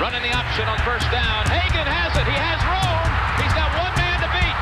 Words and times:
Running 0.00 0.22
the 0.22 0.34
option 0.34 0.66
on 0.66 0.76
first 0.82 1.06
down. 1.14 1.46
Hagan 1.46 1.86
has 1.86 2.10
it. 2.18 2.26
He 2.26 2.34
has 2.34 2.58
room. 2.66 3.06
He's 3.38 3.54
got 3.54 3.70
one 3.78 3.94
man 3.94 4.18
to 4.18 4.30
beat. 4.34 4.56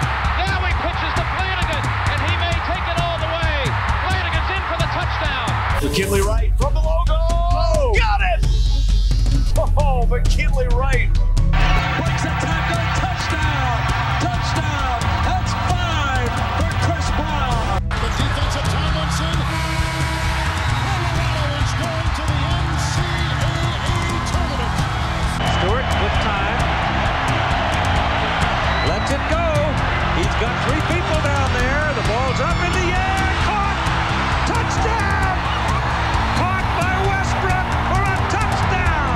Now 0.44 0.60
he 0.60 0.72
pitches 0.76 1.12
to 1.16 1.24
Flanagan, 1.24 1.82
and 2.12 2.20
he 2.20 2.34
may 2.36 2.52
take 2.68 2.84
it 2.84 2.98
all 3.00 3.16
the 3.16 3.32
way. 3.40 3.56
Flanagan's 4.04 4.50
in 4.52 4.62
for 4.68 4.76
the 4.76 4.88
touchdown. 4.92 5.48
McKinley 5.88 6.20
Wright 6.20 6.52
from 6.60 6.74
the 6.76 6.84
logo. 6.84 7.16
Oh, 7.16 7.96
got 7.96 8.20
it! 8.20 8.44
Oh, 9.80 10.04
McKinley 10.04 10.68
Wright. 10.68 11.08
Breaks 11.08 12.24
a 12.28 12.32
tackle. 12.36 12.71
Got 30.42 30.58
three 30.66 30.82
people 30.90 31.20
down 31.22 31.48
there. 31.54 31.94
The 31.94 32.02
ball's 32.10 32.40
up 32.42 32.58
in 32.66 32.72
the 32.74 32.88
air. 32.90 33.26
Caught. 33.46 33.78
Touchdown. 34.50 35.34
Caught 36.34 36.66
by 36.82 36.94
Westbrook 37.06 37.66
for 37.90 38.02
a 38.02 38.16
touchdown. 38.34 39.14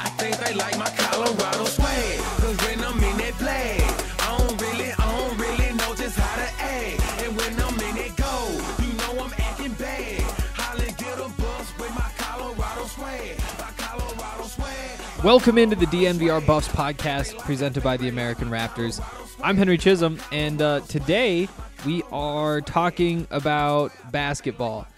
I 0.00 0.08
think 0.16 0.38
they 0.38 0.54
like 0.54 0.78
my 0.78 0.88
Colorado 0.96 1.66
swag. 1.66 2.18
Cause 2.40 2.56
when 2.64 2.80
I'm 2.80 2.96
in 2.96 3.16
that 3.20 3.34
play, 3.36 3.76
I 4.24 4.38
don't 4.38 4.56
really, 4.58 4.90
I 4.90 5.04
don't 5.04 5.36
really 5.36 5.70
know 5.76 5.92
just 5.94 6.16
how 6.16 6.36
to 6.36 6.48
act. 6.64 6.96
And 7.22 7.36
when 7.36 7.52
I'm 7.60 7.76
in 7.88 7.96
it 7.98 8.16
go, 8.16 8.32
you 8.80 8.90
know 8.96 9.22
I'm 9.22 9.34
acting 9.36 9.74
bad. 9.74 10.22
Holly 10.56 10.94
get 10.96 11.18
a 11.18 11.28
bus 11.36 11.66
with 11.78 11.92
my 11.92 12.08
Colorado 12.16 12.86
swag. 12.86 13.36
My 13.58 13.70
Colorado 13.76 14.44
swag. 14.44 15.22
Welcome 15.22 15.58
into 15.58 15.76
the 15.76 15.86
DNVR 15.86 16.46
Buffs 16.46 16.68
podcast 16.68 17.38
presented 17.40 17.82
by 17.82 17.98
the 17.98 18.08
American 18.08 18.48
Raptors. 18.48 19.04
I'm 19.40 19.56
Henry 19.56 19.78
Chisholm, 19.78 20.18
and 20.32 20.60
uh, 20.60 20.80
today 20.80 21.48
we 21.86 22.02
are 22.10 22.60
talking 22.60 23.24
about 23.30 23.92
basketball. 24.10 24.88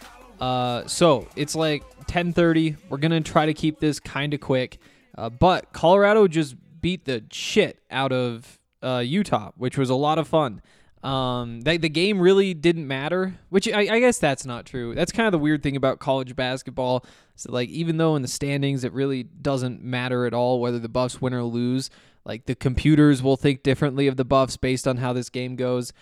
Uh, 0.40 0.86
so 0.86 1.28
it's 1.36 1.54
like 1.54 1.82
10:30. 2.06 2.76
We're 2.88 2.96
gonna 2.96 3.20
try 3.20 3.44
to 3.46 3.52
keep 3.52 3.80
this 3.80 4.00
kind 4.00 4.32
of 4.32 4.40
quick, 4.40 4.78
uh, 5.16 5.28
but 5.28 5.72
Colorado 5.74 6.26
just 6.26 6.56
beat 6.80 7.04
the 7.04 7.22
shit 7.30 7.80
out 7.90 8.12
of 8.12 8.58
uh, 8.82 9.02
Utah, 9.04 9.52
which 9.56 9.76
was 9.76 9.90
a 9.90 9.94
lot 9.94 10.18
of 10.18 10.26
fun. 10.26 10.62
Um, 11.02 11.62
the, 11.62 11.76
the 11.78 11.88
game 11.88 12.20
really 12.20 12.52
didn't 12.52 12.86
matter, 12.86 13.38
which 13.48 13.68
I, 13.68 13.80
I 13.80 14.00
guess 14.00 14.18
that's 14.18 14.44
not 14.44 14.66
true. 14.66 14.94
That's 14.94 15.12
kind 15.12 15.26
of 15.26 15.32
the 15.32 15.38
weird 15.38 15.62
thing 15.62 15.76
about 15.76 15.98
college 15.98 16.36
basketball. 16.36 17.04
So 17.36 17.52
like, 17.52 17.70
even 17.70 17.96
though 17.96 18.16
in 18.16 18.22
the 18.22 18.28
standings 18.28 18.84
it 18.84 18.92
really 18.92 19.22
doesn't 19.22 19.82
matter 19.82 20.26
at 20.26 20.34
all 20.34 20.60
whether 20.60 20.78
the 20.78 20.90
Buffs 20.90 21.20
win 21.20 21.32
or 21.32 21.42
lose, 21.42 21.88
like 22.30 22.46
the 22.46 22.54
computers 22.54 23.24
will 23.24 23.36
think 23.36 23.64
differently 23.64 24.06
of 24.06 24.16
the 24.16 24.24
Buffs 24.24 24.56
based 24.56 24.86
on 24.86 24.98
how 24.98 25.12
this 25.12 25.28
game 25.28 25.56
goes. 25.56 25.92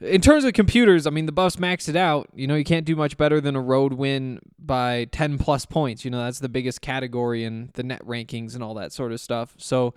In 0.00 0.20
terms 0.20 0.42
of 0.42 0.52
computers, 0.52 1.06
I 1.06 1.10
mean 1.10 1.26
the 1.26 1.32
Buffs 1.32 1.54
maxed 1.54 1.88
it 1.88 1.94
out. 1.94 2.28
You 2.34 2.48
know, 2.48 2.56
you 2.56 2.64
can't 2.64 2.84
do 2.84 2.96
much 2.96 3.16
better 3.16 3.40
than 3.40 3.54
a 3.54 3.60
road 3.60 3.92
win 3.92 4.40
by 4.58 5.04
10 5.12 5.38
plus 5.38 5.64
points. 5.64 6.04
You 6.04 6.10
know, 6.10 6.24
that's 6.24 6.40
the 6.40 6.48
biggest 6.48 6.80
category 6.80 7.44
in 7.44 7.70
the 7.74 7.84
net 7.84 8.04
rankings 8.04 8.56
and 8.56 8.64
all 8.64 8.74
that 8.74 8.92
sort 8.92 9.12
of 9.12 9.20
stuff. 9.20 9.54
So 9.56 9.94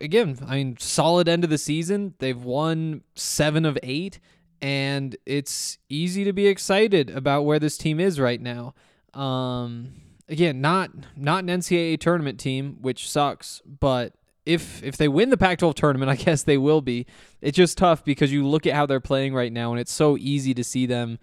again, 0.00 0.38
I 0.46 0.58
mean, 0.58 0.76
solid 0.78 1.28
end 1.28 1.42
of 1.42 1.50
the 1.50 1.58
season. 1.58 2.14
They've 2.20 2.40
won 2.40 3.02
seven 3.16 3.64
of 3.64 3.76
eight, 3.82 4.20
and 4.60 5.16
it's 5.26 5.78
easy 5.88 6.22
to 6.22 6.32
be 6.32 6.46
excited 6.46 7.10
about 7.10 7.42
where 7.42 7.58
this 7.58 7.76
team 7.76 7.98
is 7.98 8.20
right 8.20 8.40
now. 8.40 8.74
Um, 9.12 9.94
again, 10.32 10.60
not 10.60 10.90
not 11.14 11.44
an 11.44 11.50
NCAA 11.60 12.00
tournament 12.00 12.40
team, 12.40 12.78
which 12.80 13.08
sucks, 13.08 13.60
but 13.66 14.14
if 14.46 14.82
if 14.82 14.96
they 14.96 15.06
win 15.06 15.30
the 15.30 15.36
Pac-12 15.36 15.74
tournament, 15.74 16.10
I 16.10 16.16
guess 16.16 16.42
they 16.42 16.58
will 16.58 16.80
be. 16.80 17.06
It's 17.40 17.56
just 17.56 17.78
tough 17.78 18.04
because 18.04 18.32
you 18.32 18.46
look 18.46 18.66
at 18.66 18.74
how 18.74 18.86
they're 18.86 19.00
playing 19.00 19.34
right 19.34 19.52
now, 19.52 19.70
and 19.70 19.80
it's 19.80 19.92
so 19.92 20.16
easy 20.16 20.54
to 20.54 20.64
see 20.64 20.86
them 20.86 21.18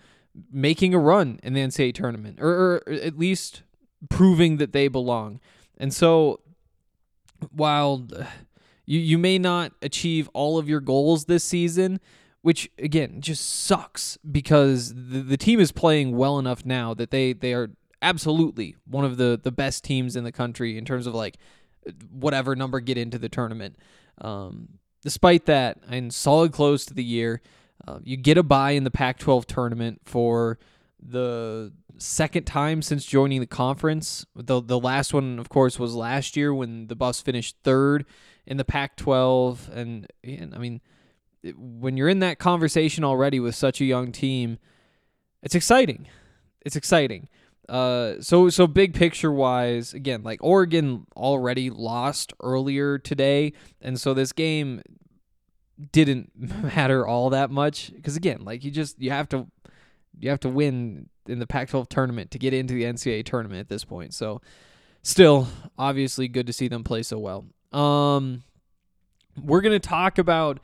making 0.51 0.93
a 0.93 0.99
run 0.99 1.39
in 1.43 1.53
the 1.53 1.61
NCAA 1.61 1.93
tournament, 1.93 2.39
or, 2.39 2.49
or 2.87 2.93
at 2.93 3.17
least 3.17 3.63
proving 4.09 4.57
that 4.57 4.71
they 4.71 4.87
belong. 4.87 5.41
And 5.77 5.93
so, 5.93 6.39
while 7.51 8.07
you 8.85 8.99
you 8.99 9.17
may 9.17 9.39
not 9.39 9.73
achieve 9.81 10.29
all 10.33 10.57
of 10.57 10.69
your 10.69 10.79
goals 10.79 11.25
this 11.25 11.43
season, 11.43 11.99
which 12.41 12.69
again 12.77 13.21
just 13.21 13.47
sucks 13.49 14.17
because 14.29 14.93
the, 14.93 15.21
the 15.21 15.37
team 15.37 15.59
is 15.59 15.71
playing 15.71 16.15
well 16.15 16.37
enough 16.37 16.63
now 16.63 16.93
that 16.93 17.11
they 17.11 17.33
they 17.33 17.53
are 17.53 17.71
absolutely 18.01 18.75
one 18.85 19.05
of 19.05 19.17
the 19.17 19.39
the 19.41 19.51
best 19.51 19.83
teams 19.83 20.15
in 20.15 20.23
the 20.23 20.31
country 20.31 20.77
in 20.77 20.85
terms 20.85 21.07
of 21.07 21.13
like 21.13 21.37
whatever 22.11 22.55
number 22.55 22.79
get 22.79 22.97
into 22.97 23.17
the 23.17 23.29
tournament. 23.29 23.77
Um, 24.19 24.79
despite 25.01 25.45
that, 25.45 25.77
and 25.89 26.13
solid 26.13 26.51
close 26.51 26.85
to 26.85 26.93
the 26.93 27.03
year, 27.03 27.41
uh, 27.87 27.99
you 28.03 28.17
get 28.17 28.37
a 28.37 28.43
bye 28.43 28.71
in 28.71 28.83
the 28.83 28.91
Pac-12 28.91 29.45
tournament 29.45 30.01
for 30.03 30.59
the 31.01 31.71
second 31.97 32.43
time 32.43 32.81
since 32.81 33.05
joining 33.05 33.39
the 33.39 33.47
conference. 33.47 34.25
The 34.35 34.61
the 34.61 34.79
last 34.79 35.13
one, 35.13 35.39
of 35.39 35.49
course, 35.49 35.79
was 35.79 35.95
last 35.95 36.35
year 36.35 36.53
when 36.53 36.87
the 36.87 36.95
Buffs 36.95 37.21
finished 37.21 37.55
third 37.63 38.05
in 38.45 38.57
the 38.57 38.65
Pac-12, 38.65 39.69
and, 39.75 40.07
and 40.23 40.55
I 40.55 40.57
mean, 40.57 40.81
when 41.55 41.95
you're 41.97 42.09
in 42.09 42.19
that 42.19 42.39
conversation 42.39 43.03
already 43.03 43.39
with 43.39 43.55
such 43.55 43.79
a 43.79 43.85
young 43.85 44.11
team, 44.11 44.57
it's 45.43 45.55
exciting. 45.55 46.07
It's 46.65 46.75
exciting. 46.75 47.27
Uh, 47.69 48.19
so 48.19 48.49
so 48.49 48.65
big 48.65 48.93
picture 48.93 49.31
wise, 49.31 49.93
again, 49.93 50.23
like 50.23 50.43
Oregon 50.43 51.05
already 51.15 51.69
lost 51.69 52.33
earlier 52.41 52.97
today, 52.97 53.53
and 53.79 53.99
so 53.99 54.13
this 54.13 54.31
game 54.31 54.81
didn't 55.91 56.31
matter 56.75 57.05
all 57.05 57.29
that 57.29 57.51
much 57.51 57.93
because 57.95 58.17
again, 58.17 58.43
like 58.43 58.63
you 58.63 58.71
just 58.71 58.99
you 58.99 59.11
have 59.11 59.29
to 59.29 59.47
you 60.19 60.29
have 60.29 60.39
to 60.41 60.49
win 60.49 61.09
in 61.27 61.37
the 61.37 61.47
Pac-12 61.47 61.87
tournament 61.89 62.31
to 62.31 62.39
get 62.39 62.53
into 62.53 62.73
the 62.73 62.83
NCAA 62.83 63.23
tournament 63.23 63.59
at 63.59 63.69
this 63.69 63.85
point. 63.85 64.15
So 64.15 64.41
still, 65.03 65.47
obviously, 65.77 66.27
good 66.27 66.47
to 66.47 66.53
see 66.53 66.67
them 66.67 66.83
play 66.83 67.03
so 67.03 67.19
well. 67.19 67.45
Um, 67.71 68.41
we're 69.39 69.61
gonna 69.61 69.79
talk 69.79 70.17
about 70.17 70.59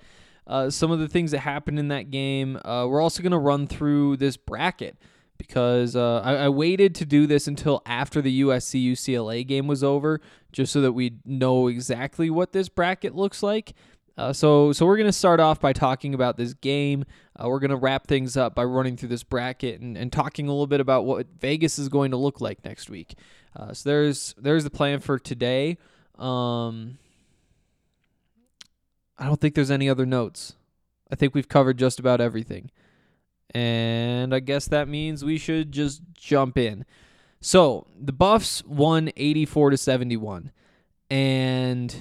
uh, 0.48 0.72
some 0.72 0.90
of 0.90 1.00
the 1.00 1.08
things 1.08 1.32
that 1.32 1.40
happened 1.40 1.78
in 1.78 1.90
that 1.90 2.10
game. 2.10 2.58
Uh, 2.66 2.88
we're 2.90 3.02
also 3.02 3.22
gonna 3.22 3.38
run 3.38 3.68
through 3.68 4.18
this 4.18 4.38
bracket 4.38 4.98
because 5.38 5.96
uh, 5.96 6.22
I, 6.24 6.36
I 6.36 6.50
waited 6.50 6.96
to 6.96 7.06
do 7.06 7.28
this 7.28 7.48
until 7.48 7.82
after 7.86 8.22
the 8.22 8.42
USC 8.42 8.92
UCLA 8.92 9.46
game 9.46 9.68
was 9.68 9.84
over, 9.84 10.22
just 10.52 10.72
so 10.72 10.82
that 10.82 10.94
we 10.94 11.18
know 11.26 11.68
exactly 11.68 12.30
what 12.30 12.54
this 12.54 12.70
bracket 12.70 13.16
looks 13.16 13.44
like. 13.44 13.74
Uh, 14.18 14.32
so, 14.32 14.72
so 14.72 14.86
we're 14.86 14.98
gonna 14.98 15.12
start 15.12 15.40
off 15.40 15.60
by 15.60 15.74
talking 15.74 16.14
about 16.14 16.38
this 16.38 16.54
game. 16.54 17.04
Uh, 17.38 17.50
we're 17.50 17.60
gonna 17.60 17.76
wrap 17.76 18.08
things 18.08 18.38
up 18.38 18.56
by 18.56 18.64
running 18.64 18.96
through 18.96 19.10
this 19.10 19.24
bracket 19.24 19.82
and, 19.82 19.98
and 19.98 20.12
talking 20.14 20.48
a 20.48 20.52
little 20.52 20.68
bit 20.68 20.80
about 20.80 21.06
what 21.06 21.28
Vegas 21.40 21.78
is 21.78 21.90
going 21.90 22.12
to 22.12 22.18
look 22.18 22.40
like 22.40 22.64
next 22.64 22.90
week. 22.90 23.16
Uh, 23.56 23.74
so 23.74 23.90
there's 23.90 24.34
there's 24.38 24.64
the 24.64 24.70
plan 24.70 25.00
for 25.00 25.20
today. 25.20 25.78
Um, 26.18 26.98
I 29.18 29.26
don't 29.26 29.40
think 29.40 29.56
there's 29.56 29.72
any 29.72 29.90
other 29.90 30.06
notes. 30.06 30.56
I 31.12 31.16
think 31.16 31.36
we've 31.36 31.48
covered 31.48 31.78
just 31.78 32.00
about 32.00 32.22
everything. 32.22 32.72
And 33.54 34.34
I 34.34 34.40
guess 34.40 34.68
that 34.68 34.88
means 34.88 35.24
we 35.24 35.38
should 35.38 35.72
just 35.72 36.02
jump 36.14 36.58
in. 36.58 36.86
So, 37.42 37.88
the 38.00 38.12
Buffs 38.12 38.64
won 38.66 39.12
84 39.16 39.70
to 39.72 39.78
71. 39.78 40.52
And 41.10 41.96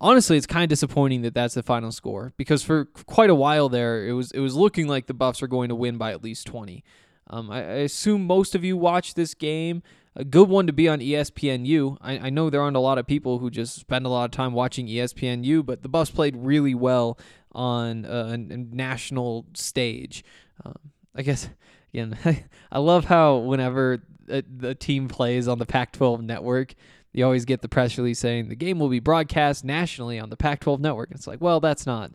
honestly, 0.00 0.36
it's 0.36 0.46
kind 0.46 0.64
of 0.64 0.68
disappointing 0.68 1.22
that 1.22 1.34
that's 1.34 1.54
the 1.54 1.62
final 1.62 1.92
score 1.92 2.32
because 2.36 2.62
for 2.62 2.84
quite 2.84 3.30
a 3.30 3.34
while 3.34 3.68
there, 3.68 4.06
it 4.06 4.12
was 4.12 4.30
it 4.32 4.40
was 4.40 4.54
looking 4.54 4.86
like 4.86 5.06
the 5.06 5.14
Buffs 5.14 5.40
were 5.40 5.48
going 5.48 5.68
to 5.68 5.74
win 5.74 5.96
by 5.96 6.12
at 6.12 6.22
least 6.22 6.46
20. 6.46 6.84
Um, 7.28 7.50
I, 7.50 7.58
I 7.58 7.76
assume 7.82 8.26
most 8.26 8.54
of 8.54 8.64
you 8.64 8.76
watched 8.76 9.16
this 9.16 9.34
game. 9.34 9.82
A 10.16 10.24
good 10.24 10.48
one 10.48 10.66
to 10.66 10.72
be 10.72 10.88
on 10.88 10.98
ESPNU. 10.98 11.96
I, 12.00 12.18
I 12.18 12.30
know 12.30 12.50
there 12.50 12.60
aren't 12.60 12.76
a 12.76 12.80
lot 12.80 12.98
of 12.98 13.06
people 13.06 13.38
who 13.38 13.48
just 13.48 13.76
spend 13.76 14.06
a 14.06 14.08
lot 14.08 14.24
of 14.24 14.30
time 14.32 14.52
watching 14.52 14.88
ESPNU, 14.88 15.64
but 15.64 15.82
the 15.82 15.88
Buffs 15.88 16.10
played 16.10 16.36
really 16.36 16.74
well 16.74 17.18
on 17.52 18.04
a, 18.04 18.32
a 18.32 18.36
national 18.36 19.46
stage. 19.54 20.24
Um, 20.64 20.74
I 21.14 21.22
guess 21.22 21.48
again, 21.92 22.18
I 22.72 22.78
love 22.78 23.04
how 23.04 23.36
whenever 23.36 24.02
a, 24.28 24.42
the 24.42 24.74
team 24.74 25.08
plays 25.08 25.48
on 25.48 25.58
the 25.58 25.66
Pac-12 25.66 26.22
network, 26.22 26.74
you 27.12 27.24
always 27.24 27.44
get 27.44 27.62
the 27.62 27.68
press 27.68 27.96
release 27.98 28.18
saying 28.18 28.48
the 28.48 28.56
game 28.56 28.78
will 28.78 28.88
be 28.88 29.00
broadcast 29.00 29.64
nationally 29.64 30.18
on 30.18 30.30
the 30.30 30.36
Pac-12 30.36 30.80
network. 30.80 31.10
It's 31.12 31.26
like, 31.26 31.40
well, 31.40 31.60
that's 31.60 31.86
not. 31.86 32.12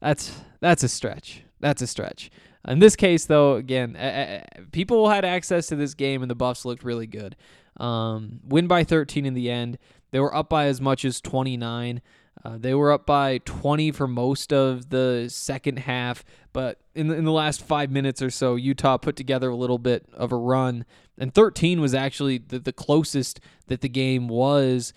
That's 0.00 0.40
that's 0.60 0.82
a 0.82 0.88
stretch. 0.88 1.42
That's 1.60 1.82
a 1.82 1.86
stretch. 1.86 2.30
In 2.66 2.78
this 2.78 2.96
case, 2.96 3.24
though, 3.24 3.56
again, 3.56 3.96
uh, 3.96 4.44
people 4.70 5.08
had 5.08 5.24
access 5.24 5.66
to 5.68 5.76
this 5.76 5.94
game, 5.94 6.22
and 6.22 6.30
the 6.30 6.36
Buffs 6.36 6.64
looked 6.64 6.84
really 6.84 7.06
good. 7.06 7.36
Um, 7.78 8.40
win 8.46 8.66
by 8.66 8.84
13 8.84 9.26
in 9.26 9.34
the 9.34 9.50
end. 9.50 9.78
They 10.12 10.20
were 10.20 10.34
up 10.34 10.48
by 10.48 10.66
as 10.66 10.80
much 10.80 11.04
as 11.04 11.20
29. 11.20 12.02
Uh, 12.44 12.58
they 12.58 12.74
were 12.74 12.92
up 12.92 13.06
by 13.06 13.38
20 13.38 13.92
for 13.92 14.06
most 14.06 14.52
of 14.52 14.90
the 14.90 15.26
second 15.28 15.80
half, 15.80 16.24
but 16.52 16.80
in 16.94 17.08
the, 17.08 17.14
in 17.14 17.24
the 17.24 17.32
last 17.32 17.62
five 17.62 17.90
minutes 17.90 18.20
or 18.20 18.30
so, 18.30 18.56
Utah 18.56 18.96
put 18.96 19.16
together 19.16 19.48
a 19.48 19.56
little 19.56 19.78
bit 19.78 20.06
of 20.12 20.32
a 20.32 20.36
run, 20.36 20.84
and 21.18 21.34
13 21.34 21.80
was 21.80 21.94
actually 21.94 22.38
the, 22.38 22.58
the 22.58 22.72
closest 22.72 23.40
that 23.68 23.80
the 23.80 23.88
game 23.88 24.28
was 24.28 24.92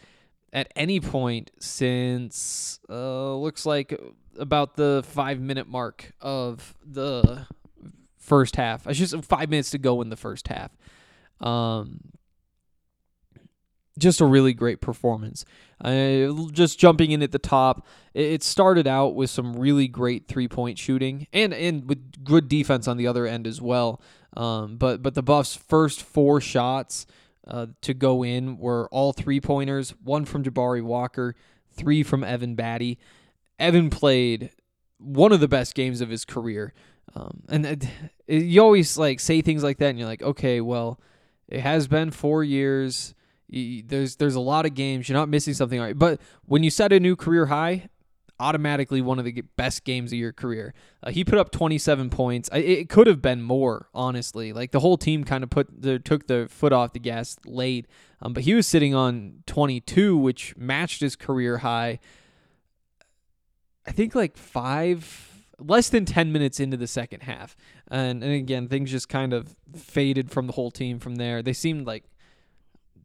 at 0.54 0.72
any 0.76 1.00
point 1.00 1.52
since 1.60 2.80
uh, 2.90 3.36
looks 3.36 3.66
like 3.66 4.00
about 4.38 4.76
the 4.76 5.04
five 5.06 5.40
minute 5.40 5.68
mark 5.68 6.14
of 6.22 6.76
the 6.86 7.48
first 8.18 8.56
half. 8.56 8.88
It's 8.88 9.00
just 9.00 9.24
five 9.26 9.50
minutes 9.50 9.72
to 9.72 9.78
go 9.78 10.02
in 10.02 10.10
the 10.10 10.16
first 10.16 10.48
half. 10.48 10.72
Um, 11.40 12.12
just 13.98 14.20
a 14.20 14.26
really 14.26 14.54
great 14.54 14.82
performance. 14.82 15.46
Uh, 15.82 16.28
just 16.52 16.80
jumping 16.80 17.12
in 17.12 17.22
at 17.22 17.32
the 17.32 17.40
top, 17.40 17.86
it 18.14 18.44
started 18.44 18.88
out 18.88 19.16
with 19.16 19.30
some 19.30 19.54
really 19.54 19.88
great 19.88 20.28
three 20.28 20.48
point 20.48 20.78
shooting 20.78 21.28
and 21.32 21.54
and 21.54 21.88
with 21.88 22.24
good 22.24 22.50
defense 22.50 22.88
on 22.88 22.98
the 22.98 23.08
other 23.08 23.26
end 23.26 23.48
as 23.48 23.62
well. 23.62 24.02
Um, 24.36 24.78
but 24.78 25.02
but 25.02 25.14
the 25.14 25.24
Buffs' 25.24 25.56
first 25.56 26.02
four 26.04 26.42
shots 26.42 27.06
uh, 27.48 27.68
to 27.82 27.94
go 27.94 28.24
in 28.24 28.58
were 28.58 28.90
all 28.90 29.14
three 29.14 29.40
pointers. 29.40 29.92
One 30.04 30.26
from 30.26 30.44
Jabari 30.44 30.82
Walker, 30.82 31.36
three 31.72 32.04
from 32.04 32.24
Evan 32.24 32.56
Battey. 32.56 32.98
Evan 33.60 33.90
played 33.90 34.52
one 34.98 35.32
of 35.32 35.40
the 35.40 35.48
best 35.48 35.76
games 35.76 36.02
of 36.02 36.10
his 36.10 36.26
career. 36.26 36.74
Um, 37.16 37.44
and 37.50 37.66
it, 37.66 37.88
it, 38.28 38.44
you 38.44 38.62
always 38.62 38.98
like 38.98 39.20
say 39.20 39.42
things 39.42 39.64
like 39.64 39.78
that, 39.78 39.90
and 39.90 40.00
you're 40.00 40.08
like, 40.08 40.24
okay, 40.24 40.62
well, 40.62 41.00
it 41.48 41.62
has 41.62 41.88
been 41.88 42.12
four 42.12 42.44
years. 42.44 43.14
You, 43.48 43.84
there's 43.86 44.16
there's 44.18 44.36
a 44.36 44.40
lot 44.40 44.66
of 44.66 44.74
games. 44.74 45.08
You're 45.08 45.18
not 45.18 45.30
missing 45.30 45.54
something, 45.54 45.80
right? 45.80 45.98
But 45.98 46.20
when 46.46 46.64
you 46.64 46.70
set 46.70 46.92
a 46.92 47.00
new 47.00 47.16
career 47.16 47.46
high, 47.46 47.90
automatically 48.40 49.02
one 49.02 49.20
of 49.20 49.26
the 49.26 49.42
best 49.56 49.84
games 49.84 50.12
of 50.12 50.20
your 50.20 50.34
career. 50.34 50.74
Uh, 51.02 51.12
he 51.12 51.24
put 51.24 51.38
up 51.38 51.52
27 51.52 52.10
points. 52.10 52.50
It 52.52 52.90
could 52.90 53.08
have 53.08 53.22
been 53.22 53.42
more, 53.42 53.88
honestly. 53.94 54.52
Like 54.52 54.72
the 54.72 54.80
whole 54.80 54.98
team 54.98 55.24
kind 55.24 55.44
of 55.44 55.50
put 55.50 55.82
the, 55.82 56.00
took 56.00 56.28
the 56.28 56.48
foot 56.50 56.74
off 56.74 56.94
the 56.94 57.00
gas 57.00 57.38
late, 57.46 57.88
um, 58.22 58.34
but 58.34 58.44
he 58.44 58.54
was 58.54 58.68
sitting 58.68 58.94
on 58.94 59.44
22, 59.46 60.18
which 60.18 60.56
matched 60.58 61.02
his 61.02 61.16
career 61.16 61.60
high. 61.60 62.00
I 63.88 63.92
think 63.92 64.16
like 64.16 64.38
five 64.38 65.32
less 65.60 65.90
than 65.90 66.06
10 66.06 66.32
minutes 66.32 66.60
into 66.60 66.78
the 66.78 66.88
second 66.88 67.24
half. 67.24 67.56
And, 67.90 68.24
and 68.24 68.34
again, 68.34 68.68
things 68.68 68.92
just 68.92 69.10
kind 69.10 69.34
of 69.34 69.56
faded 69.76 70.32
from 70.32 70.48
the 70.48 70.54
whole 70.54 70.72
team 70.72 71.00
from 71.00 71.16
there. 71.16 71.42
They 71.42 71.54
seemed 71.54 71.88
like 71.88 72.04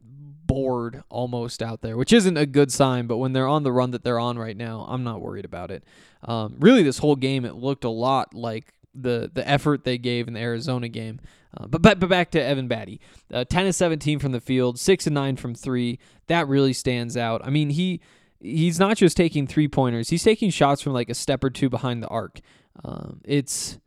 bored 0.03 1.05
almost 1.09 1.63
out 1.63 1.81
there, 1.81 1.97
which 1.97 2.13
isn't 2.13 2.37
a 2.37 2.47
good 2.47 2.73
sign. 2.73 3.07
But 3.07 3.19
when 3.19 3.33
they're 3.33 3.47
on 3.47 3.63
the 3.63 3.73
run 3.73 3.93
that 3.93 4.03
they're 4.03 4.19
on 4.19 4.39
right 4.39 4.57
now, 4.57 4.85
I'm 4.89 5.05
not 5.05 5.21
worried 5.21 5.45
about 5.45 5.71
it. 5.71 5.85
Um, 6.25 6.57
really, 6.59 6.83
this 6.83 6.99
whole 6.99 7.17
game, 7.17 7.45
it 7.45 7.55
looked 7.55 7.85
a 7.85 7.91
lot 7.91 8.35
like 8.35 8.75
the 8.93 9.31
the 9.33 9.49
effort 9.49 9.85
they 9.85 9.99
gave 9.99 10.27
in 10.27 10.35
the 10.35 10.41
Arizona 10.41 10.89
game. 10.89 11.21
Uh, 11.57 11.67
but, 11.67 11.83
but 11.83 12.01
but 12.01 12.09
back 12.09 12.31
to 12.33 12.43
Evan 12.43 12.69
Battey, 12.69 12.99
uh, 13.33 13.45
10 13.45 13.69
of 13.69 13.75
17 13.75 14.19
from 14.19 14.33
the 14.33 14.41
field, 14.41 14.79
six 14.79 15.07
and 15.07 15.15
nine 15.15 15.37
from 15.37 15.55
three. 15.55 15.99
That 16.27 16.49
really 16.49 16.73
stands 16.73 17.17
out. 17.17 17.41
I 17.45 17.51
mean, 17.51 17.71
he 17.71 18.01
he's 18.41 18.79
not 18.79 18.97
just 18.97 19.17
taking 19.17 19.47
three 19.47 19.69
pointers; 19.69 20.09
he's 20.09 20.25
taking 20.25 20.51
shots 20.51 20.83
from 20.83 20.93
like 20.93 21.09
a 21.09 21.15
step 21.15 21.45
or 21.45 21.51
two 21.51 21.69
behind 21.69 22.03
the 22.03 22.09
arc. 22.09 22.41
Um, 22.85 23.21
it's 23.25 23.79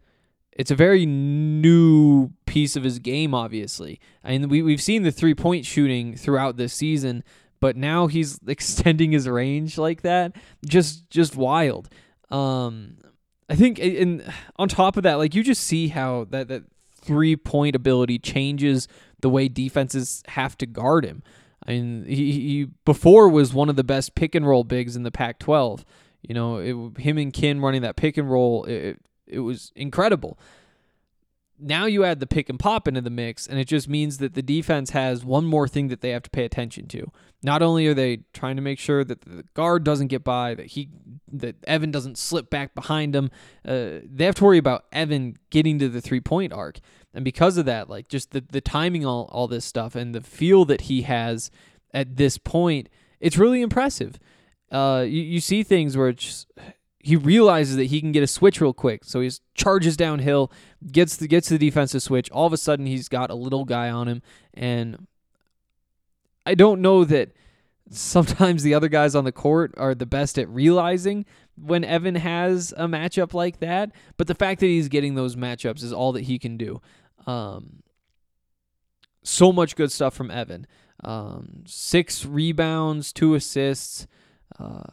it's 0.52 0.72
a 0.72 0.76
very 0.76 1.06
new 1.06 2.30
piece 2.46 2.76
of 2.76 2.84
his 2.84 3.00
game, 3.00 3.34
obviously. 3.34 4.00
I 4.24 4.38
mean, 4.38 4.50
we 4.50 4.62
we've 4.62 4.82
seen 4.82 5.04
the 5.04 5.12
three 5.12 5.34
point 5.34 5.66
shooting 5.66 6.16
throughout 6.16 6.58
this 6.58 6.74
season, 6.74 7.24
but 7.60 7.76
now 7.76 8.08
he's 8.08 8.40
extending 8.48 9.12
his 9.12 9.28
range 9.28 9.78
like 9.78 10.02
that. 10.02 10.36
Just 10.66 11.10
just 11.10 11.36
wild. 11.36 11.90
Um, 12.30 12.98
I 13.50 13.56
think, 13.56 13.80
and 13.80 14.24
on 14.56 14.68
top 14.68 14.98
of 14.98 15.04
that, 15.04 15.16
like 15.16 15.36
you 15.36 15.44
just 15.44 15.64
see 15.64 15.90
how 15.90 16.26
that 16.30 16.48
that 16.48 16.64
three 16.96 17.36
point 17.36 17.76
ability 17.76 18.20
changes 18.20 18.88
the 19.22 19.30
way 19.30 19.48
defenses 19.48 20.24
have 20.28 20.58
to 20.58 20.66
guard 20.66 21.06
him. 21.06 21.24
I 21.66 21.72
mean, 21.72 22.06
he, 22.06 22.32
he 22.32 22.68
before 22.86 23.30
was 23.30 23.54
one 23.54 23.70
of 23.70 23.76
the 23.76 23.84
best 23.84 24.16
pick 24.16 24.36
and 24.36 24.48
roll 24.48 24.64
bigs 24.64 24.96
in 24.96 25.04
the 25.04 25.12
Pac-12. 25.12 25.84
You 26.22 26.36
know, 26.36 26.58
it, 26.58 27.02
him 27.02 27.18
and 27.18 27.34
Kin 27.34 27.62
running 27.62 27.82
that 27.82 27.96
pick 27.96 28.18
and 28.18 28.30
roll, 28.30 28.66
it, 28.66 29.00
it 29.28 29.40
was 29.40 29.72
incredible. 29.76 30.38
Now 31.60 31.86
you 31.86 32.04
add 32.04 32.20
the 32.20 32.28
pick 32.28 32.50
and 32.50 32.60
pop 32.60 32.88
into 32.88 33.00
the 33.00 33.10
mix, 33.10 33.48
and 33.48 33.60
it 33.60 33.68
just 33.68 33.88
means 33.88 34.18
that 34.18 34.34
the 34.34 34.42
defense 34.42 34.90
has 34.90 35.24
one 35.24 35.46
more 35.46 35.68
thing 35.68 35.88
that 35.90 36.02
they 36.02 36.10
have 36.10 36.24
to 36.24 36.30
pay 36.30 36.44
attention 36.44 36.88
to. 36.88 37.12
Not 37.42 37.62
only 37.62 37.88
are 37.88 37.94
they 37.94 38.22
trying 38.34 38.58
to 38.58 38.62
make 38.62 38.80
sure 38.80 39.04
that 39.04 39.22
the 39.22 39.44
guard 39.54 39.84
doesn't 39.84 40.08
get 40.08 40.24
by, 40.24 40.56
that 40.56 40.68
he, 40.68 40.90
that 41.32 41.56
Evan 41.66 41.92
doesn't 41.92 42.18
slip 42.18 42.50
back 42.50 42.76
behind 42.76 43.16
him. 43.16 43.30
Uh, 43.66 44.00
they 44.04 44.26
have 44.26 44.36
to 44.36 44.44
worry 44.44 44.58
about 44.58 44.86
Evan 44.92 45.38
getting 45.52 45.80
to 45.80 45.88
the 45.88 46.02
three 46.02 46.22
point 46.22 46.52
arc. 46.52 46.80
And 47.14 47.24
because 47.24 47.58
of 47.58 47.66
that, 47.66 47.90
like 47.90 48.08
just 48.08 48.32
the, 48.32 48.42
the 48.42 48.62
timing, 48.62 49.06
all, 49.06 49.30
all 49.32 49.48
this 49.48 49.66
stuff, 49.66 49.96
and 49.96 50.16
the 50.16 50.22
feel 50.22 50.66
that 50.66 50.82
he 50.82 51.04
has 51.04 51.52
at 51.94 52.16
this 52.16 52.38
point, 52.38 52.90
it's 53.20 53.38
really 53.38 53.62
impressive. 53.62 54.20
Uh, 54.72 55.06
you, 55.08 55.22
you 55.22 55.40
see 55.40 55.62
things 55.64 55.96
where 55.96 56.10
it's 56.10 56.48
he 57.04 57.18
realizes 57.18 57.76
that 57.76 57.86
he 57.86 58.00
can 58.00 58.14
get 58.14 58.24
a 58.24 58.28
switch 58.28 58.62
real 58.62 58.74
quick. 58.74 59.04
So 59.04 59.20
he 59.20 59.30
charges 59.54 59.98
downhill, 59.98 60.52
gets 60.92 61.18
the 61.18 61.28
gets 61.28 61.50
the 61.50 61.58
defensive 61.58 62.02
switch. 62.02 62.32
All 62.32 62.48
of 62.48 62.54
a 62.54 62.58
sudden, 62.58 62.86
he's 62.86 63.10
got 63.10 63.30
a 63.30 63.36
little 63.36 63.66
guy 63.66 63.90
on 63.90 64.08
him, 64.08 64.22
and 64.54 65.06
I 66.46 66.56
don't 66.56 66.82
know 66.82 67.04
that 67.04 67.32
sometimes 67.90 68.64
the 68.64 68.74
other 68.74 68.88
guys 68.88 69.16
on 69.16 69.26
the 69.26 69.32
court 69.32 69.74
are 69.78 69.94
the 69.94 70.06
best 70.06 70.40
at 70.40 70.48
realizing 70.50 71.26
when 71.56 71.84
Evan 71.84 72.16
has 72.16 72.74
a 72.78 72.88
matchup 72.88 73.34
like 73.34 73.60
that. 73.60 73.92
But 74.18 74.28
the 74.28 74.36
fact 74.36 74.62
that 74.62 74.68
he's 74.68 74.88
getting 74.88 75.16
those 75.16 75.36
matchups 75.36 75.84
is 75.84 75.94
all 75.94 76.14
that 76.14 76.24
he 76.24 76.40
can 76.40 76.58
do. 76.58 76.82
Um, 77.26 77.84
so 79.24 79.52
much 79.52 79.76
good 79.76 79.92
stuff 79.92 80.14
from 80.14 80.30
Evan. 80.32 80.68
Um, 81.04 81.64
six 81.66 82.26
rebounds, 82.26 83.12
two 83.12 83.36
assists, 83.36 84.08
uh, 84.60 84.84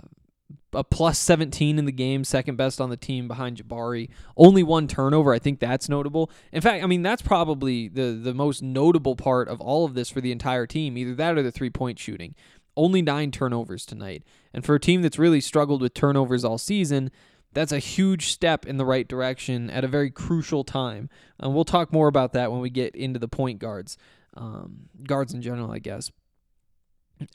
a 0.73 0.85
plus 0.85 1.19
17 1.19 1.79
in 1.79 1.85
the 1.85 1.93
game, 1.93 2.25
second 2.25 2.57
best 2.57 2.81
on 2.81 2.91
the 2.91 2.97
team 2.97 3.29
behind 3.29 3.57
Jabari. 3.57 4.09
Only 4.37 4.63
one 4.63 4.87
turnover. 4.87 5.33
I 5.33 5.39
think 5.39 5.59
that's 5.59 5.89
notable. 5.89 6.31
In 6.53 6.61
fact, 6.61 6.83
I 6.83 6.87
mean 6.87 7.03
that's 7.03 7.23
probably 7.23 7.89
the 7.89 8.13
the 8.13 8.35
most 8.35 8.63
notable 8.63 9.17
part 9.17 9.49
of 9.49 9.61
all 9.61 9.85
of 9.85 9.95
this 9.95 10.11
for 10.11 10.21
the 10.21 10.33
entire 10.33 10.67
team. 10.67 10.97
Either 10.97 11.15
that 11.15 11.37
or 11.37 11.43
the 11.43 11.53
three 11.53 11.71
point 11.71 11.99
shooting. 11.99 12.35
Only 12.77 13.03
nine 13.03 13.33
turnovers 13.33 13.85
tonight, 13.85 14.23
and 14.55 14.65
for 14.65 14.77
a 14.77 14.81
team 14.81 15.03
that's 15.03 15.19
really 15.19 15.41
struggled 15.41 15.83
with 15.83 15.93
turnovers 15.93 16.45
all 16.45 16.57
season, 16.57 17.11
that's 17.53 17.73
a 17.73 17.79
huge 17.79 18.31
step 18.31 18.67
in 18.67 18.77
the 18.77 18.85
right 18.85 19.07
direction 19.07 19.71
at 19.71 19.85
a 19.85 19.89
very 19.89 20.11
crucial 20.11 20.65
time. 20.65 21.09
And 21.39 21.55
we'll 21.55 21.65
talk 21.65 21.93
more 21.93 22.09
about 22.09 22.33
that 22.33 22.53
when 22.53 22.61
we 22.61 22.71
get 22.71 22.95
into 22.95 23.19
the 23.19 23.29
point 23.29 23.59
guards, 23.59 23.97
um, 24.37 24.89
guards 25.07 25.35
in 25.35 25.43
general, 25.43 25.71
I 25.71 25.79
guess. 25.79 26.11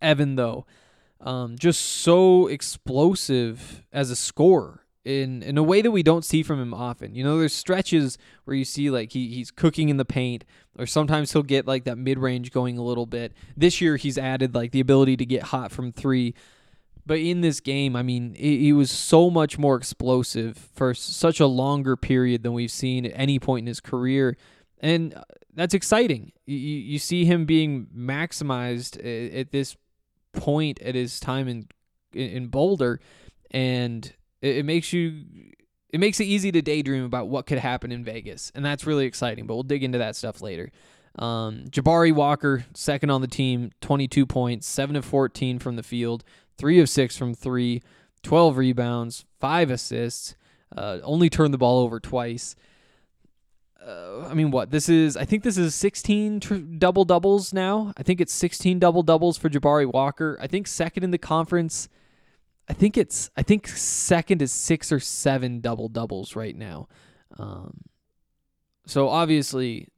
Evan, 0.01 0.35
though, 0.35 0.65
um, 1.21 1.57
just 1.57 1.81
so 1.81 2.47
explosive 2.47 3.83
as 3.91 4.09
a 4.09 4.15
scorer 4.15 4.81
in 5.05 5.43
in 5.43 5.57
a 5.57 5.63
way 5.63 5.81
that 5.81 5.91
we 5.91 6.03
don't 6.03 6.25
see 6.25 6.43
from 6.43 6.59
him 6.59 6.73
often. 6.73 7.13
You 7.15 7.23
know, 7.23 7.37
there's 7.37 7.53
stretches 7.53 8.17
where 8.43 8.57
you 8.57 8.65
see 8.65 8.89
like 8.89 9.11
he 9.11 9.29
he's 9.29 9.51
cooking 9.51 9.89
in 9.89 9.97
the 9.97 10.05
paint, 10.05 10.43
or 10.77 10.87
sometimes 10.87 11.31
he'll 11.31 11.43
get 11.43 11.67
like 11.67 11.85
that 11.85 11.97
mid 11.97 12.17
range 12.17 12.51
going 12.51 12.77
a 12.77 12.83
little 12.83 13.05
bit. 13.05 13.33
This 13.55 13.79
year 13.79 13.97
he's 13.97 14.17
added 14.17 14.55
like 14.55 14.71
the 14.71 14.79
ability 14.79 15.17
to 15.17 15.25
get 15.25 15.43
hot 15.43 15.71
from 15.71 15.91
three. 15.91 16.33
But 17.05 17.19
in 17.19 17.41
this 17.41 17.59
game, 17.59 17.95
I 17.95 18.01
mean, 18.01 18.33
he 18.33 18.73
was 18.73 18.89
so 18.89 19.29
much 19.29 19.59
more 19.59 19.75
explosive 19.75 20.57
for 20.57 20.93
such 20.95 21.39
a 21.39 21.45
longer 21.45 21.95
period 21.95 22.41
than 22.41 22.53
we've 22.53 22.71
seen 22.71 23.05
at 23.05 23.11
any 23.13 23.37
point 23.37 23.63
in 23.63 23.67
his 23.67 23.79
career. 23.79 24.37
And 24.79 25.13
uh, 25.13 25.21
that's 25.53 25.75
exciting. 25.75 26.31
You, 26.47 26.57
you 26.57 26.99
see 26.99 27.25
him 27.25 27.45
being 27.45 27.87
maximized 27.95 28.97
at 29.39 29.51
this 29.51 29.77
point 30.33 30.81
at 30.81 30.95
his 30.95 31.19
time 31.19 31.47
in 31.47 31.67
in 32.13 32.47
Boulder, 32.47 32.99
and 33.51 34.13
it, 34.41 34.65
makes 34.65 34.93
you 34.93 35.25
it 35.89 35.99
makes 35.99 36.19
it 36.19 36.25
easy 36.25 36.51
to 36.51 36.61
daydream 36.61 37.03
about 37.03 37.27
what 37.27 37.45
could 37.45 37.57
happen 37.57 37.91
in 37.91 38.03
Vegas, 38.03 38.51
and 38.55 38.65
that's 38.65 38.85
really 38.85 39.05
exciting. 39.05 39.45
But 39.47 39.55
we'll 39.55 39.63
dig 39.63 39.83
into 39.83 39.97
that 39.97 40.15
stuff 40.15 40.41
later. 40.41 40.71
Um, 41.17 41.65
Jabari 41.69 42.13
Walker, 42.13 42.65
second 42.73 43.09
on 43.09 43.21
the 43.21 43.27
team, 43.27 43.71
22 43.81 44.25
points, 44.25 44.67
7 44.67 44.97
of 44.97 45.05
14 45.05 45.59
from 45.59 45.77
the 45.77 45.83
field, 45.83 46.25
3 46.57 46.79
of 46.79 46.89
6 46.89 47.17
from 47.17 47.33
3, 47.33 47.81
12 48.23 48.57
rebounds, 48.57 49.25
5 49.39 49.71
assists, 49.71 50.35
uh, 50.75 50.99
only 51.03 51.29
turned 51.29 51.53
the 51.53 51.57
ball 51.57 51.79
over 51.83 51.99
twice. 51.99 52.55
uh, 53.85 54.25
I 54.27 54.33
mean, 54.33 54.49
what 54.51 54.71
this 54.71 54.89
is? 54.89 55.15
I 55.15 55.25
think 55.25 55.43
this 55.43 55.57
is 55.57 55.75
16 55.75 56.39
tr- 56.39 56.55
double 56.55 57.05
doubles 57.05 57.53
now. 57.53 57.93
I 57.97 58.03
think 58.03 58.19
it's 58.19 58.33
16 58.33 58.79
double 58.79 59.03
doubles 59.03 59.37
for 59.37 59.49
Jabari 59.49 59.85
Walker. 59.91 60.37
I 60.41 60.47
think 60.47 60.65
second 60.67 61.03
in 61.03 61.11
the 61.11 61.17
conference. 61.17 61.87
I 62.67 62.73
think 62.73 62.97
it's. 62.97 63.29
I 63.37 63.43
think 63.43 63.67
second 63.67 64.41
is 64.41 64.51
six 64.51 64.91
or 64.91 64.99
seven 64.99 65.61
double 65.61 65.87
doubles 65.87 66.35
right 66.35 66.55
now. 66.55 66.87
Um, 67.37 67.81
so 68.87 69.07
obviously, 69.07 69.89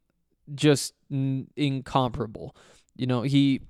just 0.54 0.94
n- 1.10 1.48
incomparable. 1.56 2.56
You 2.98 3.08
know, 3.08 3.22
he. 3.22 3.62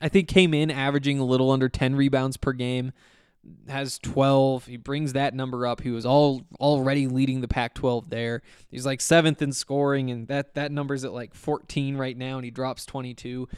I 0.00 0.08
think 0.08 0.28
came 0.28 0.52
in 0.54 0.70
averaging 0.70 1.18
a 1.18 1.24
little 1.24 1.50
under 1.50 1.68
10 1.68 1.94
rebounds 1.94 2.36
per 2.36 2.52
game 2.52 2.92
has 3.68 3.98
12. 3.98 4.66
He 4.66 4.76
brings 4.76 5.12
that 5.12 5.34
number 5.34 5.66
up. 5.66 5.80
He 5.80 5.90
was 5.90 6.06
all 6.06 6.42
already 6.60 7.06
leading 7.06 7.40
the 7.40 7.48
Pac-12 7.48 8.10
there. 8.10 8.42
He's 8.68 8.86
like 8.86 9.00
seventh 9.00 9.42
in 9.42 9.52
scoring, 9.52 10.10
and 10.10 10.28
that 10.28 10.54
that 10.54 10.72
number's 10.72 11.04
at 11.04 11.12
like 11.12 11.34
14 11.34 11.96
right 11.96 12.16
now, 12.16 12.36
and 12.36 12.44
he 12.44 12.50
drops 12.50 12.86
22. 12.86 13.48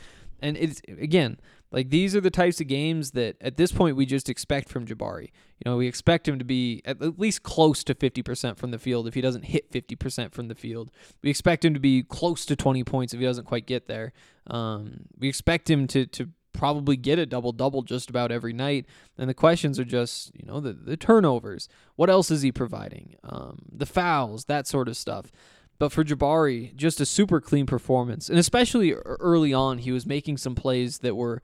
And 0.40 0.56
it's 0.56 0.80
again 0.86 1.38
like 1.70 1.90
these 1.90 2.16
are 2.16 2.20
the 2.20 2.30
types 2.30 2.60
of 2.60 2.66
games 2.66 3.10
that 3.12 3.36
at 3.40 3.56
this 3.56 3.72
point 3.72 3.96
we 3.96 4.06
just 4.06 4.28
expect 4.28 4.68
from 4.68 4.86
Jabari. 4.86 5.30
You 5.64 5.70
know, 5.70 5.76
we 5.76 5.86
expect 5.86 6.26
him 6.26 6.38
to 6.38 6.44
be 6.44 6.82
at 6.84 7.18
least 7.18 7.42
close 7.42 7.84
to 7.84 7.94
50% 7.94 8.56
from 8.56 8.70
the 8.70 8.78
field 8.78 9.06
if 9.06 9.14
he 9.14 9.20
doesn't 9.20 9.42
hit 9.42 9.70
50% 9.70 10.32
from 10.32 10.48
the 10.48 10.54
field. 10.54 10.90
We 11.22 11.30
expect 11.30 11.64
him 11.64 11.74
to 11.74 11.80
be 11.80 12.02
close 12.02 12.46
to 12.46 12.56
20 12.56 12.84
points 12.84 13.12
if 13.12 13.20
he 13.20 13.26
doesn't 13.26 13.44
quite 13.44 13.66
get 13.66 13.86
there. 13.86 14.12
Um, 14.46 15.06
we 15.18 15.28
expect 15.28 15.68
him 15.68 15.86
to 15.88 16.06
to 16.06 16.30
probably 16.58 16.96
get 16.96 17.20
a 17.20 17.26
double 17.26 17.52
double 17.52 17.82
just 17.82 18.10
about 18.10 18.32
every 18.32 18.52
night. 18.52 18.84
And 19.16 19.30
the 19.30 19.34
questions 19.34 19.78
are 19.78 19.84
just, 19.84 20.32
you 20.34 20.44
know, 20.44 20.58
the, 20.58 20.72
the 20.72 20.96
turnovers. 20.96 21.68
What 21.94 22.10
else 22.10 22.32
is 22.32 22.42
he 22.42 22.50
providing? 22.50 23.14
Um, 23.22 23.62
the 23.70 23.86
fouls, 23.86 24.46
that 24.46 24.66
sort 24.66 24.88
of 24.88 24.96
stuff. 24.96 25.30
But 25.78 25.92
for 25.92 26.04
Jabari, 26.04 26.74
just 26.74 27.00
a 27.00 27.06
super 27.06 27.40
clean 27.40 27.66
performance. 27.66 28.28
And 28.28 28.38
especially 28.38 28.94
early 28.94 29.54
on, 29.54 29.78
he 29.78 29.92
was 29.92 30.06
making 30.06 30.38
some 30.38 30.54
plays 30.54 30.98
that 30.98 31.14
were 31.14 31.40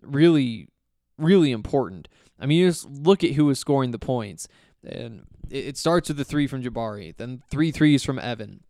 really, 0.00 0.68
really 1.18 1.50
important. 1.50 2.08
I 2.38 2.46
mean, 2.46 2.58
you 2.58 2.68
just 2.68 2.88
look 2.88 3.24
at 3.24 3.32
who 3.32 3.46
was 3.46 3.58
scoring 3.58 3.90
the 3.90 3.98
points. 3.98 4.46
And 4.84 5.26
it 5.50 5.76
starts 5.76 6.08
with 6.08 6.16
the 6.16 6.24
three 6.24 6.46
from 6.46 6.62
Jabari, 6.62 7.16
then 7.16 7.42
three 7.50 7.70
threes 7.70 8.02
from 8.04 8.18
Evan, 8.18 8.64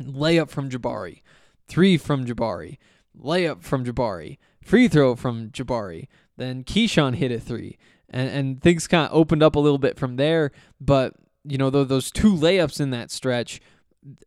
layup 0.00 0.50
from 0.50 0.68
Jabari, 0.68 1.22
three 1.66 1.96
from 1.96 2.26
Jabari, 2.26 2.78
layup 3.18 3.62
from 3.62 3.84
Jabari, 3.84 4.38
free 4.62 4.88
throw 4.88 5.16
from 5.16 5.50
Jabari. 5.50 6.08
Then 6.36 6.62
Keeshawn 6.62 7.16
hit 7.16 7.32
a 7.32 7.40
three, 7.40 7.78
and 8.08 8.28
and 8.30 8.62
things 8.62 8.86
kind 8.86 9.08
of 9.08 9.16
opened 9.16 9.42
up 9.42 9.56
a 9.56 9.60
little 9.60 9.78
bit 9.78 9.98
from 9.98 10.16
there. 10.16 10.52
But 10.80 11.14
you 11.44 11.58
know, 11.58 11.70
those 11.70 12.10
two 12.10 12.34
layups 12.34 12.80
in 12.80 12.90
that 12.90 13.10
stretch, 13.10 13.60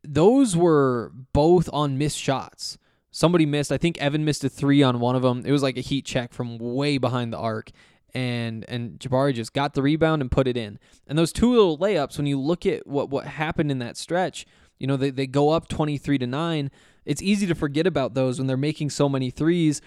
those 0.03 0.55
were 0.55 1.11
both 1.33 1.69
on 1.73 1.97
missed 1.97 2.17
shots. 2.17 2.77
Somebody 3.11 3.45
missed. 3.45 3.71
I 3.71 3.77
think 3.77 3.97
Evan 3.97 4.23
missed 4.23 4.43
a 4.43 4.49
three 4.49 4.81
on 4.81 4.99
one 4.99 5.15
of 5.15 5.21
them. 5.21 5.43
It 5.45 5.51
was 5.51 5.63
like 5.63 5.77
a 5.77 5.81
heat 5.81 6.05
check 6.05 6.33
from 6.33 6.57
way 6.57 6.97
behind 6.97 7.33
the 7.33 7.37
arc, 7.37 7.71
and 8.13 8.63
and 8.69 8.99
Jabari 8.99 9.33
just 9.33 9.53
got 9.53 9.73
the 9.73 9.81
rebound 9.81 10.21
and 10.21 10.31
put 10.31 10.47
it 10.47 10.55
in. 10.55 10.79
And 11.07 11.17
those 11.17 11.33
two 11.33 11.51
little 11.51 11.77
layups, 11.77 12.17
when 12.17 12.25
you 12.25 12.39
look 12.39 12.65
at 12.65 12.87
what 12.87 13.09
what 13.09 13.25
happened 13.25 13.69
in 13.69 13.79
that 13.79 13.97
stretch, 13.97 14.45
you 14.79 14.87
know 14.87 14.95
they 14.97 15.09
they 15.09 15.27
go 15.27 15.49
up 15.49 15.67
twenty 15.67 15.97
three 15.97 16.17
to 16.19 16.27
nine. 16.27 16.71
It's 17.05 17.21
easy 17.21 17.47
to 17.47 17.55
forget 17.55 17.87
about 17.87 18.13
those 18.13 18.37
when 18.37 18.47
they're 18.47 18.57
making 18.57 18.91
so 18.91 19.09
many 19.09 19.29
threes. 19.29 19.81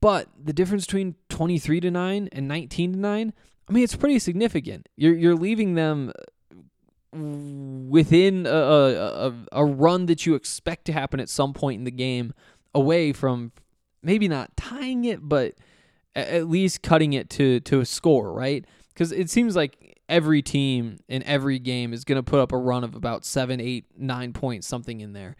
But 0.00 0.28
the 0.42 0.52
difference 0.52 0.84
between 0.84 1.14
23 1.30 1.80
to 1.80 1.90
9 1.90 2.28
and 2.30 2.48
19 2.48 2.92
to 2.92 2.98
9, 2.98 3.32
I 3.68 3.72
mean, 3.72 3.82
it's 3.82 3.96
pretty 3.96 4.18
significant. 4.18 4.88
You're 4.96 5.14
you're 5.14 5.34
leaving 5.34 5.74
them 5.74 6.12
within 7.16 8.46
a, 8.46 8.50
a, 8.50 9.34
a 9.52 9.64
run 9.64 10.06
that 10.06 10.26
you 10.26 10.34
expect 10.34 10.84
to 10.86 10.92
happen 10.92 11.20
at 11.20 11.28
some 11.28 11.52
point 11.52 11.78
in 11.78 11.84
the 11.84 11.90
game 11.90 12.34
away 12.74 13.12
from 13.12 13.52
maybe 14.02 14.28
not 14.28 14.56
tying 14.56 15.04
it, 15.04 15.20
but 15.22 15.54
at 16.14 16.48
least 16.48 16.82
cutting 16.82 17.12
it 17.12 17.28
to, 17.30 17.60
to 17.60 17.80
a 17.80 17.86
score, 17.86 18.32
right? 18.32 18.64
Because 18.88 19.12
it 19.12 19.28
seems 19.30 19.56
like 19.56 19.98
every 20.08 20.42
team 20.42 20.98
in 21.08 21.22
every 21.24 21.58
game 21.58 21.92
is 21.92 22.04
going 22.04 22.16
to 22.16 22.22
put 22.22 22.40
up 22.40 22.52
a 22.52 22.56
run 22.56 22.84
of 22.84 22.94
about 22.94 23.24
seven, 23.24 23.60
eight, 23.60 23.84
nine 23.96 24.32
points, 24.32 24.66
something 24.66 25.00
in 25.00 25.12
there. 25.12 25.36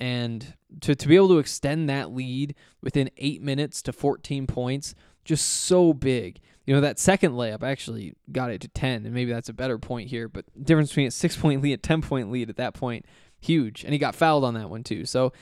And 0.00 0.54
to, 0.80 0.94
to 0.94 1.08
be 1.08 1.16
able 1.16 1.28
to 1.28 1.38
extend 1.38 1.88
that 1.88 2.12
lead 2.12 2.54
within 2.80 3.10
eight 3.16 3.42
minutes 3.42 3.82
to 3.82 3.92
14 3.92 4.46
points, 4.46 4.94
just 5.24 5.46
so 5.46 5.92
big. 5.92 6.40
You 6.66 6.74
know, 6.74 6.80
that 6.80 6.98
second 6.98 7.32
layup 7.32 7.62
actually 7.62 8.14
got 8.32 8.50
it 8.50 8.60
to 8.62 8.68
10, 8.68 9.04
and 9.04 9.14
maybe 9.14 9.32
that's 9.32 9.50
a 9.50 9.54
better 9.54 9.78
point 9.78 10.08
here, 10.08 10.28
but 10.28 10.46
difference 10.62 10.90
between 10.90 11.08
a 11.08 11.10
six 11.10 11.36
point 11.36 11.62
lead, 11.62 11.74
a 11.74 11.76
10 11.76 12.00
point 12.02 12.30
lead 12.30 12.48
at 12.48 12.56
that 12.56 12.74
point, 12.74 13.04
huge. 13.40 13.84
And 13.84 13.92
he 13.92 13.98
got 13.98 14.14
fouled 14.14 14.44
on 14.44 14.54
that 14.54 14.70
one 14.70 14.82
too. 14.82 15.04
So 15.04 15.32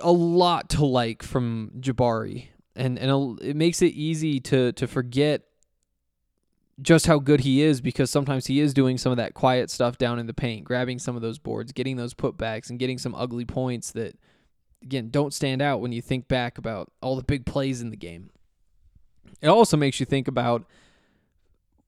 a 0.00 0.12
lot 0.12 0.68
to 0.70 0.84
like 0.84 1.22
from 1.22 1.72
Jabari. 1.80 2.48
And, 2.74 2.98
and 2.98 3.40
it 3.42 3.56
makes 3.56 3.82
it 3.82 3.92
easy 3.92 4.40
to, 4.40 4.72
to 4.72 4.86
forget 4.86 5.42
just 6.80 7.06
how 7.06 7.18
good 7.18 7.40
he 7.40 7.62
is 7.62 7.80
because 7.80 8.10
sometimes 8.10 8.46
he 8.46 8.60
is 8.60 8.72
doing 8.72 8.96
some 8.96 9.12
of 9.12 9.18
that 9.18 9.34
quiet 9.34 9.70
stuff 9.70 9.98
down 9.98 10.18
in 10.18 10.26
the 10.26 10.34
paint, 10.34 10.64
grabbing 10.64 10.98
some 10.98 11.16
of 11.16 11.22
those 11.22 11.38
boards, 11.38 11.72
getting 11.72 11.96
those 11.96 12.14
putbacks, 12.14 12.70
and 12.70 12.78
getting 12.78 12.98
some 12.98 13.14
ugly 13.14 13.44
points 13.44 13.92
that, 13.92 14.16
again, 14.82 15.10
don't 15.10 15.34
stand 15.34 15.60
out 15.60 15.80
when 15.80 15.92
you 15.92 16.00
think 16.00 16.28
back 16.28 16.58
about 16.58 16.90
all 17.02 17.16
the 17.16 17.22
big 17.22 17.44
plays 17.44 17.82
in 17.82 17.90
the 17.90 17.96
game. 17.96 18.30
It 19.40 19.48
also 19.48 19.76
makes 19.76 20.00
you 20.00 20.06
think 20.06 20.28
about 20.28 20.64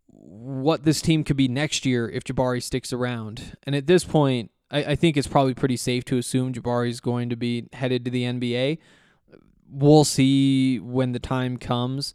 what 0.08 0.84
this 0.84 1.00
team 1.00 1.24
could 1.24 1.36
be 1.36 1.48
next 1.48 1.84
year 1.84 2.08
if 2.08 2.24
Jabari 2.24 2.62
sticks 2.62 2.92
around. 2.92 3.56
And 3.64 3.74
at 3.74 3.86
this 3.86 4.04
point, 4.04 4.50
I, 4.70 4.84
I 4.84 4.96
think 4.96 5.16
it's 5.16 5.28
probably 5.28 5.54
pretty 5.54 5.76
safe 5.76 6.04
to 6.06 6.18
assume 6.18 6.52
Jabari 6.52 6.88
is 6.88 7.00
going 7.00 7.28
to 7.30 7.36
be 7.36 7.68
headed 7.72 8.04
to 8.04 8.10
the 8.10 8.24
NBA. 8.24 8.78
We'll 9.68 10.04
see 10.04 10.78
when 10.78 11.12
the 11.12 11.18
time 11.18 11.56
comes. 11.56 12.14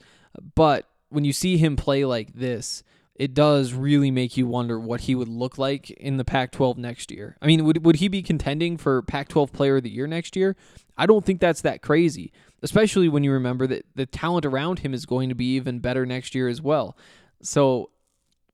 But 0.56 0.88
when 1.10 1.26
you 1.26 1.34
see 1.34 1.58
him 1.58 1.76
play 1.76 2.06
like 2.06 2.34
this, 2.34 2.84
it 3.20 3.34
does 3.34 3.74
really 3.74 4.12
make 4.12 4.38
you 4.38 4.48
wonder 4.48 4.80
what 4.80 5.02
he 5.02 5.14
would 5.14 5.28
look 5.28 5.58
like 5.58 5.92
in 5.92 6.16
the 6.16 6.24
Pac 6.24 6.54
12 6.54 6.78
next 6.78 7.12
year. 7.12 7.36
I 7.42 7.48
mean, 7.48 7.66
would, 7.66 7.86
would 7.86 7.98
he 7.98 8.08
be 8.08 8.24
contending 8.24 8.78
for 8.78 9.02
Pac 9.02 9.28
12 9.28 9.52
player 9.52 9.76
of 9.76 9.84
the 9.84 9.90
year 9.90 10.08
next 10.08 10.38
year? 10.38 10.56
I 10.98 11.06
don't 11.06 11.26
think 11.26 11.42
that's 11.42 11.62
that 11.62 11.82
crazy, 11.82 12.32
especially 12.64 13.10
when 13.10 13.26
you 13.26 13.34
remember 13.34 13.68
that 13.68 13.86
the 13.94 14.06
talent 14.06 14.46
around 14.46 14.80
him 14.80 14.94
is 14.94 15.06
going 15.06 15.28
to 15.28 15.36
be 15.36 15.56
even 15.56 15.80
better 15.80 16.06
next 16.06 16.34
year 16.34 16.48
as 16.48 16.62
well. 16.62 16.98
So 17.42 17.90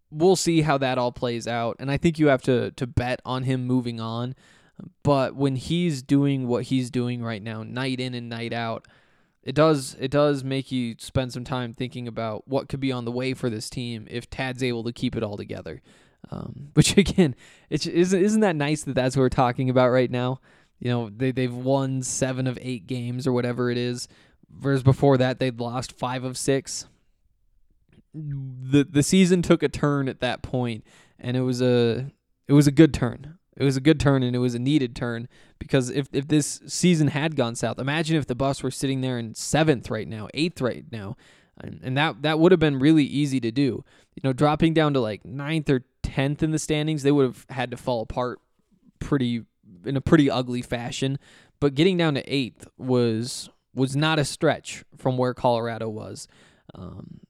we'll 0.09 0.35
see 0.35 0.61
how 0.61 0.79
that 0.79 0.97
all 0.97 1.11
plays 1.11 1.47
out. 1.47 1.75
And 1.77 1.91
I 1.91 1.97
think 1.97 2.17
you 2.17 2.27
have 2.27 2.41
to, 2.43 2.71
to 2.71 2.87
bet 2.87 3.21
on 3.23 3.43
him 3.43 3.67
moving 3.67 3.99
on. 3.99 4.33
But 5.03 5.35
when 5.35 5.57
he's 5.57 6.01
doing 6.01 6.47
what 6.47 6.65
he's 6.65 6.89
doing 6.89 7.23
right 7.23 7.41
now, 7.41 7.61
night 7.61 7.99
in 7.99 8.15
and 8.15 8.29
night 8.29 8.51
out, 8.51 8.87
it 9.45 9.53
does 9.53 9.95
it 9.99 10.09
does 10.09 10.43
make 10.43 10.71
you 10.71 10.95
spend 10.97 11.31
some 11.31 11.43
time 11.43 11.71
thinking 11.73 12.07
about 12.07 12.47
what 12.47 12.67
could 12.67 12.79
be 12.79 12.91
on 12.91 13.05
the 13.05 13.11
way 13.11 13.35
for 13.35 13.49
this 13.49 13.69
team 13.69 14.07
if 14.09 14.27
Tad's 14.29 14.63
able 14.63 14.83
to 14.83 14.91
keep 14.91 15.15
it 15.15 15.23
all 15.23 15.37
together. 15.37 15.81
Um, 16.31 16.69
which 16.73 16.97
again, 16.97 17.35
it's 17.69 17.85
isn't 17.85 18.21
isn't 18.21 18.41
that 18.41 18.55
nice 18.55 18.83
that 18.83 18.95
that's 18.95 19.15
what 19.15 19.21
we're 19.21 19.29
talking 19.29 19.69
about 19.69 19.89
right 19.89 20.09
now? 20.09 20.41
You 20.79 20.89
know, 20.89 21.09
they 21.15 21.31
they've 21.31 21.53
won 21.53 22.01
seven 22.01 22.47
of 22.47 22.57
eight 22.59 22.87
games 22.87 23.27
or 23.27 23.31
whatever 23.31 23.69
it 23.69 23.77
is, 23.77 24.07
whereas 24.61 24.81
before 24.81 25.17
that 25.17 25.39
they'd 25.39 25.59
lost 25.59 25.91
five 25.91 26.23
of 26.23 26.37
six. 26.37 26.87
The 28.13 28.83
the 28.83 29.03
season 29.03 29.43
took 29.43 29.61
a 29.61 29.69
turn 29.69 30.09
at 30.09 30.21
that 30.21 30.41
point, 30.41 30.83
and 31.19 31.37
it 31.37 31.41
was 31.41 31.61
a 31.61 32.11
it 32.47 32.53
was 32.53 32.65
a 32.65 32.71
good 32.71 32.93
turn. 32.93 33.37
It 33.57 33.63
was 33.63 33.77
a 33.77 33.81
good 33.81 33.99
turn 33.99 34.21
and 34.23 34.35
it 34.35 34.39
was 34.39 34.55
a 34.55 34.59
needed 34.59 34.95
turn 34.95 35.27
because 35.59 35.89
if, 35.89 36.07
if 36.11 36.27
this 36.27 36.61
season 36.67 37.07
had 37.07 37.35
gone 37.35 37.55
south, 37.55 37.79
imagine 37.79 38.17
if 38.17 38.27
the 38.27 38.35
Buffs 38.35 38.61
were 38.61 38.71
sitting 38.71 39.01
there 39.01 39.17
in 39.17 39.33
seventh 39.33 39.89
right 39.89 40.07
now, 40.07 40.27
eighth 40.33 40.59
right 40.59 40.85
now, 40.91 41.15
and, 41.59 41.79
and 41.83 41.97
that 41.97 42.21
that 42.23 42.37
would 42.37 42.51
have 42.51 42.59
been 42.59 42.79
really 42.79 43.05
easy 43.05 43.39
to 43.39 43.51
do. 43.51 43.83
You 44.15 44.21
know, 44.23 44.33
dropping 44.33 44.73
down 44.73 44.93
to 44.93 44.99
like 44.99 45.23
ninth 45.23 45.69
or 45.69 45.85
tenth 46.03 46.43
in 46.43 46.51
the 46.51 46.59
standings, 46.59 47.03
they 47.03 47.11
would 47.11 47.25
have 47.25 47.45
had 47.49 47.71
to 47.71 47.77
fall 47.77 48.01
apart 48.01 48.39
pretty 48.99 49.43
in 49.85 49.95
a 49.95 50.01
pretty 50.01 50.29
ugly 50.29 50.61
fashion. 50.61 51.17
But 51.61 51.75
getting 51.75 51.95
down 51.95 52.15
to 52.15 52.33
eighth 52.33 52.67
was 52.77 53.49
was 53.73 53.95
not 53.95 54.19
a 54.19 54.25
stretch 54.25 54.83
from 54.97 55.17
where 55.17 55.33
Colorado 55.33 55.87
was. 55.89 56.27
Um, 56.73 57.21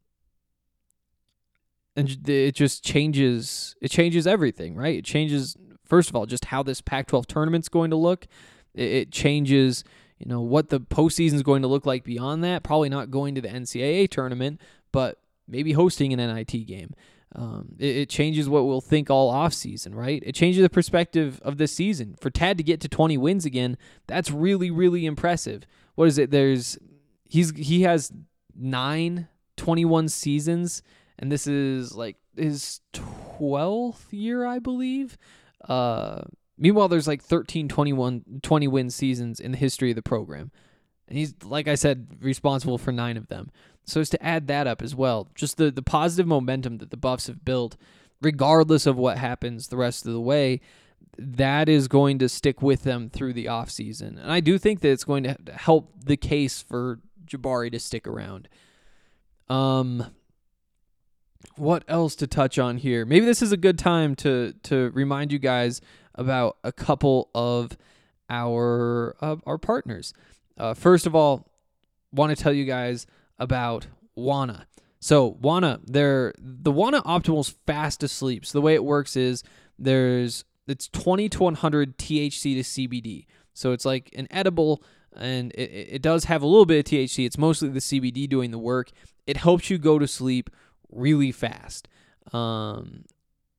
and 1.96 2.28
it 2.28 2.54
just 2.54 2.84
changes 2.84 3.76
it 3.82 3.90
changes 3.90 4.28
everything 4.28 4.76
right 4.76 4.98
it 4.98 5.06
changes 5.06 5.56
first 5.96 6.10
of 6.10 6.16
all, 6.18 6.26
just 6.26 6.44
how 6.44 6.62
this 6.62 6.82
Pac 6.82 7.08
12 7.08 7.26
tournament's 7.26 7.70
going 7.70 7.90
to 7.90 7.96
look. 7.96 8.28
It, 8.74 9.14
changes, 9.14 9.86
you 10.20 10.26
know, 10.26 10.42
what 10.42 10.68
the 10.68 10.82
postseason 10.82 11.36
is 11.36 11.42
going 11.44 11.62
to 11.62 11.70
look 11.70 11.86
like 11.86 12.04
beyond 12.04 12.44
that. 12.44 12.64
Probably 12.64 12.90
not 12.90 13.10
going 13.10 13.34
to 13.36 13.40
the 13.40 13.48
NCAA 13.48 14.10
tournament, 14.10 14.60
but 14.92 15.20
maybe 15.48 15.72
hosting 15.72 16.12
an 16.12 16.20
NIT 16.20 16.68
game. 16.68 16.94
Um, 17.34 17.76
it, 17.80 17.96
it, 17.96 18.10
changes 18.10 18.50
what 18.50 18.66
we'll 18.66 18.82
think 18.82 19.10
all 19.10 19.32
offseason, 19.34 19.96
right? 19.96 20.22
It 20.26 20.36
changes 20.36 20.64
the 20.64 20.70
perspective 20.70 21.40
of 21.44 21.58
this 21.58 21.72
season. 21.72 22.18
For 22.20 22.30
Tad 22.30 22.58
to 22.58 22.64
get 22.64 22.82
to 22.82 22.90
20 22.90 23.18
wins 23.18 23.46
again, 23.46 23.78
that's 24.06 24.30
really, 24.30 24.70
really 24.70 25.06
impressive. 25.06 25.64
What 25.96 26.10
is 26.10 26.18
it? 26.18 26.30
There's 26.30 26.78
he's 27.30 27.52
he 27.52 27.84
has 27.84 28.12
nine 28.54 29.30
21 29.56 30.10
seasons, 30.10 30.84
and 31.18 31.32
this 31.32 31.48
is 31.48 31.96
like 31.96 32.18
his 32.36 32.82
12th 32.92 34.12
year, 34.12 34.46
I 34.46 34.60
believe 34.60 35.18
Uh, 35.68 36.22
meanwhile, 36.58 36.88
there's 36.88 37.08
like 37.08 37.22
13, 37.22 37.68
21, 37.68 38.24
20 38.42 38.68
win 38.68 38.90
seasons 38.90 39.40
in 39.40 39.52
the 39.52 39.58
history 39.58 39.92
of 39.92 39.96
the 39.96 40.02
program. 40.02 40.52
And 41.08 41.18
he's, 41.18 41.36
like 41.44 41.68
I 41.68 41.76
said, 41.76 42.08
responsible 42.20 42.78
for 42.78 42.92
nine 42.92 43.18
of 43.18 43.28
them. 43.28 43.52
So 43.86 44.02
as 44.02 44.10
to 44.10 44.24
add 44.24 44.48
that 44.48 44.66
up 44.66 44.82
as 44.82 44.96
well, 44.96 45.30
just 45.36 45.58
the, 45.58 45.70
the 45.70 45.84
positive 45.84 46.28
momentum 46.28 46.80
that 46.80 46.90
the 46.90 46.98
Buffs 46.98 47.28
have 47.28 47.46
built, 47.46 47.78
regardless 48.22 48.88
of 48.88 48.98
what 48.98 49.18
happens 49.18 49.68
the 49.68 49.78
rest 49.78 50.06
of 50.08 50.14
the 50.14 50.20
way, 50.20 50.62
that 51.18 51.70
is 51.70 51.88
going 51.88 52.20
to 52.20 52.28
stick 52.28 52.62
with 52.62 52.84
them 52.84 53.10
through 53.10 53.34
the 53.34 53.46
offseason. 53.46 54.20
And 54.20 54.32
I 54.32 54.40
do 54.40 54.58
think 54.58 54.82
that 54.82 54.90
it's 54.90 55.04
going 55.04 55.24
to 55.24 55.38
help 55.54 55.92
the 56.04 56.18
case 56.18 56.62
for 56.62 57.00
Jabari 57.26 57.72
to 57.72 57.80
stick 57.80 58.08
around. 58.08 58.50
Um, 59.48 60.08
what 61.56 61.84
else 61.88 62.16
to 62.18 62.28
touch 62.28 62.60
on 62.60 62.78
here? 62.78 63.06
Maybe 63.06 63.26
this 63.26 63.42
is 63.42 63.52
a 63.52 63.58
good 63.58 63.80
time 63.80 64.16
to 64.18 64.54
to 64.64 64.92
remind 64.94 65.32
you 65.32 65.40
guys 65.40 65.82
about 66.16 66.58
a 66.64 66.72
couple 66.72 67.30
of 67.36 67.78
our 68.30 69.16
uh, 69.22 69.38
our 69.46 69.58
partners. 69.58 70.14
Uh, 70.58 70.74
first 70.74 71.06
of 71.06 71.16
all, 71.16 71.48
want 72.12 72.36
to 72.36 72.42
tell 72.42 72.54
you 72.54 72.66
guys 72.66 73.06
about 73.38 73.88
Wana. 74.18 74.66
So 75.00 75.34
Wana, 75.34 75.80
they're 75.86 76.34
the 76.38 76.72
Wana 76.72 77.02
Optimal's 77.06 77.56
fast 77.68 78.04
asleep. 78.04 78.46
So 78.46 78.58
the 78.58 78.62
way 78.62 78.74
it 78.74 78.84
works 78.84 79.16
is 79.16 79.44
there's 79.78 80.46
it's 80.68 80.88
20 80.88 81.30
to 81.30 81.44
100 81.44 81.98
THC 81.98 82.42
to 82.56 82.62
CBD. 82.62 83.26
So 83.54 83.72
it's 83.72 83.86
like 83.86 84.10
an 84.16 84.28
edible 84.32 84.84
and 85.16 85.52
it, 85.54 85.72
it 85.92 86.02
does 86.02 86.26
have 86.26 86.42
a 86.42 86.48
little 86.48 86.66
bit 86.66 86.80
of 86.80 86.92
THC. 86.92 87.26
It's 87.26 87.38
mostly 87.38 87.70
the 87.70 87.80
CBD 87.80 88.28
doing 88.28 88.52
the 88.52 88.58
work. 88.58 88.92
It 89.28 89.38
helps 89.38 89.70
you 89.70 89.78
go 89.78 90.00
to 90.00 90.08
sleep 90.08 90.50
really 90.92 91.32
fast. 91.32 91.88
Um, 92.34 93.06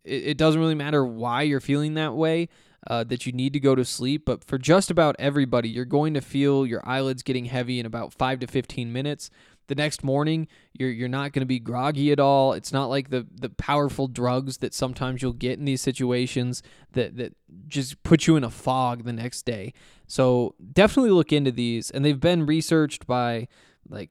it, 0.04 0.24
it 0.24 0.38
doesn't 0.38 0.60
really 0.60 0.74
matter 0.74 1.04
why 1.04 1.42
you're 1.42 1.60
feeling 1.60 1.94
that 1.94 2.14
way. 2.14 2.48
Uh, 2.88 3.02
that 3.02 3.26
you 3.26 3.32
need 3.32 3.52
to 3.52 3.58
go 3.58 3.74
to 3.74 3.84
sleep, 3.84 4.24
but 4.24 4.44
for 4.44 4.58
just 4.58 4.92
about 4.92 5.16
everybody, 5.18 5.68
you're 5.68 5.84
going 5.84 6.14
to 6.14 6.20
feel 6.20 6.64
your 6.64 6.80
eyelids 6.88 7.24
getting 7.24 7.46
heavy 7.46 7.80
in 7.80 7.86
about 7.86 8.12
five 8.12 8.38
to 8.38 8.46
15 8.46 8.92
minutes. 8.92 9.28
The 9.66 9.74
next 9.74 10.04
morning, 10.04 10.46
you're 10.72 10.90
you're 10.90 11.08
not 11.08 11.32
going 11.32 11.40
to 11.40 11.46
be 11.46 11.58
groggy 11.58 12.12
at 12.12 12.20
all. 12.20 12.52
It's 12.52 12.72
not 12.72 12.86
like 12.86 13.10
the 13.10 13.26
the 13.34 13.48
powerful 13.48 14.06
drugs 14.06 14.58
that 14.58 14.72
sometimes 14.72 15.20
you'll 15.20 15.32
get 15.32 15.58
in 15.58 15.64
these 15.64 15.80
situations 15.80 16.62
that 16.92 17.16
that 17.16 17.34
just 17.66 18.00
put 18.04 18.28
you 18.28 18.36
in 18.36 18.44
a 18.44 18.50
fog 18.50 19.02
the 19.02 19.12
next 19.12 19.42
day. 19.42 19.72
So 20.06 20.54
definitely 20.72 21.10
look 21.10 21.32
into 21.32 21.50
these, 21.50 21.90
and 21.90 22.04
they've 22.04 22.20
been 22.20 22.46
researched 22.46 23.08
by 23.08 23.48
like 23.88 24.10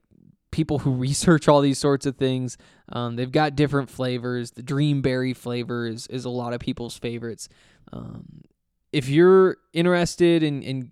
people 0.55 0.79
who 0.79 0.91
research 0.95 1.47
all 1.47 1.62
these 1.62 1.77
sorts 1.77 2.05
of 2.05 2.15
things. 2.15 2.57
Um, 2.89 3.17
they've 3.17 3.31
got 3.31 3.55
different 3.55 3.89
flavors. 3.89 4.51
The 4.51 4.63
Dreamberry 4.63 5.33
flavor 5.33 5.85
is, 5.85 6.07
is 6.07 6.25
a 6.25 6.29
lot 6.29 6.53
of 6.53 6.59
people's 6.59 6.97
favorites. 6.97 7.50
Um, 7.91 8.41
if 8.91 9.09
you're 9.09 9.57
interested 9.74 10.41
in, 10.41 10.63
in 10.63 10.91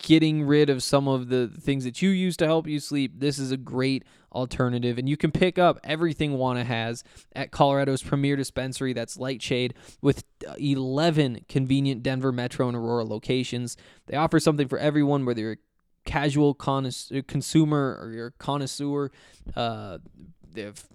getting 0.00 0.44
rid 0.44 0.70
of 0.70 0.82
some 0.82 1.08
of 1.08 1.28
the 1.28 1.48
things 1.48 1.82
that 1.84 2.00
you 2.00 2.10
use 2.10 2.36
to 2.36 2.46
help 2.46 2.68
you 2.68 2.78
sleep, 2.78 3.18
this 3.18 3.38
is 3.38 3.50
a 3.50 3.56
great 3.56 4.04
alternative. 4.32 4.98
And 4.98 5.08
you 5.08 5.16
can 5.16 5.32
pick 5.32 5.58
up 5.58 5.80
everything 5.82 6.32
Wana 6.32 6.64
has 6.64 7.02
at 7.34 7.50
Colorado's 7.50 8.02
premier 8.02 8.36
dispensary 8.36 8.92
that's 8.92 9.16
Lightshade 9.16 9.74
with 10.00 10.22
11 10.58 11.46
convenient 11.48 12.04
Denver 12.04 12.30
Metro 12.30 12.68
and 12.68 12.76
Aurora 12.76 13.04
locations. 13.04 13.76
They 14.06 14.16
offer 14.16 14.38
something 14.38 14.68
for 14.68 14.78
everyone, 14.78 15.24
whether 15.24 15.40
you're 15.40 15.58
casual 16.08 16.54
consumer 16.54 17.98
or 18.00 18.12
you're 18.12 18.30
connoisseur. 18.38 19.10
Uh, 19.54 19.98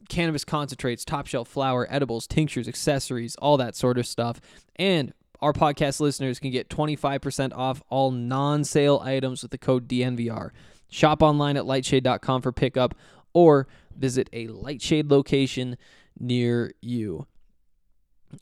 cannabis 0.09 0.43
concentrates, 0.43 1.05
top 1.05 1.27
shelf 1.27 1.47
flower, 1.47 1.87
edibles, 1.89 2.25
tinctures, 2.25 2.67
accessories, 2.67 3.35
all 3.35 3.55
that 3.57 3.75
sort 3.75 3.99
of 3.99 4.07
stuff. 4.07 4.41
And 4.75 5.13
our 5.39 5.53
podcast 5.53 5.99
listeners 5.99 6.39
can 6.39 6.49
get 6.49 6.67
25% 6.67 7.53
off 7.55 7.83
all 7.89 8.09
non 8.09 8.63
sale 8.63 8.99
items 9.03 9.43
with 9.43 9.51
the 9.51 9.57
code 9.59 9.87
DNVR. 9.87 10.49
Shop 10.89 11.21
online 11.21 11.57
at 11.57 11.63
lightshade.com 11.63 12.41
for 12.41 12.51
pickup 12.51 12.95
or 13.33 13.67
visit 13.95 14.29
a 14.33 14.47
Lightshade 14.47 15.11
location 15.11 15.77
near 16.19 16.71
you. 16.81 17.27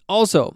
Also, 0.08 0.56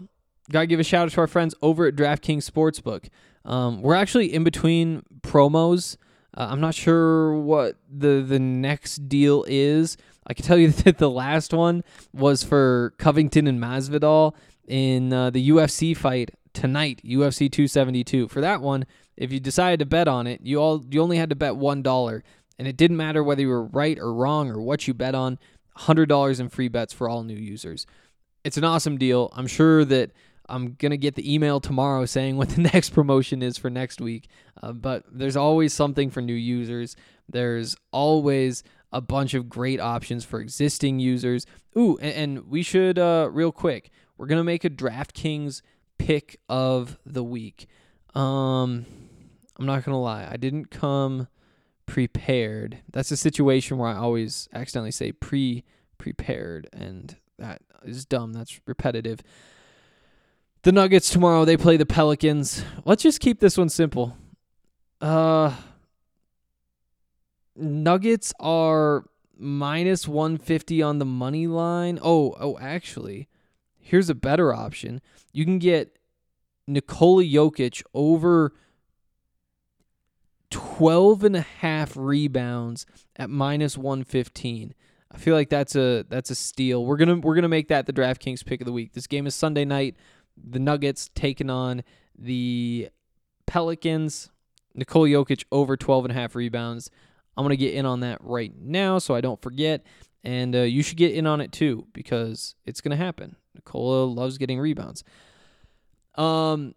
got 0.50 0.60
to 0.60 0.66
give 0.66 0.80
a 0.80 0.84
shout 0.84 1.06
out 1.06 1.12
to 1.12 1.20
our 1.20 1.26
friends 1.26 1.54
over 1.60 1.86
at 1.86 1.94
DraftKings 1.94 2.50
Sportsbook. 2.50 3.08
Um, 3.44 3.82
we're 3.82 3.94
actually 3.94 4.32
in 4.32 4.44
between 4.44 5.02
promos. 5.20 5.96
Uh, 6.36 6.48
I'm 6.50 6.60
not 6.60 6.74
sure 6.74 7.34
what 7.34 7.76
the 7.90 8.24
the 8.26 8.38
next 8.38 9.08
deal 9.08 9.44
is. 9.48 9.96
I 10.26 10.34
can 10.34 10.44
tell 10.44 10.58
you 10.58 10.70
that 10.84 10.98
the 10.98 11.10
last 11.10 11.52
one 11.52 11.84
was 12.12 12.42
for 12.42 12.94
Covington 12.98 13.46
and 13.46 13.60
Masvidal 13.60 14.34
in 14.66 15.12
uh, 15.12 15.30
the 15.30 15.50
UFC 15.50 15.96
fight 15.96 16.30
tonight, 16.52 17.00
UFC 17.04 17.50
272. 17.50 18.28
For 18.28 18.40
that 18.40 18.60
one, 18.60 18.86
if 19.16 19.32
you 19.32 19.40
decided 19.40 19.78
to 19.80 19.86
bet 19.86 20.08
on 20.08 20.26
it, 20.26 20.40
you 20.42 20.58
all 20.58 20.84
you 20.90 21.00
only 21.00 21.16
had 21.16 21.30
to 21.30 21.36
bet 21.36 21.56
one 21.56 21.82
dollar, 21.82 22.22
and 22.58 22.68
it 22.68 22.76
didn't 22.76 22.96
matter 22.96 23.22
whether 23.22 23.40
you 23.40 23.48
were 23.48 23.64
right 23.64 23.98
or 23.98 24.12
wrong 24.12 24.50
or 24.50 24.60
what 24.60 24.86
you 24.86 24.94
bet 24.94 25.14
on. 25.14 25.38
Hundred 25.76 26.08
dollars 26.08 26.40
in 26.40 26.48
free 26.48 26.68
bets 26.68 26.92
for 26.92 27.08
all 27.08 27.22
new 27.22 27.36
users. 27.36 27.86
It's 28.44 28.56
an 28.56 28.64
awesome 28.64 28.96
deal. 28.96 29.30
I'm 29.34 29.46
sure 29.46 29.84
that 29.84 30.12
I'm 30.48 30.74
gonna 30.74 30.96
get 30.96 31.14
the 31.14 31.32
email 31.32 31.60
tomorrow 31.60 32.04
saying 32.06 32.36
what 32.36 32.50
the 32.50 32.60
next 32.74 32.90
promotion 32.90 33.42
is 33.42 33.58
for 33.58 33.70
next 33.70 34.00
week. 34.00 34.28
Uh, 34.62 34.72
but 34.72 35.04
there's 35.10 35.36
always 35.36 35.72
something 35.72 36.10
for 36.10 36.20
new 36.20 36.34
users. 36.34 36.96
There's 37.28 37.76
always 37.92 38.62
a 38.92 39.00
bunch 39.00 39.34
of 39.34 39.48
great 39.48 39.80
options 39.80 40.24
for 40.24 40.40
existing 40.40 41.00
users. 41.00 41.46
Ooh, 41.76 41.98
and, 41.98 42.14
and 42.14 42.48
we 42.48 42.62
should 42.62 42.98
uh, 42.98 43.28
real 43.30 43.52
quick. 43.52 43.90
We're 44.16 44.26
gonna 44.26 44.44
make 44.44 44.64
a 44.64 44.70
DraftKings 44.70 45.62
pick 45.98 46.38
of 46.48 46.98
the 47.04 47.24
week. 47.24 47.66
Um, 48.14 48.86
I'm 49.58 49.66
not 49.66 49.84
gonna 49.84 50.00
lie, 50.00 50.28
I 50.30 50.36
didn't 50.36 50.70
come 50.70 51.28
prepared. 51.86 52.78
That's 52.92 53.10
a 53.10 53.16
situation 53.16 53.78
where 53.78 53.88
I 53.88 53.96
always 53.96 54.48
accidentally 54.52 54.90
say 54.90 55.12
pre 55.12 55.64
prepared, 55.98 56.68
and 56.72 57.16
that 57.38 57.62
is 57.84 58.04
dumb. 58.04 58.32
That's 58.32 58.60
repetitive. 58.66 59.20
The 60.66 60.72
Nuggets 60.72 61.10
tomorrow, 61.10 61.44
they 61.44 61.56
play 61.56 61.76
the 61.76 61.86
Pelicans. 61.86 62.64
Let's 62.84 63.00
just 63.00 63.20
keep 63.20 63.38
this 63.38 63.56
one 63.56 63.68
simple. 63.68 64.16
Uh 65.00 65.54
Nuggets 67.54 68.34
are 68.40 69.04
minus 69.38 70.08
150 70.08 70.82
on 70.82 70.98
the 70.98 71.04
money 71.04 71.46
line. 71.46 72.00
Oh, 72.02 72.34
oh, 72.40 72.58
actually, 72.58 73.28
here's 73.78 74.10
a 74.10 74.14
better 74.16 74.52
option. 74.52 75.00
You 75.32 75.44
can 75.44 75.60
get 75.60 76.00
Nikola 76.66 77.22
Jokic 77.22 77.84
over 77.94 78.52
12 80.50 81.22
and 81.22 81.36
a 81.36 81.42
half 81.42 81.96
rebounds 81.96 82.86
at 83.14 83.30
minus 83.30 83.78
115. 83.78 84.74
I 85.12 85.18
feel 85.18 85.36
like 85.36 85.48
that's 85.48 85.76
a 85.76 86.04
that's 86.08 86.30
a 86.30 86.34
steal. 86.34 86.84
We're 86.84 86.96
going 86.96 87.08
to 87.20 87.24
we're 87.24 87.34
going 87.34 87.42
to 87.42 87.48
make 87.48 87.68
that 87.68 87.86
the 87.86 87.92
DraftKings 87.92 88.44
pick 88.44 88.60
of 88.60 88.66
the 88.66 88.72
week. 88.72 88.94
This 88.94 89.06
game 89.06 89.28
is 89.28 89.36
Sunday 89.36 89.64
night. 89.64 89.94
The 90.36 90.58
Nuggets 90.58 91.10
taking 91.14 91.50
on 91.50 91.82
the 92.18 92.88
Pelicans. 93.46 94.30
Nikola 94.74 95.08
Jokic 95.08 95.44
over 95.50 95.76
12 95.76 96.04
and 96.06 96.12
a 96.12 96.14
half 96.14 96.34
rebounds. 96.34 96.90
I'm 97.36 97.44
going 97.44 97.56
to 97.56 97.56
get 97.56 97.74
in 97.74 97.86
on 97.86 98.00
that 98.00 98.18
right 98.22 98.52
now 98.58 98.98
so 98.98 99.14
I 99.14 99.20
don't 99.20 99.40
forget. 99.40 99.84
And 100.24 100.56
uh, 100.56 100.62
you 100.62 100.82
should 100.82 100.96
get 100.96 101.14
in 101.14 101.26
on 101.26 101.40
it 101.40 101.52
too 101.52 101.86
because 101.92 102.54
it's 102.64 102.80
going 102.80 102.96
to 102.96 103.02
happen. 103.02 103.36
Nikola 103.54 104.04
loves 104.04 104.38
getting 104.38 104.58
rebounds. 104.58 105.04
Um, 106.14 106.74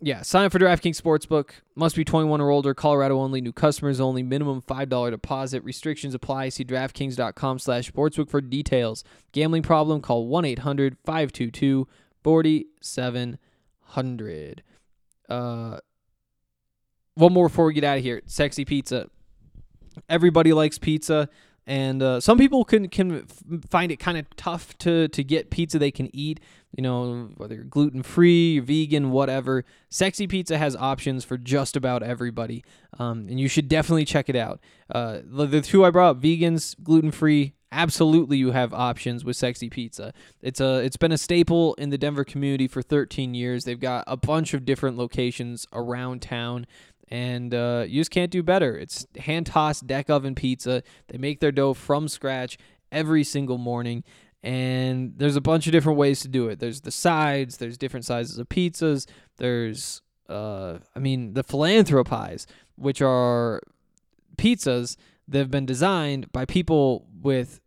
yeah, 0.00 0.22
sign 0.22 0.44
up 0.44 0.52
for 0.52 0.58
DraftKings 0.58 1.00
Sportsbook. 1.00 1.50
Must 1.74 1.96
be 1.96 2.04
21 2.04 2.40
or 2.40 2.50
older. 2.50 2.74
Colorado 2.74 3.18
only. 3.20 3.40
New 3.40 3.52
customers 3.52 4.00
only. 4.00 4.22
Minimum 4.22 4.62
$5 4.62 5.10
deposit. 5.10 5.64
Restrictions 5.64 6.14
apply. 6.14 6.50
See 6.50 6.64
DraftKings.com 6.64 7.58
slash 7.58 7.90
sportsbook 7.90 8.28
for 8.28 8.40
details. 8.40 9.02
Gambling 9.32 9.62
problem? 9.62 10.00
Call 10.02 10.28
1-800-522-4700. 12.24 14.58
Uh, 15.28 15.78
one 17.14 17.32
more 17.32 17.48
before 17.48 17.66
we 17.66 17.74
get 17.74 17.84
out 17.84 17.98
of 17.98 18.02
here. 18.02 18.22
Sexy 18.26 18.64
Pizza. 18.64 19.08
Everybody 20.08 20.52
likes 20.52 20.78
pizza. 20.78 21.28
And 21.66 22.02
uh, 22.02 22.20
some 22.20 22.36
people 22.36 22.64
can 22.64 22.88
can 22.88 23.26
find 23.70 23.90
it 23.90 23.96
kind 23.96 24.18
of 24.18 24.26
tough 24.36 24.76
to 24.78 25.08
to 25.08 25.24
get 25.24 25.50
pizza 25.50 25.78
they 25.78 25.90
can 25.90 26.14
eat. 26.14 26.40
You 26.76 26.82
know, 26.82 27.30
whether 27.36 27.54
you're 27.54 27.64
gluten 27.64 28.02
free, 28.02 28.58
vegan, 28.58 29.12
whatever. 29.12 29.64
Sexy 29.88 30.26
Pizza 30.26 30.58
has 30.58 30.76
options 30.76 31.24
for 31.24 31.38
just 31.38 31.76
about 31.76 32.02
everybody, 32.02 32.64
um, 32.98 33.28
and 33.28 33.40
you 33.40 33.48
should 33.48 33.68
definitely 33.68 34.04
check 34.04 34.28
it 34.28 34.36
out. 34.36 34.60
Uh, 34.90 35.20
the, 35.24 35.46
the 35.46 35.60
two 35.62 35.84
I 35.84 35.90
brought 35.90 36.16
up, 36.16 36.20
vegans, 36.20 36.74
gluten 36.82 37.12
free, 37.12 37.54
absolutely 37.74 38.36
you 38.38 38.52
have 38.52 38.72
options 38.72 39.24
with 39.24 39.36
Sexy 39.36 39.68
Pizza. 39.68 40.12
It's 40.40 40.60
a 40.60 40.78
it's 40.78 40.96
been 40.96 41.12
a 41.12 41.18
staple 41.18 41.74
in 41.74 41.90
the 41.90 41.98
Denver 41.98 42.24
community 42.24 42.68
for 42.68 42.80
13 42.82 43.34
years. 43.34 43.64
They've 43.64 43.78
got 43.78 44.04
a 44.06 44.16
bunch 44.16 44.54
of 44.54 44.64
different 44.64 44.96
locations 44.96 45.66
around 45.72 46.22
town 46.22 46.66
and 47.08 47.54
uh, 47.54 47.84
you 47.86 48.00
just 48.00 48.10
can't 48.10 48.30
do 48.30 48.42
better. 48.42 48.76
It's 48.76 49.06
hand 49.16 49.46
tossed 49.46 49.86
deck 49.86 50.08
oven 50.08 50.34
pizza. 50.34 50.82
They 51.08 51.18
make 51.18 51.40
their 51.40 51.52
dough 51.52 51.74
from 51.74 52.08
scratch 52.08 52.56
every 52.90 53.24
single 53.24 53.58
morning, 53.58 54.04
And 54.42 55.14
there's 55.16 55.36
a 55.36 55.40
bunch 55.40 55.66
of 55.66 55.72
different 55.72 55.98
ways 55.98 56.20
to 56.20 56.28
do 56.28 56.48
it. 56.48 56.60
There's 56.60 56.82
the 56.82 56.92
sides, 56.92 57.56
there's 57.56 57.76
different 57.76 58.06
sizes 58.06 58.38
of 58.38 58.48
pizzas, 58.48 59.06
there's 59.36 60.00
uh 60.28 60.78
I 60.96 60.98
mean 61.00 61.34
the 61.34 61.42
philanthropies, 61.42 62.46
which 62.76 63.02
are 63.02 63.60
pizzas 64.36 64.96
that 65.28 65.38
have 65.38 65.50
been 65.50 65.66
designed 65.66 66.32
by 66.32 66.44
people 66.44 67.06
with 67.20 67.60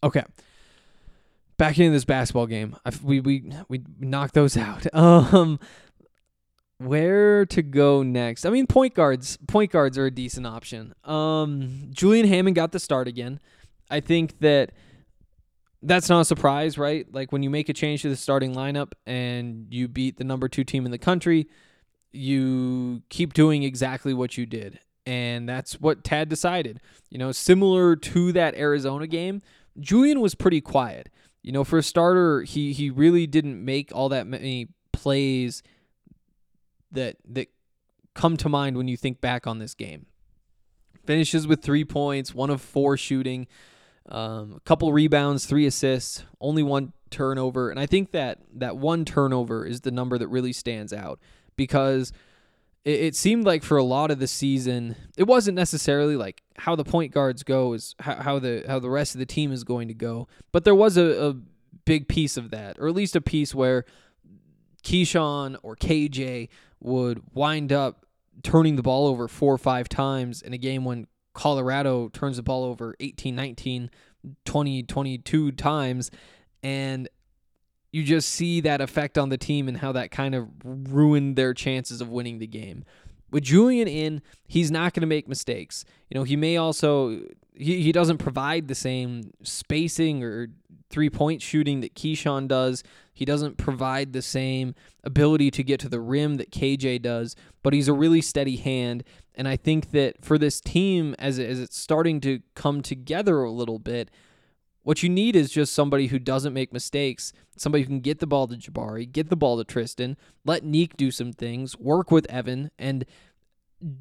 Okay. 0.04 0.24
Back 1.58 1.80
into 1.80 1.92
this 1.92 2.06
basketball 2.06 2.48
game. 2.48 2.76
i 2.86 2.92
we 3.04 3.20
we 3.20 3.52
we 3.68 3.82
knocked 4.00 4.34
those 4.34 4.56
out. 4.58 4.88
Um 4.94 5.60
where 6.84 7.46
to 7.48 7.62
go 7.62 8.04
next? 8.04 8.46
I 8.46 8.50
mean, 8.50 8.68
point 8.68 8.94
guards. 8.94 9.38
Point 9.48 9.72
guards 9.72 9.98
are 9.98 10.06
a 10.06 10.12
decent 10.12 10.46
option. 10.46 10.94
Um, 11.04 11.90
Julian 11.92 12.28
Hammond 12.28 12.56
got 12.56 12.72
the 12.72 12.80
start 12.80 13.08
again. 13.08 13.40
I 13.90 14.00
think 14.00 14.40
that 14.40 14.72
that's 15.82 16.10
not 16.10 16.22
a 16.22 16.26
surprise, 16.26 16.78
right? 16.78 17.06
Like 17.14 17.32
when 17.32 17.44
you 17.44 17.50
make 17.50 17.70
a 17.70 17.74
change 17.74 18.02
to 18.04 18.10
the 18.10 18.16
starting 18.16 18.56
lineup 18.56 18.94
and 19.06 19.68
you 19.70 19.88
beat 19.88 20.18
the 20.18 20.24
number 20.24 20.48
two 20.48 20.64
team 20.64 20.86
in 20.86 20.92
the 20.92 20.98
country, 20.98 21.48
you 22.12 23.04
keep 23.10 23.34
doing 23.34 23.64
exactly 23.64 24.14
what 24.14 24.38
you 24.38 24.46
did. 24.46 24.80
And 25.06 25.50
that's 25.50 25.74
what 25.82 26.04
Tad 26.04 26.30
decided. 26.30 26.80
You 27.10 27.18
know, 27.18 27.32
similar 27.34 27.96
to 27.98 28.32
that 28.32 28.56
Arizona 28.56 29.08
game, 29.08 29.42
Julian 29.80 30.22
was 30.22 30.34
pretty 30.34 30.62
quiet. 30.62 31.10
You 31.42 31.52
know, 31.52 31.66
for 31.66 31.78
a 31.78 31.84
starter, 31.84 32.44
he 32.44 32.72
he 32.72 32.90
really 32.90 33.28
didn't 33.28 33.64
make 33.64 33.92
all 33.94 34.08
that 34.10 34.28
many 34.28 34.70
plays 34.94 35.62
that 36.94 37.18
that 37.30 37.50
come 38.14 38.38
to 38.38 38.50
mind 38.50 38.78
when 38.78 38.88
you 38.88 38.98
think 38.98 39.22
back 39.22 39.48
on 39.48 39.60
this 39.60 39.74
game. 39.74 40.06
Finishes 41.06 41.48
with 41.48 41.62
three 41.62 41.84
points, 41.84 42.34
one 42.34 42.50
of 42.50 42.62
four 42.62 42.96
shooting, 42.96 43.48
um, 44.08 44.54
a 44.56 44.60
couple 44.62 44.94
rebounds, 44.94 45.46
three 45.46 45.66
assists, 45.66 46.24
only 46.40 46.64
one 46.64 46.94
turnover, 47.10 47.70
and 47.70 47.80
I 47.80 47.86
think 47.86 48.12
that 48.12 48.40
that 48.56 48.78
one 48.78 49.06
turnover 49.06 49.66
is 49.66 49.82
the 49.82 49.92
number 49.92 50.18
that 50.18 50.28
really 50.28 50.54
stands 50.54 50.94
out 50.94 51.20
because 51.56 52.14
it, 52.86 53.00
it 53.00 53.16
seemed 53.16 53.46
like 53.46 53.64
for 53.64 53.78
a 53.78 53.84
lot 53.84 54.12
of 54.12 54.20
the 54.20 54.28
season, 54.28 54.96
it 55.18 55.24
wasn't 55.24 55.56
necessarily 55.56 56.16
like 56.16 56.42
how 56.58 56.76
the 56.76 56.84
point 56.84 57.12
guards 57.12 57.44
go 57.44 57.74
is 57.74 57.96
how, 58.00 58.16
how 58.16 58.40
the 58.40 58.64
how 58.68 58.80
the 58.80 58.90
rest 58.90 59.16
of 59.16 59.20
the 59.20 59.26
team 59.26 59.52
is 59.52 59.64
going 59.64 59.88
to 59.88 59.94
go, 59.94 60.28
but 60.52 60.64
there 60.64 60.76
was 60.76 60.98
a, 60.98 61.30
a 61.30 61.36
big 61.86 62.08
piece 62.08 62.38
of 62.38 62.52
that, 62.52 62.78
or 62.80 62.88
at 62.88 62.96
least 62.96 63.16
a 63.16 63.22
piece 63.22 63.54
where 63.54 63.86
Keeshawn 64.84 65.58
or 65.64 65.76
KJ 65.76 66.50
would 66.84 67.22
wind 67.34 67.72
up 67.72 68.06
turning 68.44 68.76
the 68.76 68.84
ball 68.84 69.08
over 69.08 69.28
four 69.28 69.54
or 69.54 69.58
five 69.58 69.88
times 69.90 70.42
in 70.42 70.54
a 70.54 70.58
game 70.58 70.86
when 70.86 71.08
Colorado 71.34 72.10
turns 72.10 72.38
the 72.38 72.44
ball 72.44 72.64
over 72.64 72.96
18, 73.00 73.36
19, 73.36 73.90
20, 74.46 74.84
22 74.84 75.52
times. 75.54 76.12
And 76.62 77.10
you 77.92 78.04
just 78.04 78.30
see 78.30 78.62
that 78.62 78.82
effect 78.82 79.18
on 79.18 79.30
the 79.30 79.38
team 79.38 79.68
and 79.68 79.78
how 79.78 79.92
that 79.92 80.12
kind 80.12 80.36
of 80.36 80.48
ruined 80.64 81.36
their 81.36 81.54
chances 81.54 82.02
of 82.02 82.10
winning 82.10 82.40
the 82.40 82.48
game. 82.48 82.84
With 83.32 83.44
Julian 83.44 83.88
in, 83.88 84.22
he's 84.48 84.72
not 84.72 84.94
going 84.94 85.02
to 85.02 85.08
make 85.08 85.28
mistakes. 85.28 85.86
You 86.10 86.16
know, 86.16 86.24
he 86.24 86.36
may 86.36 86.58
also 86.58 87.20
he, 87.56 87.82
he 87.82 87.92
doesn't 87.92 88.18
provide 88.18 88.68
the 88.68 88.76
same 88.76 89.32
spacing 89.44 90.24
or 90.24 90.50
three 90.90 91.10
point 91.10 91.42
shooting 91.42 91.82
that 91.82 91.96
Keeshawn 91.96 92.48
does. 92.48 92.84
He 93.14 93.26
doesn't 93.26 93.58
provide 93.58 94.12
the 94.12 94.22
same 94.22 94.74
ability 95.04 95.52
to 95.52 95.64
get 95.64 95.80
to 95.82 95.90
the 95.90 96.00
rim 96.00 96.38
that 96.38 96.52
KJ 96.52 97.02
does, 97.02 97.36
but 97.62 97.74
he's 97.74 97.88
a 97.88 97.94
really 97.94 98.22
steady 98.22 98.58
hand. 98.58 99.04
And 99.36 99.48
I 99.48 99.56
think 99.56 99.92
that 99.92 100.24
for 100.24 100.38
this 100.38 100.60
team, 100.60 101.16
as, 101.20 101.40
as 101.40 101.60
it's 101.60 101.78
starting 101.78 102.20
to 102.22 102.42
come 102.56 102.82
together 102.82 103.44
a 103.44 103.52
little 103.52 103.80
bit, 103.80 104.10
what 104.84 105.02
you 105.02 105.10
need 105.10 105.36
is 105.36 105.50
just 105.50 105.74
somebody 105.74 106.08
who 106.08 106.20
doesn't 106.20 106.54
make 106.54 106.74
mistakes, 106.74 107.32
somebody 107.56 107.84
who 107.84 107.88
can 107.88 108.00
get 108.02 108.20
the 108.20 108.28
ball 108.28 108.48
to 108.48 108.56
Jabari, 108.56 109.10
get 109.10 109.30
the 109.30 109.36
ball 109.36 109.58
to 109.58 109.64
Tristan, 109.64 110.18
let 110.44 110.64
Nique 110.64 110.98
do 110.98 111.10
some 111.10 111.32
things, 111.32 111.78
work 111.78 112.12
with 112.12 112.30
Evan, 112.30 112.70
and 112.78 113.06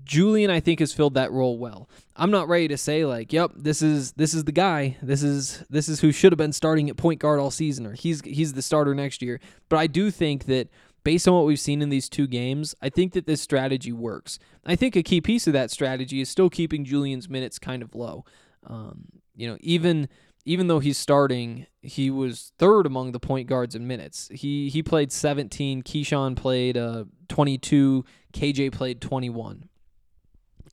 Julian 0.05 0.51
I 0.51 0.61
think 0.61 0.81
has 0.81 0.92
filled 0.92 1.14
that 1.14 1.33
role 1.33 1.59
well. 1.59 1.88
I'm 2.14 2.31
not 2.31 2.49
ready 2.49 2.68
to 2.68 2.77
say 2.77 3.05
like, 3.05 3.33
yep, 3.33 3.51
this 3.57 3.83
is 3.83 4.12
this 4.12 4.35
is 4.35 4.45
the 4.45 4.53
guy. 4.53 4.97
This 5.03 5.23
is 5.23 5.64
this 5.71 5.88
is 5.88 6.01
who 6.01 6.12
should 6.12 6.33
have 6.33 6.38
been 6.38 6.53
starting 6.53 6.88
at 6.88 6.97
point 6.97 7.21
guard 7.21 7.40
all 7.40 7.51
season 7.51 7.87
or 7.87 7.92
he's 7.92 8.21
he's 8.23 8.53
the 8.53 8.62
starter 8.62 8.95
next 8.95 9.23
year. 9.23 9.40
But 9.68 9.79
I 9.79 9.87
do 9.87 10.11
think 10.11 10.45
that 10.47 10.68
based 11.05 11.27
on 11.27 11.35
what 11.35 11.47
we've 11.47 11.59
seen 11.59 11.83
in 11.83 11.88
these 11.88 12.09
two 12.09 12.27
games, 12.27 12.75
I 12.81 12.88
think 12.88 13.12
that 13.14 13.27
this 13.27 13.40
strategy 13.40 13.92
works. 13.92 14.38
I 14.64 14.77
think 14.77 14.95
a 14.95 15.03
key 15.03 15.21
piece 15.21 15.47
of 15.47 15.53
that 15.53 15.71
strategy 15.71 16.21
is 16.21 16.29
still 16.29 16.51
keeping 16.51 16.85
Julian's 16.85 17.29
minutes 17.29 17.59
kind 17.59 17.83
of 17.83 17.95
low. 17.95 18.25
Um, 18.66 19.07
you 19.35 19.49
know, 19.49 19.57
even 19.61 20.09
even 20.45 20.66
though 20.66 20.81
he's 20.81 20.99
starting, 20.99 21.66
he 21.83 22.11
was 22.11 22.53
third 22.59 22.87
among 22.87 23.12
the 23.12 23.21
point 23.21 23.49
guards 23.49 23.75
in 23.75 23.87
minutes. 23.87 24.29
He 24.33 24.68
he 24.68 24.83
played 24.83 25.12
17. 25.12 25.83
Keeshawn 25.83 26.37
played 26.37 26.77
uh, 26.77 27.05
22. 27.29 28.05
KJ 28.33 28.73
played 28.73 29.01
21. 29.01 29.68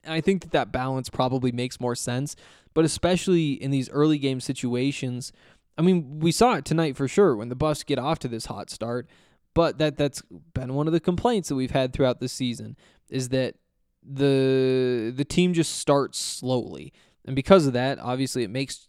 And 0.04 0.14
I 0.14 0.20
think 0.20 0.42
that 0.42 0.52
that 0.52 0.72
balance 0.72 1.10
probably 1.10 1.52
makes 1.52 1.80
more 1.80 1.94
sense, 1.94 2.36
but 2.74 2.84
especially 2.84 3.52
in 3.52 3.70
these 3.70 3.90
early 3.90 4.18
game 4.18 4.40
situations, 4.40 5.32
I 5.76 5.82
mean, 5.82 6.20
we 6.20 6.32
saw 6.32 6.54
it 6.54 6.64
tonight 6.64 6.96
for 6.96 7.08
sure 7.08 7.36
when 7.36 7.48
the 7.48 7.54
Buffs 7.54 7.82
get 7.82 7.98
off 7.98 8.18
to 8.20 8.28
this 8.28 8.46
hot 8.46 8.70
start, 8.70 9.08
but 9.54 9.78
that 9.78 9.96
that's 9.96 10.22
been 10.54 10.74
one 10.74 10.86
of 10.86 10.92
the 10.92 11.00
complaints 11.00 11.48
that 11.48 11.54
we've 11.54 11.70
had 11.70 11.92
throughout 11.92 12.20
the 12.20 12.28
season 12.28 12.76
is 13.08 13.30
that 13.30 13.56
the 14.02 15.12
the 15.14 15.24
team 15.24 15.52
just 15.52 15.76
starts 15.76 16.18
slowly. 16.18 16.92
And 17.24 17.36
because 17.36 17.66
of 17.66 17.72
that, 17.74 17.98
obviously 17.98 18.44
it 18.44 18.50
makes 18.50 18.88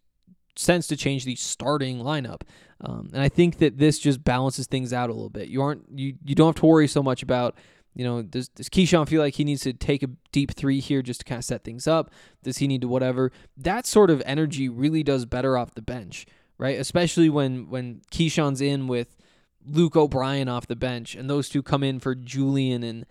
sense 0.56 0.88
to 0.88 0.98
change 0.98 1.26
the 1.26 1.36
starting 1.36 2.00
lineup. 2.00 2.42
Um, 2.82 3.10
and 3.14 3.22
I 3.22 3.30
think 3.30 3.58
that 3.60 3.78
this 3.78 4.00
just 4.00 4.24
balances 4.24 4.68
things 4.68 4.94
out 4.94 5.10
a 5.10 5.14
little 5.14 5.30
bit. 5.30 5.50
You 5.50 5.62
aren't 5.62 5.86
you 5.94 6.16
you 6.24 6.36
don't 6.36 6.48
have 6.48 6.62
to 6.62 6.66
worry 6.66 6.88
so 6.88 7.04
much 7.04 7.24
about 7.24 7.56
you 7.94 8.06
know, 8.06 8.22
does, 8.22 8.48
does 8.48 8.70
Keeshawn 8.70 9.08
feel 9.08 9.22
like 9.22 9.36
he 9.36 9.44
needs 9.44 9.62
to 9.62 9.74
take 9.74 10.02
a 10.02 10.10
deep 10.32 10.54
three 10.54 10.80
here 10.80 11.02
just 11.02 11.22
to 11.22 11.26
kind 11.26 11.40
of 11.40 11.46
set 11.46 11.64
things 11.64 11.88
up? 11.88 12.10
Does 12.44 12.60
he 12.60 12.68
need 12.68 12.82
to 12.82 12.88
whatever? 12.88 13.32
That 13.58 13.86
sort 13.86 14.10
of 14.10 14.22
energy 14.26 14.70
really 14.70 15.04
does 15.04 15.26
better 15.26 15.58
off 15.58 15.74
the 15.74 15.82
bench, 15.82 16.26
right? 16.58 16.80
Especially 16.80 17.30
when 17.30 17.70
when 17.70 18.02
Keeshawn's 18.12 18.62
in 18.62 18.88
with 18.88 19.18
Luke 19.66 19.96
O'Brien 19.96 20.48
off 20.48 20.68
the 20.68 20.76
bench, 20.76 21.16
and 21.16 21.30
those 21.30 21.50
two 21.50 21.62
come 21.62 21.84
in 21.84 22.00
for 22.00 22.16
Julian 22.16 22.84
and 22.84 23.06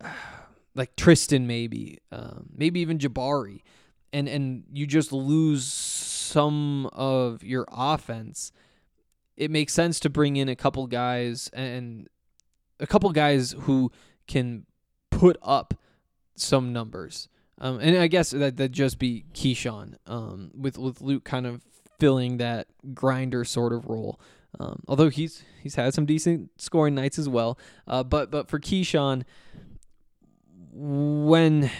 like 0.76 0.94
Tristan, 0.96 1.46
maybe, 1.46 1.98
um, 2.12 2.50
maybe 2.54 2.80
even 2.80 2.98
Jabari, 2.98 3.62
and 4.12 4.28
and 4.28 4.64
you 4.72 4.86
just 4.86 5.12
lose 5.12 5.64
some 5.64 6.86
of 6.92 7.42
your 7.42 7.66
offense. 7.70 8.52
It 9.36 9.50
makes 9.50 9.72
sense 9.72 9.98
to 10.00 10.10
bring 10.10 10.36
in 10.36 10.48
a 10.48 10.54
couple 10.54 10.86
guys 10.86 11.50
and 11.52 12.08
a 12.80 12.86
couple 12.86 13.10
guys 13.10 13.54
who 13.60 13.90
can 14.26 14.66
put 15.10 15.36
up 15.42 15.74
some 16.36 16.72
numbers. 16.72 17.28
Um, 17.58 17.78
and 17.80 17.96
I 17.96 18.08
guess 18.08 18.30
that 18.30 18.56
that 18.56 18.72
just 18.72 18.98
be 18.98 19.24
Keeshawn, 19.32 19.94
um, 20.06 20.50
with 20.54 20.76
with 20.76 21.00
Luke 21.00 21.24
kind 21.24 21.46
of 21.46 21.64
filling 22.00 22.38
that 22.38 22.66
grinder 22.92 23.44
sort 23.44 23.72
of 23.72 23.86
role. 23.86 24.20
Um, 24.58 24.82
although 24.88 25.08
he's 25.08 25.44
he's 25.62 25.76
had 25.76 25.94
some 25.94 26.04
decent 26.04 26.50
scoring 26.58 26.94
nights 26.94 27.18
as 27.18 27.28
well. 27.28 27.58
Uh, 27.86 28.02
but 28.02 28.30
but 28.30 28.48
for 28.48 28.58
Keeshawn, 28.58 29.22
when 30.72 31.70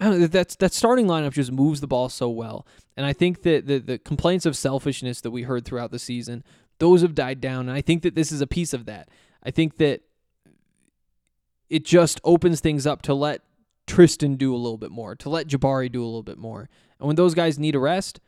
I 0.00 0.04
don't 0.06 0.20
know, 0.20 0.26
that 0.26 0.72
starting 0.72 1.06
lineup 1.06 1.32
just 1.32 1.52
moves 1.52 1.80
the 1.80 1.86
ball 1.86 2.08
so 2.08 2.28
well, 2.28 2.66
and 2.96 3.04
I 3.04 3.12
think 3.12 3.42
that 3.42 3.66
the 3.66 3.78
the 3.78 3.98
complaints 3.98 4.46
of 4.46 4.56
selfishness 4.56 5.20
that 5.20 5.30
we 5.30 5.42
heard 5.42 5.64
throughout 5.64 5.90
the 5.90 5.98
season, 5.98 6.42
those 6.78 7.02
have 7.02 7.14
died 7.14 7.40
down, 7.40 7.68
and 7.68 7.76
I 7.76 7.82
think 7.82 8.02
that 8.02 8.14
this 8.14 8.32
is 8.32 8.40
a 8.40 8.46
piece 8.46 8.72
of 8.72 8.86
that. 8.86 9.08
I 9.42 9.50
think 9.50 9.76
that 9.76 10.02
it 11.72 11.86
just 11.86 12.20
opens 12.22 12.60
things 12.60 12.86
up 12.86 13.00
to 13.00 13.14
let 13.14 13.40
Tristan 13.86 14.36
do 14.36 14.54
a 14.54 14.58
little 14.58 14.76
bit 14.76 14.90
more, 14.90 15.14
to 15.16 15.30
let 15.30 15.46
Jabari 15.46 15.90
do 15.90 16.02
a 16.02 16.04
little 16.04 16.22
bit 16.22 16.36
more. 16.36 16.68
And 17.00 17.06
when 17.06 17.16
those 17.16 17.32
guys 17.32 17.58
need 17.58 17.74
a 17.74 17.78
rest, 17.78 18.20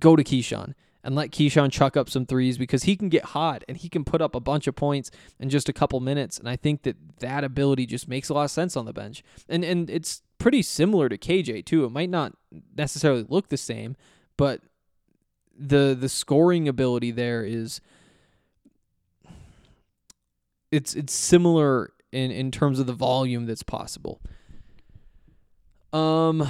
go 0.00 0.16
to 0.16 0.24
Keeshawn 0.24 0.72
and 1.04 1.14
let 1.14 1.30
Keeshawn 1.30 1.70
chuck 1.70 1.94
up 1.94 2.08
some 2.08 2.24
threes 2.24 2.56
because 2.56 2.84
he 2.84 2.96
can 2.96 3.10
get 3.10 3.26
hot 3.26 3.64
and 3.68 3.76
he 3.76 3.90
can 3.90 4.02
put 4.02 4.22
up 4.22 4.34
a 4.34 4.40
bunch 4.40 4.66
of 4.66 4.74
points 4.74 5.10
in 5.38 5.50
just 5.50 5.68
a 5.68 5.74
couple 5.74 6.00
minutes. 6.00 6.38
And 6.38 6.48
I 6.48 6.56
think 6.56 6.84
that 6.84 6.96
that 7.18 7.44
ability 7.44 7.84
just 7.84 8.08
makes 8.08 8.30
a 8.30 8.34
lot 8.34 8.44
of 8.44 8.50
sense 8.50 8.78
on 8.78 8.86
the 8.86 8.94
bench. 8.94 9.22
And 9.46 9.62
and 9.62 9.90
it's 9.90 10.22
pretty 10.38 10.62
similar 10.62 11.10
to 11.10 11.18
KJ 11.18 11.66
too. 11.66 11.84
It 11.84 11.92
might 11.92 12.10
not 12.10 12.32
necessarily 12.74 13.26
look 13.28 13.50
the 13.50 13.58
same, 13.58 13.94
but 14.38 14.62
the 15.54 15.94
the 15.98 16.08
scoring 16.08 16.66
ability 16.66 17.10
there 17.10 17.44
is 17.44 17.82
it's 20.72 20.94
it's 20.94 21.12
similar 21.12 21.92
in 22.12 22.30
in 22.30 22.50
terms 22.50 22.78
of 22.78 22.86
the 22.86 22.92
volume 22.92 23.46
that's 23.46 23.62
possible. 23.62 24.20
Um 25.92 26.46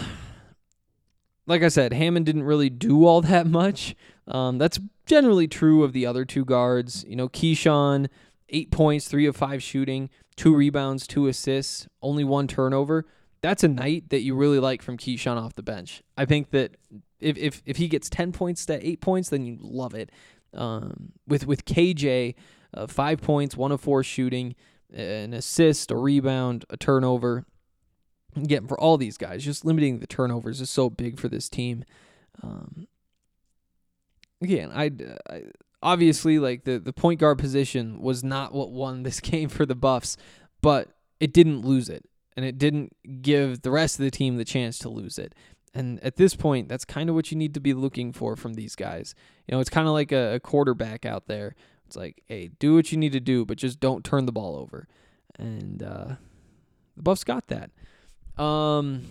like 1.47 1.63
I 1.63 1.69
said, 1.69 1.93
Hammond 1.93 2.27
didn't 2.27 2.43
really 2.43 2.71
do 2.71 3.07
all 3.07 3.21
that 3.23 3.47
much. 3.47 3.95
Um, 4.29 4.59
that's 4.59 4.81
generally 5.07 5.47
true 5.47 5.85
of 5.85 5.93
the 5.93 6.05
other 6.07 6.25
two 6.25 6.45
guards. 6.45 7.05
You 7.09 7.17
know, 7.17 7.29
Keeshawn, 7.29 8.09
eight 8.49 8.71
points, 8.71 9.09
three 9.09 9.27
of 9.27 9.37
five 9.37 9.63
shooting, 9.63 10.11
two 10.37 10.55
rebounds, 10.55 11.07
two 11.07 11.29
assists, 11.29 11.87
only 12.03 12.25
one 12.25 12.47
turnover. 12.49 13.07
That's 13.43 13.63
a 13.63 13.69
night 13.69 14.11
that 14.11 14.23
you 14.23 14.35
really 14.35 14.59
like 14.59 14.83
from 14.83 14.97
Keeshawn 14.97 15.37
off 15.37 15.55
the 15.55 15.63
bench. 15.63 16.03
I 16.17 16.25
think 16.25 16.51
that 16.51 16.77
if 17.21 17.39
if, 17.39 17.63
if 17.65 17.77
he 17.77 17.89
gets 17.89 18.11
ten 18.11 18.33
points 18.33 18.67
to 18.67 18.87
eight 18.87 19.01
points, 19.01 19.29
then 19.29 19.45
you 19.45 19.59
love 19.61 19.95
it. 19.95 20.11
Um, 20.53 21.13
with 21.29 21.47
with 21.47 21.65
KJ, 21.65 22.35
uh, 22.75 22.87
five 22.87 23.21
points, 23.21 23.57
one 23.57 23.73
of 23.73 23.81
four 23.81 24.03
shooting, 24.03 24.57
an 24.97 25.35
assist, 25.35 25.91
a 25.91 25.97
rebound, 25.97 26.65
a 26.71 26.77
turnover. 26.77 27.45
Again, 28.35 28.67
for 28.67 28.79
all 28.79 28.97
these 28.97 29.17
guys, 29.17 29.45
just 29.45 29.65
limiting 29.65 29.99
the 29.99 30.07
turnovers 30.07 30.61
is 30.61 30.71
so 30.71 30.91
big 30.91 31.19
for 31.19 31.29
this 31.29 31.49
team. 31.49 31.85
Um, 32.43 32.87
again, 34.43 34.71
I, 34.75 34.91
I 35.31 35.43
obviously 35.83 36.39
like 36.39 36.65
the 36.65 36.79
the 36.79 36.93
point 36.93 37.21
guard 37.21 37.39
position 37.39 38.01
was 38.01 38.25
not 38.25 38.53
what 38.53 38.71
won 38.71 39.03
this 39.03 39.21
game 39.21 39.49
for 39.49 39.67
the 39.67 39.75
Buffs, 39.75 40.17
but 40.61 40.89
it 41.21 41.33
didn't 41.33 41.63
lose 41.63 41.89
it, 41.89 42.05
and 42.37 42.45
it 42.45 42.59
didn't 42.59 42.95
give 43.23 43.63
the 43.63 43.71
rest 43.71 43.99
of 43.99 44.05
the 44.05 44.11
team 44.11 44.37
the 44.37 44.45
chance 44.45 44.79
to 44.81 44.89
lose 44.89 45.19
it. 45.19 45.35
And 45.75 46.03
at 46.03 46.17
this 46.17 46.35
point, 46.35 46.69
that's 46.69 46.87
kind 46.87 47.11
of 47.11 47.15
what 47.15 47.31
you 47.31 47.37
need 47.37 47.53
to 47.53 47.61
be 47.61 47.75
looking 47.75 48.15
for 48.15 48.35
from 48.35 48.55
these 48.55 48.75
guys. 48.75 49.15
You 49.47 49.55
know, 49.55 49.61
it's 49.61 49.69
kind 49.69 49.87
of 49.87 49.93
like 49.93 50.11
a, 50.11 50.37
a 50.37 50.41
quarterback 50.41 51.05
out 51.05 51.27
there. 51.27 51.55
It's 51.87 51.97
like, 51.97 52.23
hey, 52.27 52.51
do 52.59 52.75
what 52.75 52.91
you 52.93 52.99
need 52.99 53.13
to 53.13 53.21
do, 53.21 53.45
but 53.45 53.59
just 53.59 53.81
don't 53.81 54.05
turn 54.05 54.27
the 54.27 54.33
ball 54.33 54.57
over. 54.57 54.89
And 55.39 55.83
uh, 55.83 56.17
the 56.97 57.03
Buffs 57.03 57.25
got 57.25 57.49
that. 57.49 57.71
Um, 58.43 59.05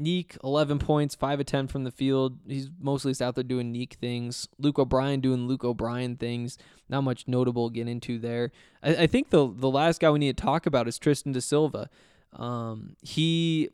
Nique, 0.00 0.36
11 0.42 0.78
points, 0.78 1.14
5 1.14 1.40
of 1.40 1.46
10 1.46 1.68
from 1.68 1.84
the 1.84 1.90
field. 1.90 2.38
He's 2.46 2.68
mostly 2.80 3.10
just 3.10 3.22
out 3.22 3.34
there 3.34 3.44
doing 3.44 3.72
Nique 3.72 3.94
things. 3.94 4.48
Luke 4.58 4.78
O'Brien 4.78 5.20
doing 5.20 5.46
Luke 5.46 5.64
O'Brien 5.64 6.16
things. 6.16 6.58
Not 6.88 7.02
much 7.02 7.28
notable 7.28 7.70
get 7.70 7.88
into 7.88 8.18
there. 8.18 8.50
I, 8.82 8.96
I 8.96 9.06
think 9.06 9.30
the 9.30 9.50
the 9.52 9.70
last 9.70 10.00
guy 10.00 10.10
we 10.10 10.18
need 10.18 10.36
to 10.36 10.42
talk 10.42 10.66
about 10.66 10.88
is 10.88 10.98
Tristan 10.98 11.32
Da 11.32 11.40
Silva. 11.40 11.88
Um, 12.32 12.96
he 13.02 13.70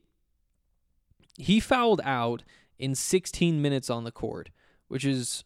he 1.39 1.59
fouled 1.59 2.01
out 2.05 2.43
in 2.79 2.95
16 2.95 3.61
minutes 3.61 3.91
on 3.91 4.05
the 4.05 4.13
court, 4.13 4.51
which 4.89 5.05
is 5.05 5.45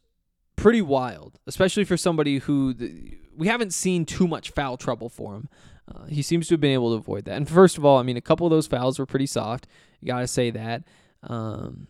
pretty 0.56 0.82
wild, 0.82 1.38
especially 1.46 1.84
for 1.84 1.96
somebody 1.96 2.38
who 2.38 2.74
we 3.36 3.48
haven't 3.48 3.72
seen 3.72 4.04
too 4.04 4.28
much 4.28 4.50
foul 4.50 4.76
trouble 4.76 5.08
for 5.08 5.34
him. 5.34 5.48
Uh, 5.92 6.04
he 6.06 6.22
seems 6.22 6.48
to 6.48 6.54
have 6.54 6.60
been 6.60 6.72
able 6.72 6.90
to 6.90 6.96
avoid 6.96 7.24
that. 7.26 7.36
And 7.36 7.48
first 7.48 7.76
of 7.76 7.84
all, 7.84 7.98
I 7.98 8.02
mean, 8.02 8.16
a 8.16 8.22
couple 8.22 8.46
of 8.46 8.50
those 8.50 8.66
fouls 8.66 8.98
were 8.98 9.06
pretty 9.06 9.26
soft. 9.26 9.66
You 10.00 10.08
got 10.08 10.20
to 10.20 10.26
say 10.26 10.50
that. 10.50 10.84
Um, 11.22 11.88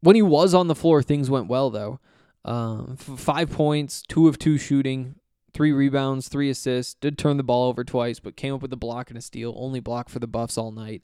when 0.00 0.16
he 0.16 0.22
was 0.22 0.54
on 0.54 0.66
the 0.66 0.74
floor, 0.74 1.02
things 1.02 1.30
went 1.30 1.48
well, 1.48 1.70
though. 1.70 2.00
Um, 2.44 2.96
five 2.96 3.50
points, 3.50 4.02
two 4.02 4.28
of 4.28 4.38
two 4.38 4.58
shooting, 4.58 5.16
three 5.52 5.72
rebounds, 5.72 6.28
three 6.28 6.50
assists. 6.50 6.94
Did 6.94 7.18
turn 7.18 7.36
the 7.36 7.42
ball 7.42 7.68
over 7.68 7.84
twice, 7.84 8.18
but 8.18 8.36
came 8.36 8.54
up 8.54 8.62
with 8.62 8.72
a 8.72 8.76
block 8.76 9.10
and 9.10 9.18
a 9.18 9.22
steal. 9.22 9.54
Only 9.56 9.80
block 9.80 10.08
for 10.08 10.18
the 10.18 10.26
Buffs 10.26 10.56
all 10.56 10.72
night. 10.72 11.02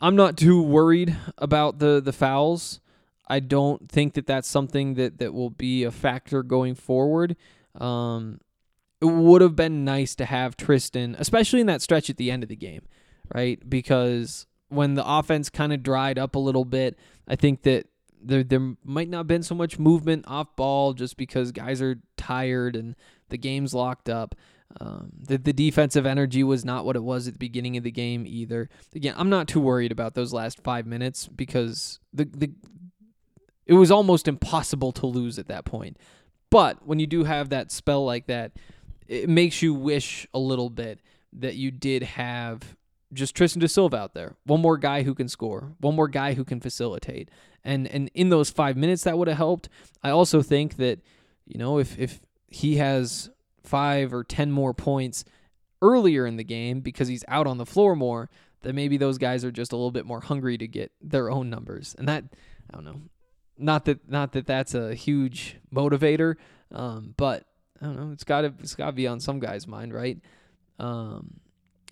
I'm 0.00 0.14
not 0.14 0.36
too 0.36 0.62
worried 0.62 1.16
about 1.36 1.80
the 1.80 2.00
the 2.00 2.12
fouls. 2.12 2.80
I 3.28 3.40
don't 3.40 3.90
think 3.90 4.14
that 4.14 4.26
that's 4.26 4.48
something 4.48 4.94
that 4.94 5.18
that 5.18 5.34
will 5.34 5.50
be 5.50 5.84
a 5.84 5.90
factor 5.90 6.42
going 6.42 6.74
forward. 6.74 7.36
Um, 7.74 8.40
it 9.00 9.06
would 9.06 9.42
have 9.42 9.54
been 9.54 9.84
nice 9.84 10.14
to 10.16 10.24
have 10.24 10.56
Tristan, 10.56 11.14
especially 11.18 11.60
in 11.60 11.66
that 11.66 11.82
stretch 11.82 12.10
at 12.10 12.16
the 12.16 12.30
end 12.30 12.42
of 12.42 12.48
the 12.48 12.56
game, 12.56 12.82
right? 13.32 13.60
Because 13.68 14.46
when 14.68 14.94
the 14.94 15.06
offense 15.06 15.50
kind 15.50 15.72
of 15.72 15.82
dried 15.82 16.18
up 16.18 16.34
a 16.34 16.40
little 16.40 16.64
bit, 16.64 16.98
I 17.28 17.36
think 17.36 17.62
that 17.62 17.86
there 18.20 18.42
there 18.42 18.74
might 18.84 19.08
not 19.08 19.18
have 19.18 19.26
been 19.26 19.42
so 19.42 19.54
much 19.54 19.78
movement 19.78 20.24
off 20.26 20.56
ball 20.56 20.94
just 20.94 21.16
because 21.16 21.52
guys 21.52 21.80
are 21.80 22.00
tired 22.16 22.74
and 22.74 22.96
the 23.28 23.38
game's 23.38 23.74
locked 23.74 24.08
up. 24.08 24.34
Um, 24.80 25.10
the, 25.18 25.38
the 25.38 25.52
defensive 25.52 26.04
energy 26.04 26.44
was 26.44 26.64
not 26.64 26.84
what 26.84 26.96
it 26.96 27.02
was 27.02 27.26
at 27.26 27.34
the 27.34 27.38
beginning 27.38 27.76
of 27.76 27.84
the 27.84 27.90
game 27.90 28.24
either. 28.26 28.68
Again, 28.94 29.14
I'm 29.16 29.30
not 29.30 29.48
too 29.48 29.60
worried 29.60 29.92
about 29.92 30.14
those 30.14 30.32
last 30.32 30.62
five 30.62 30.86
minutes 30.86 31.26
because 31.26 32.00
the, 32.12 32.24
the 32.26 32.52
it 33.68 33.74
was 33.74 33.90
almost 33.90 34.26
impossible 34.26 34.92
to 34.92 35.06
lose 35.06 35.38
at 35.38 35.46
that 35.48 35.64
point. 35.64 35.96
But 36.50 36.86
when 36.86 36.98
you 36.98 37.06
do 37.06 37.24
have 37.24 37.50
that 37.50 37.70
spell 37.70 38.04
like 38.04 38.26
that, 38.26 38.52
it 39.06 39.28
makes 39.28 39.62
you 39.62 39.74
wish 39.74 40.26
a 40.32 40.38
little 40.38 40.70
bit 40.70 41.00
that 41.34 41.56
you 41.56 41.70
did 41.70 42.02
have 42.02 42.76
just 43.12 43.34
Tristan 43.34 43.60
Da 43.60 43.66
Silva 43.66 43.96
out 43.96 44.14
there. 44.14 44.34
One 44.44 44.60
more 44.60 44.78
guy 44.78 45.02
who 45.02 45.14
can 45.14 45.28
score, 45.28 45.72
one 45.80 45.94
more 45.94 46.08
guy 46.08 46.34
who 46.34 46.44
can 46.44 46.60
facilitate. 46.60 47.30
And 47.62 47.86
and 47.88 48.10
in 48.14 48.30
those 48.30 48.50
five 48.50 48.76
minutes 48.76 49.04
that 49.04 49.18
would 49.18 49.28
have 49.28 49.36
helped. 49.36 49.68
I 50.02 50.10
also 50.10 50.42
think 50.42 50.76
that, 50.76 51.00
you 51.46 51.58
know, 51.58 51.78
if 51.78 51.98
if 51.98 52.20
he 52.48 52.76
has 52.76 53.30
five 53.62 54.14
or 54.14 54.24
ten 54.24 54.50
more 54.50 54.72
points 54.72 55.24
earlier 55.82 56.26
in 56.26 56.36
the 56.36 56.44
game 56.44 56.80
because 56.80 57.08
he's 57.08 57.24
out 57.28 57.46
on 57.46 57.58
the 57.58 57.66
floor 57.66 57.94
more, 57.94 58.30
then 58.62 58.74
maybe 58.74 58.96
those 58.96 59.18
guys 59.18 59.44
are 59.44 59.52
just 59.52 59.72
a 59.72 59.76
little 59.76 59.90
bit 59.90 60.06
more 60.06 60.20
hungry 60.20 60.56
to 60.58 60.66
get 60.66 60.92
their 61.00 61.30
own 61.30 61.50
numbers. 61.50 61.94
And 61.98 62.08
that 62.08 62.24
I 62.70 62.74
don't 62.74 62.84
know. 62.84 63.02
Not 63.58 63.84
that 63.86 64.08
not 64.08 64.32
that 64.32 64.46
that's 64.46 64.74
a 64.74 64.94
huge 64.94 65.56
motivator, 65.74 66.36
um, 66.72 67.14
but 67.16 67.44
I 67.80 67.86
don't 67.86 67.96
know. 67.96 68.12
It's 68.12 68.24
got 68.24 68.42
to 68.42 68.54
it's 68.60 68.74
got 68.74 68.86
to 68.86 68.92
be 68.92 69.06
on 69.06 69.20
some 69.20 69.40
guy's 69.40 69.66
mind, 69.66 69.92
right? 69.92 70.18
Um, 70.78 71.40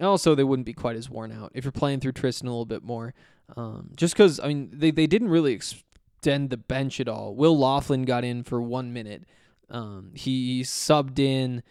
also, 0.00 0.34
they 0.34 0.44
wouldn't 0.44 0.66
be 0.66 0.72
quite 0.72 0.96
as 0.96 1.08
worn 1.08 1.32
out 1.32 1.52
if 1.54 1.64
you're 1.64 1.72
playing 1.72 2.00
through 2.00 2.12
Tristan 2.12 2.48
a 2.48 2.50
little 2.50 2.66
bit 2.66 2.82
more. 2.82 3.14
Um, 3.56 3.90
just 3.96 4.14
because 4.14 4.40
I 4.40 4.48
mean 4.48 4.70
they 4.72 4.90
they 4.90 5.06
didn't 5.06 5.28
really 5.28 5.52
extend 5.52 6.50
the 6.50 6.56
bench 6.56 7.00
at 7.00 7.08
all. 7.08 7.34
Will 7.34 7.58
Laughlin 7.58 8.04
got 8.04 8.24
in 8.24 8.42
for 8.42 8.60
one 8.60 8.92
minute. 8.92 9.24
Um, 9.70 10.12
he 10.14 10.62
subbed 10.62 11.18
in 11.18 11.62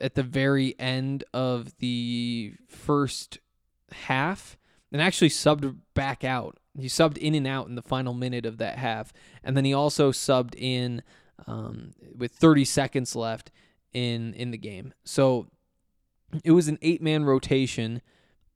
at 0.00 0.14
the 0.14 0.22
very 0.22 0.74
end 0.78 1.24
of 1.34 1.76
the 1.78 2.54
first 2.68 3.38
half 3.92 4.56
and 4.92 5.02
actually 5.02 5.30
subbed 5.30 5.76
back 5.94 6.24
out. 6.24 6.58
He 6.78 6.86
subbed 6.86 7.18
in 7.18 7.34
and 7.34 7.46
out 7.46 7.68
in 7.68 7.74
the 7.74 7.82
final 7.82 8.14
minute 8.14 8.46
of 8.46 8.58
that 8.58 8.78
half, 8.78 9.12
and 9.42 9.56
then 9.56 9.64
he 9.64 9.74
also 9.74 10.12
subbed 10.12 10.54
in 10.56 11.02
um, 11.46 11.92
with 12.16 12.32
30 12.32 12.64
seconds 12.64 13.16
left 13.16 13.50
in 13.92 14.34
in 14.34 14.50
the 14.50 14.58
game. 14.58 14.94
So 15.04 15.48
it 16.44 16.52
was 16.52 16.68
an 16.68 16.78
eight 16.82 17.02
man 17.02 17.24
rotation, 17.24 18.02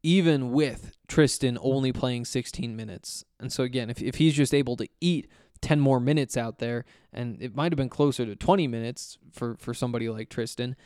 even 0.03 0.53
with 0.53 0.97
Tristan 1.09 1.59
only 1.61 1.93
playing 1.93 2.25
16 2.25 2.77
minutes. 2.77 3.25
And 3.41 3.53
so 3.53 3.65
again, 3.65 3.91
if 3.91 4.01
if 4.01 4.17
he's 4.17 4.35
just 4.35 4.55
able 4.55 4.77
to 4.77 4.89
eat 5.01 5.29
10 5.61 5.81
more 5.81 5.99
minutes 5.99 6.37
out 6.37 6.59
there, 6.59 6.85
and 7.13 7.41
it 7.41 7.57
might 7.57 7.73
have 7.73 7.79
been 7.79 7.89
closer 7.89 8.27
to 8.27 8.37
20 8.37 8.69
minutes 8.69 9.19
for 9.33 9.57
for 9.57 9.75
somebody 9.75 10.09
like 10.09 10.29
Tristan. 10.29 10.77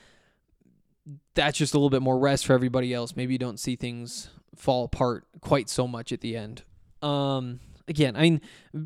That's 1.35 1.57
just 1.57 1.73
a 1.73 1.79
little 1.79 1.91
bit 1.91 2.03
more 2.03 2.19
rest 2.19 2.47
for 2.47 2.53
everybody 2.53 2.93
else. 2.93 3.17
Maybe 3.17 3.33
you 3.33 3.39
don't 3.39 3.59
see 3.59 3.77
things 3.77 4.29
fall 4.55 4.85
apart 4.85 5.27
quite 5.41 5.71
so 5.71 5.89
much 5.89 6.13
at 6.13 6.21
the 6.21 6.37
end. 6.37 6.65
Um, 7.03 7.61
again, 7.89 8.17
I 8.17 8.23
mean, 8.23 8.41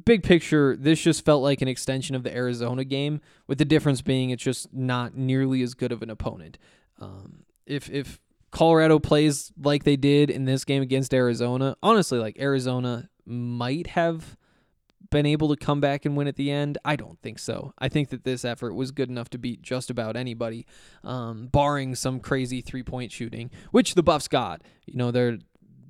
big 0.05 0.22
picture, 0.22 0.77
this 0.77 1.01
just 1.01 1.25
felt 1.25 1.42
like 1.42 1.62
an 1.62 1.68
extension 1.68 2.14
of 2.14 2.22
the 2.22 2.35
Arizona 2.35 2.85
game, 2.85 3.20
with 3.46 3.59
the 3.59 3.64
difference 3.64 4.03
being 4.03 4.31
it's 4.31 4.42
just 4.42 4.72
not 4.72 5.16
nearly 5.16 5.62
as 5.62 5.75
good 5.75 5.92
of 5.92 6.03
an 6.03 6.11
opponent. 6.11 6.59
Um, 7.01 7.44
if 7.66 7.90
if 7.90 8.20
Colorado 8.51 8.98
plays 8.98 9.53
like 9.61 9.85
they 9.85 9.96
did 9.96 10.31
in 10.31 10.44
this 10.44 10.64
game 10.64 10.83
against 10.83 11.12
Arizona, 11.14 11.77
honestly, 11.83 12.18
like 12.18 12.38
Arizona 12.38 13.09
might 13.25 13.88
have 13.88 14.37
been 15.11 15.27
able 15.27 15.48
to 15.48 15.57
come 15.57 15.81
back 15.81 16.05
and 16.05 16.16
win 16.16 16.27
at 16.27 16.37
the 16.37 16.51
end? 16.51 16.79
I 16.85 16.96
don't 16.96 17.20
think 17.20 17.38
so. 17.38 17.72
I 17.79 17.88
think 17.88 18.09
that 18.11 18.25
this 18.25 18.44
effort 18.44 18.75
was 18.75 18.90
good 18.90 19.09
enough 19.09 19.31
to 19.31 19.38
beat 19.38 19.62
just 19.62 19.90
about 19.90 20.16
anybody, 20.16 20.66
um, 21.05 21.46
barring 21.46 21.94
some 21.94 22.18
crazy 22.18 22.61
three 22.61 22.83
point 22.83 23.12
shooting, 23.12 23.51
which 23.70 23.94
the 23.94 24.03
Buffs 24.03 24.27
got. 24.27 24.62
You 24.87 24.96
know, 24.96 25.11
they're 25.11 25.38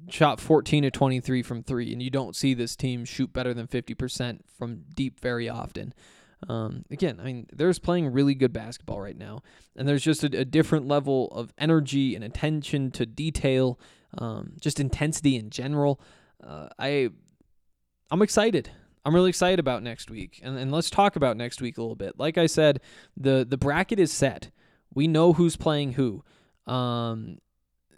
shot 0.08 0.40
14 0.40 0.84
to 0.84 0.90
23 0.90 1.42
from 1.42 1.62
three, 1.62 1.92
and 1.92 2.02
you 2.02 2.10
don't 2.10 2.36
see 2.36 2.54
this 2.54 2.76
team 2.76 3.04
shoot 3.04 3.32
better 3.32 3.54
than 3.54 3.66
50% 3.66 4.40
from 4.58 4.84
deep 4.94 5.20
very 5.20 5.48
often. 5.48 5.94
Um, 6.48 6.84
again, 6.90 7.18
I 7.20 7.24
mean, 7.24 7.46
there's 7.52 7.78
playing 7.78 8.12
really 8.12 8.34
good 8.34 8.52
basketball 8.52 9.00
right 9.00 9.16
now, 9.16 9.42
and 9.76 9.86
there's 9.86 10.02
just 10.02 10.24
a, 10.24 10.38
a 10.38 10.44
different 10.44 10.88
level 10.88 11.28
of 11.28 11.52
energy 11.56 12.14
and 12.14 12.24
attention 12.24 12.90
to 12.92 13.06
detail, 13.06 13.78
um, 14.18 14.54
just 14.60 14.80
intensity 14.80 15.36
in 15.36 15.50
general. 15.50 16.00
Uh, 16.44 16.68
I, 16.78 17.10
I'm 18.10 18.22
excited. 18.22 18.70
I'm 19.04 19.14
really 19.14 19.30
excited 19.30 19.58
about 19.58 19.82
next 19.82 20.10
week, 20.10 20.40
and, 20.42 20.58
and 20.58 20.72
let's 20.72 20.90
talk 20.90 21.16
about 21.16 21.36
next 21.36 21.60
week 21.60 21.78
a 21.78 21.80
little 21.80 21.96
bit. 21.96 22.18
Like 22.18 22.38
I 22.38 22.46
said, 22.46 22.80
the 23.16 23.44
the 23.48 23.58
bracket 23.58 23.98
is 23.98 24.12
set. 24.12 24.50
We 24.94 25.08
know 25.08 25.32
who's 25.32 25.56
playing 25.56 25.94
who. 25.94 26.22
Um, 26.66 27.38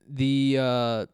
the 0.09 0.59
uh, 0.59 1.07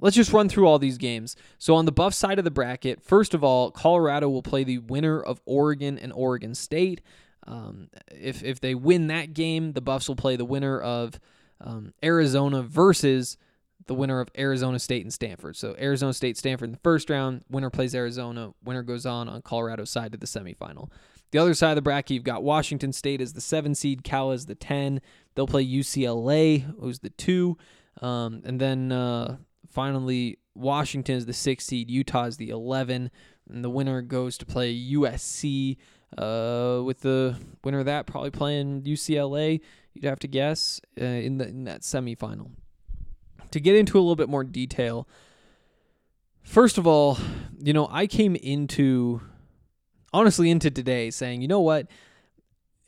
let's 0.00 0.16
just 0.16 0.32
run 0.32 0.48
through 0.48 0.66
all 0.66 0.78
these 0.78 0.98
games. 0.98 1.36
So 1.58 1.74
on 1.74 1.84
the 1.84 1.92
Buff 1.92 2.14
side 2.14 2.38
of 2.38 2.44
the 2.44 2.50
bracket, 2.50 3.02
first 3.02 3.34
of 3.34 3.42
all, 3.42 3.70
Colorado 3.70 4.28
will 4.28 4.42
play 4.42 4.64
the 4.64 4.78
winner 4.78 5.20
of 5.20 5.40
Oregon 5.46 5.98
and 5.98 6.12
Oregon 6.12 6.54
State. 6.54 7.00
Um, 7.46 7.88
if 8.10 8.42
if 8.42 8.60
they 8.60 8.74
win 8.74 9.06
that 9.06 9.32
game, 9.32 9.72
the 9.72 9.80
Buffs 9.80 10.08
will 10.08 10.16
play 10.16 10.36
the 10.36 10.44
winner 10.44 10.80
of 10.80 11.20
um, 11.60 11.92
Arizona 12.02 12.62
versus 12.62 13.36
the 13.86 13.94
winner 13.94 14.20
of 14.20 14.28
Arizona 14.36 14.78
State 14.78 15.04
and 15.04 15.12
Stanford. 15.12 15.56
So 15.56 15.76
Arizona 15.78 16.12
State, 16.12 16.36
Stanford 16.36 16.68
in 16.68 16.72
the 16.72 16.80
first 16.82 17.08
round. 17.08 17.44
Winner 17.48 17.70
plays 17.70 17.94
Arizona. 17.94 18.52
Winner 18.64 18.82
goes 18.82 19.06
on 19.06 19.28
on 19.28 19.42
Colorado's 19.42 19.90
side 19.90 20.12
to 20.12 20.18
the 20.18 20.26
semifinal. 20.26 20.90
The 21.30 21.38
other 21.38 21.54
side 21.54 21.70
of 21.70 21.76
the 21.76 21.82
bracket, 21.82 22.12
you've 22.12 22.24
got 22.24 22.42
Washington 22.42 22.92
State 22.92 23.20
as 23.20 23.32
the 23.32 23.40
seven 23.40 23.74
seed, 23.74 24.04
Cal 24.04 24.32
as 24.32 24.46
the 24.46 24.54
ten. 24.54 25.00
They'll 25.34 25.46
play 25.46 25.66
UCLA, 25.66 26.64
who's 26.80 27.00
the 27.00 27.10
two, 27.10 27.58
um, 28.02 28.42
and 28.44 28.60
then 28.60 28.92
uh, 28.92 29.36
finally 29.70 30.38
Washington 30.54 31.16
is 31.16 31.26
the 31.26 31.32
six 31.32 31.66
seed, 31.66 31.90
Utah 31.90 32.24
is 32.24 32.36
the 32.36 32.50
eleven, 32.50 33.10
and 33.48 33.64
the 33.64 33.70
winner 33.70 34.02
goes 34.02 34.38
to 34.38 34.46
play 34.46 34.74
USC. 34.74 35.76
Uh, 36.16 36.82
with 36.84 37.00
the 37.00 37.36
winner 37.64 37.80
of 37.80 37.86
that 37.86 38.06
probably 38.06 38.30
playing 38.30 38.82
UCLA, 38.82 39.60
you'd 39.92 40.04
have 40.04 40.20
to 40.20 40.28
guess 40.28 40.80
uh, 41.00 41.04
in 41.04 41.38
the 41.38 41.48
in 41.48 41.64
that 41.64 41.82
semifinal. 41.82 42.50
To 43.50 43.60
get 43.60 43.74
into 43.74 43.98
a 43.98 44.00
little 44.00 44.16
bit 44.16 44.28
more 44.28 44.44
detail, 44.44 45.08
first 46.42 46.78
of 46.78 46.86
all, 46.86 47.18
you 47.58 47.72
know 47.72 47.88
I 47.90 48.06
came 48.06 48.36
into 48.36 49.20
honestly 50.12 50.50
into 50.50 50.70
today 50.70 51.10
saying, 51.10 51.42
you 51.42 51.48
know 51.48 51.60
what, 51.60 51.88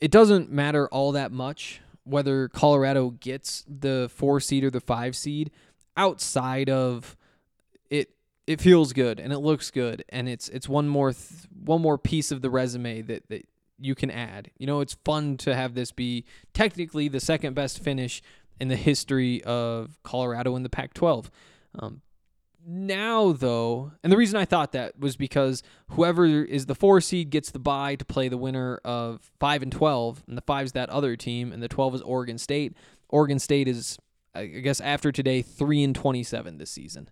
it 0.00 0.10
doesn't 0.10 0.50
matter 0.50 0.88
all 0.88 1.12
that 1.12 1.32
much 1.32 1.80
whether 2.08 2.48
Colorado 2.48 3.10
gets 3.10 3.64
the 3.68 4.10
four 4.14 4.40
seed 4.40 4.64
or 4.64 4.70
the 4.70 4.80
five 4.80 5.14
seed 5.14 5.50
outside 5.96 6.70
of 6.70 7.16
it 7.90 8.10
it 8.46 8.60
feels 8.60 8.92
good 8.92 9.18
and 9.18 9.32
it 9.32 9.38
looks 9.38 9.70
good 9.70 10.04
and 10.08 10.28
it's 10.28 10.48
it's 10.48 10.68
one 10.68 10.88
more 10.88 11.12
th- 11.12 11.46
one 11.64 11.82
more 11.82 11.98
piece 11.98 12.30
of 12.30 12.40
the 12.40 12.50
resume 12.50 13.02
that 13.02 13.28
that 13.28 13.46
you 13.78 13.94
can 13.94 14.10
add. 14.10 14.50
You 14.58 14.66
know, 14.66 14.80
it's 14.80 14.94
fun 15.04 15.36
to 15.38 15.54
have 15.54 15.74
this 15.74 15.92
be 15.92 16.24
technically 16.52 17.08
the 17.08 17.20
second 17.20 17.54
best 17.54 17.82
finish 17.82 18.22
in 18.60 18.68
the 18.68 18.76
history 18.76 19.42
of 19.44 19.98
Colorado 20.02 20.56
in 20.56 20.64
the 20.64 20.68
Pac-12. 20.68 21.30
Um, 21.78 22.02
now 22.70 23.33
though, 23.33 23.92
and 24.04 24.12
the 24.12 24.16
reason 24.16 24.38
I 24.38 24.44
thought 24.44 24.72
that 24.72 24.98
was 24.98 25.16
because 25.16 25.62
whoever 25.90 26.26
is 26.26 26.66
the 26.66 26.74
four 26.74 27.00
seed 27.00 27.31
gets 27.31 27.50
the 27.50 27.59
bye 27.59 27.96
to 27.96 28.04
play 28.04 28.28
the 28.28 28.37
winner 28.37 28.78
of 28.85 29.31
five 29.40 29.62
and 29.62 29.72
twelve, 29.72 30.22
and 30.28 30.37
the 30.37 30.42
five's 30.42 30.72
that 30.72 30.90
other 30.90 31.16
team, 31.16 31.50
and 31.50 31.62
the 31.62 31.68
twelve 31.68 31.94
is 31.94 32.02
Oregon 32.02 32.37
State. 32.37 32.76
Oregon 33.09 33.38
State 33.38 33.68
is, 33.68 33.98
I 34.35 34.46
guess, 34.46 34.81
after 34.83 35.11
today, 35.11 35.40
three 35.40 35.83
and 35.83 35.94
twenty-seven 35.94 36.59
this 36.59 36.70
season. 36.70 37.09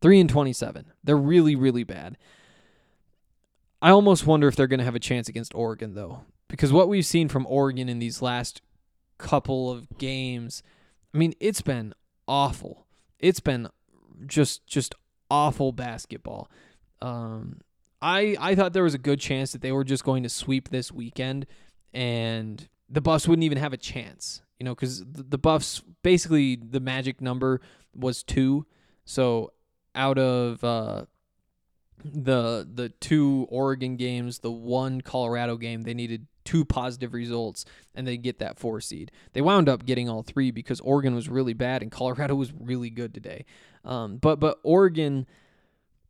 Three 0.00 0.20
and 0.20 0.30
twenty-seven. 0.30 0.92
They're 1.02 1.16
really, 1.16 1.56
really 1.56 1.84
bad. 1.84 2.16
I 3.80 3.90
almost 3.90 4.26
wonder 4.26 4.46
if 4.46 4.54
they're 4.54 4.68
going 4.68 4.78
to 4.78 4.84
have 4.84 4.94
a 4.94 5.00
chance 5.00 5.28
against 5.28 5.54
Oregon 5.54 5.94
though, 5.94 6.20
because 6.46 6.72
what 6.72 6.88
we've 6.88 7.04
seen 7.04 7.28
from 7.28 7.46
Oregon 7.48 7.88
in 7.88 7.98
these 7.98 8.22
last 8.22 8.62
couple 9.18 9.70
of 9.70 9.98
games, 9.98 10.62
I 11.12 11.18
mean, 11.18 11.34
it's 11.40 11.62
been 11.62 11.92
awful. 12.28 12.86
It's 13.18 13.40
been 13.40 13.68
just 14.26 14.66
just 14.66 14.94
awful 15.30 15.72
basketball. 15.72 16.50
Um, 17.00 17.60
I 18.00 18.36
I 18.40 18.54
thought 18.54 18.72
there 18.72 18.82
was 18.82 18.94
a 18.94 18.98
good 18.98 19.20
chance 19.20 19.52
that 19.52 19.62
they 19.62 19.72
were 19.72 19.84
just 19.84 20.04
going 20.04 20.22
to 20.22 20.28
sweep 20.28 20.68
this 20.68 20.92
weekend, 20.92 21.46
and 21.92 22.68
the 22.88 23.00
Buffs 23.00 23.26
wouldn't 23.26 23.44
even 23.44 23.58
have 23.58 23.72
a 23.72 23.78
chance. 23.78 24.42
You 24.58 24.64
know, 24.64 24.74
because 24.74 25.04
the, 25.04 25.22
the 25.22 25.38
Buffs 25.38 25.82
basically 26.02 26.56
the 26.56 26.80
magic 26.80 27.20
number 27.20 27.60
was 27.94 28.22
two. 28.22 28.66
So 29.04 29.52
out 29.94 30.18
of 30.18 30.62
uh, 30.62 31.06
the 32.04 32.68
the 32.72 32.90
two 33.00 33.46
Oregon 33.50 33.96
games, 33.96 34.40
the 34.40 34.52
one 34.52 35.00
Colorado 35.00 35.56
game, 35.56 35.82
they 35.82 35.94
needed 35.94 36.26
two 36.44 36.64
positive 36.64 37.12
results 37.12 37.64
and 37.94 38.06
they 38.06 38.16
get 38.16 38.38
that 38.38 38.58
four 38.58 38.80
seed. 38.80 39.10
They 39.32 39.40
wound 39.40 39.68
up 39.68 39.84
getting 39.84 40.08
all 40.08 40.22
three 40.22 40.50
because 40.50 40.80
Oregon 40.80 41.14
was 41.14 41.28
really 41.28 41.54
bad 41.54 41.82
and 41.82 41.90
Colorado 41.90 42.34
was 42.36 42.52
really 42.52 42.90
good 42.90 43.14
today. 43.14 43.44
Um, 43.84 44.16
but 44.16 44.38
but 44.40 44.58
Oregon, 44.62 45.26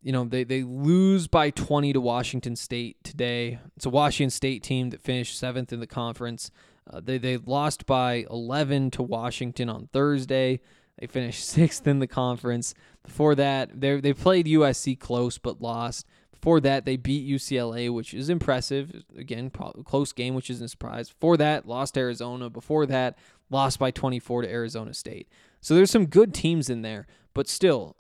you 0.03 0.13
know, 0.13 0.25
they 0.25 0.45
they 0.45 0.63
lose 0.63 1.27
by 1.27 1.51
20 1.51 1.93
to 1.95 2.01
Washington 2.01 2.57
State 2.57 3.03
today. 3.03 3.59
It's 3.77 3.87
a 3.87 3.91
Washington 3.91 4.31
State 4.31 4.63
team 4.63 4.91
that 4.91 5.01
finished 5.01 5.39
seventh 5.39 5.73
in 5.73 5.81
the 5.81 5.87
conference. 5.87 6.51
Uh, 6.91 7.01
they 7.03 7.19
they 7.19 7.37
lost 7.37 7.87
by 7.87 8.27
11 8.31 8.91
to 8.93 9.03
Washington 9.03 9.69
on 9.69 9.89
Thursday. 9.93 10.61
They 10.99 11.07
finished 11.07 11.45
sixth 11.49 11.87
in 11.87 11.99
the 11.99 12.07
conference. 12.07 12.75
Before 13.03 13.35
that, 13.35 13.81
they 13.81 14.01
they 14.01 14.13
played 14.13 14.47
USC 14.47 14.99
close 14.99 15.39
but 15.39 15.61
lost. 15.61 16.07
Before 16.43 16.61
that, 16.61 16.85
they 16.85 16.97
beat 16.97 17.29
UCLA, 17.29 17.89
which 17.89 18.13
is 18.13 18.29
impressive. 18.29 19.05
Again, 19.17 19.49
close 19.49 20.13
game, 20.13 20.35
which 20.35 20.51
isn't 20.51 20.65
a 20.65 20.69
surprise. 20.69 21.11
Before 21.11 21.37
that, 21.37 21.69
lost 21.69 21.97
Arizona. 21.97 22.51
Before 22.51 22.85
that, 22.85 23.17
lost 23.49 23.79
by 23.79 23.93
24 23.93 24.43
to 24.43 24.51
Arizona 24.51 24.93
State. 24.93 25.29
So 25.61 25.77
there's 25.77 25.93
some 25.93 26.07
good 26.07 26.35
teams 26.35 26.69
in 26.69 26.83
there, 26.83 27.07
but 27.33 27.49
still, 27.49 27.95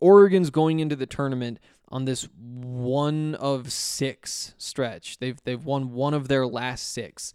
Oregon's 0.00 0.50
going 0.50 0.80
into 0.80 0.96
the 0.96 1.06
tournament 1.06 1.60
on 1.88 2.04
this 2.04 2.28
one 2.34 3.36
of 3.36 3.70
six 3.70 4.56
stretch. 4.58 5.18
They've 5.18 5.38
they've 5.44 5.64
won 5.64 5.92
one 5.92 6.14
of 6.14 6.26
their 6.26 6.48
last 6.48 6.92
six. 6.92 7.32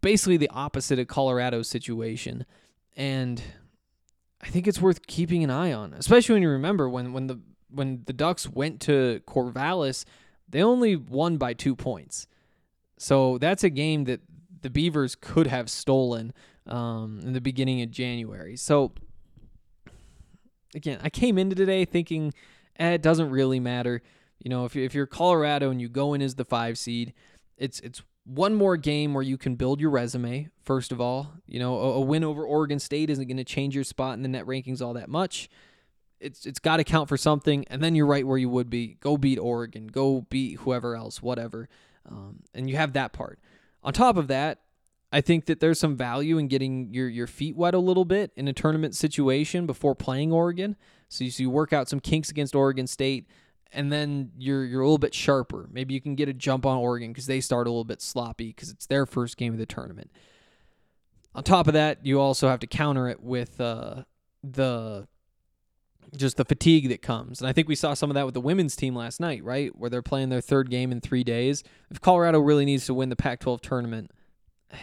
Basically 0.00 0.36
the 0.36 0.50
opposite 0.50 1.00
of 1.00 1.08
Colorado's 1.08 1.68
situation. 1.68 2.46
And 2.96 3.42
I 4.40 4.46
think 4.46 4.68
it's 4.68 4.80
worth 4.80 5.08
keeping 5.08 5.42
an 5.42 5.50
eye 5.50 5.72
on, 5.72 5.94
especially 5.94 6.34
when 6.34 6.42
you 6.42 6.48
remember 6.48 6.88
when 6.88 7.12
when 7.12 7.26
the 7.26 7.40
when 7.72 8.02
the 8.06 8.12
Ducks 8.12 8.48
went 8.48 8.80
to 8.82 9.20
Corvallis, 9.26 10.04
they 10.48 10.62
only 10.62 10.96
won 10.96 11.36
by 11.38 11.54
two 11.54 11.74
points. 11.74 12.26
So 12.98 13.38
that's 13.38 13.64
a 13.64 13.70
game 13.70 14.04
that 14.04 14.20
the 14.60 14.70
Beavers 14.70 15.14
could 15.14 15.46
have 15.48 15.68
stolen 15.68 16.32
um, 16.66 17.20
in 17.24 17.32
the 17.32 17.40
beginning 17.40 17.82
of 17.82 17.90
January. 17.90 18.56
So 18.56 18.92
again, 20.74 21.00
I 21.02 21.10
came 21.10 21.38
into 21.38 21.56
today 21.56 21.84
thinking 21.84 22.32
eh, 22.78 22.92
it 22.92 23.02
doesn't 23.02 23.30
really 23.30 23.60
matter. 23.60 24.02
You 24.38 24.50
know, 24.50 24.64
if 24.64 24.76
if 24.76 24.94
you're 24.94 25.06
Colorado 25.06 25.70
and 25.70 25.80
you 25.80 25.88
go 25.88 26.14
in 26.14 26.22
as 26.22 26.34
the 26.34 26.44
five 26.44 26.78
seed, 26.78 27.12
it's 27.56 27.80
it's 27.80 28.02
one 28.24 28.54
more 28.54 28.76
game 28.76 29.14
where 29.14 29.22
you 29.22 29.36
can 29.36 29.56
build 29.56 29.80
your 29.80 29.90
resume. 29.90 30.48
First 30.64 30.92
of 30.92 31.00
all, 31.00 31.32
you 31.46 31.58
know, 31.58 31.76
a, 31.76 31.92
a 31.94 32.00
win 32.00 32.24
over 32.24 32.44
Oregon 32.44 32.78
State 32.78 33.10
isn't 33.10 33.26
going 33.26 33.36
to 33.36 33.44
change 33.44 33.74
your 33.74 33.84
spot 33.84 34.14
in 34.14 34.22
the 34.22 34.28
net 34.28 34.46
rankings 34.46 34.80
all 34.80 34.94
that 34.94 35.08
much. 35.08 35.48
It's 36.22 36.46
it's 36.46 36.58
got 36.58 36.76
to 36.76 36.84
count 36.84 37.08
for 37.08 37.16
something, 37.16 37.64
and 37.68 37.82
then 37.82 37.94
you're 37.94 38.06
right 38.06 38.26
where 38.26 38.38
you 38.38 38.48
would 38.48 38.70
be. 38.70 38.96
Go 39.00 39.16
beat 39.16 39.38
Oregon. 39.38 39.88
Go 39.88 40.22
beat 40.30 40.60
whoever 40.60 40.96
else, 40.96 41.20
whatever, 41.20 41.68
um, 42.08 42.44
and 42.54 42.70
you 42.70 42.76
have 42.76 42.92
that 42.92 43.12
part. 43.12 43.40
On 43.82 43.92
top 43.92 44.16
of 44.16 44.28
that, 44.28 44.60
I 45.12 45.20
think 45.20 45.44
that 45.46 45.60
there's 45.60 45.78
some 45.78 45.96
value 45.96 46.38
in 46.38 46.48
getting 46.48 46.92
your 46.92 47.08
your 47.08 47.26
feet 47.26 47.56
wet 47.56 47.74
a 47.74 47.78
little 47.78 48.04
bit 48.06 48.32
in 48.36 48.48
a 48.48 48.52
tournament 48.52 48.94
situation 48.94 49.66
before 49.66 49.94
playing 49.94 50.32
Oregon. 50.32 50.76
So 51.08 51.24
you, 51.24 51.30
so 51.30 51.42
you 51.42 51.50
work 51.50 51.72
out 51.72 51.88
some 51.88 52.00
kinks 52.00 52.30
against 52.30 52.54
Oregon 52.54 52.86
State, 52.86 53.26
and 53.72 53.92
then 53.92 54.30
you're 54.38 54.64
you're 54.64 54.80
a 54.80 54.84
little 54.84 54.98
bit 54.98 55.14
sharper. 55.14 55.68
Maybe 55.70 55.92
you 55.92 56.00
can 56.00 56.14
get 56.14 56.28
a 56.28 56.32
jump 56.32 56.64
on 56.64 56.78
Oregon 56.78 57.12
because 57.12 57.26
they 57.26 57.40
start 57.40 57.66
a 57.66 57.70
little 57.70 57.84
bit 57.84 58.00
sloppy 58.00 58.48
because 58.48 58.70
it's 58.70 58.86
their 58.86 59.04
first 59.04 59.36
game 59.36 59.52
of 59.52 59.58
the 59.58 59.66
tournament. 59.66 60.10
On 61.34 61.42
top 61.42 61.66
of 61.66 61.74
that, 61.74 62.04
you 62.06 62.20
also 62.20 62.48
have 62.48 62.60
to 62.60 62.66
counter 62.66 63.08
it 63.08 63.22
with 63.22 63.60
uh, 63.60 64.04
the 64.42 65.06
just 66.16 66.36
the 66.36 66.44
fatigue 66.44 66.88
that 66.88 67.02
comes. 67.02 67.40
And 67.40 67.48
I 67.48 67.52
think 67.52 67.68
we 67.68 67.74
saw 67.74 67.94
some 67.94 68.10
of 68.10 68.14
that 68.14 68.24
with 68.24 68.34
the 68.34 68.40
women's 68.40 68.76
team 68.76 68.94
last 68.94 69.20
night, 69.20 69.42
right? 69.44 69.74
Where 69.76 69.88
they're 69.88 70.02
playing 70.02 70.28
their 70.28 70.40
third 70.40 70.70
game 70.70 70.92
in 70.92 71.00
three 71.00 71.24
days. 71.24 71.64
If 71.90 72.00
Colorado 72.00 72.38
really 72.40 72.64
needs 72.64 72.86
to 72.86 72.94
win 72.94 73.08
the 73.08 73.16
Pac 73.16 73.40
12 73.40 73.60
tournament, 73.62 74.10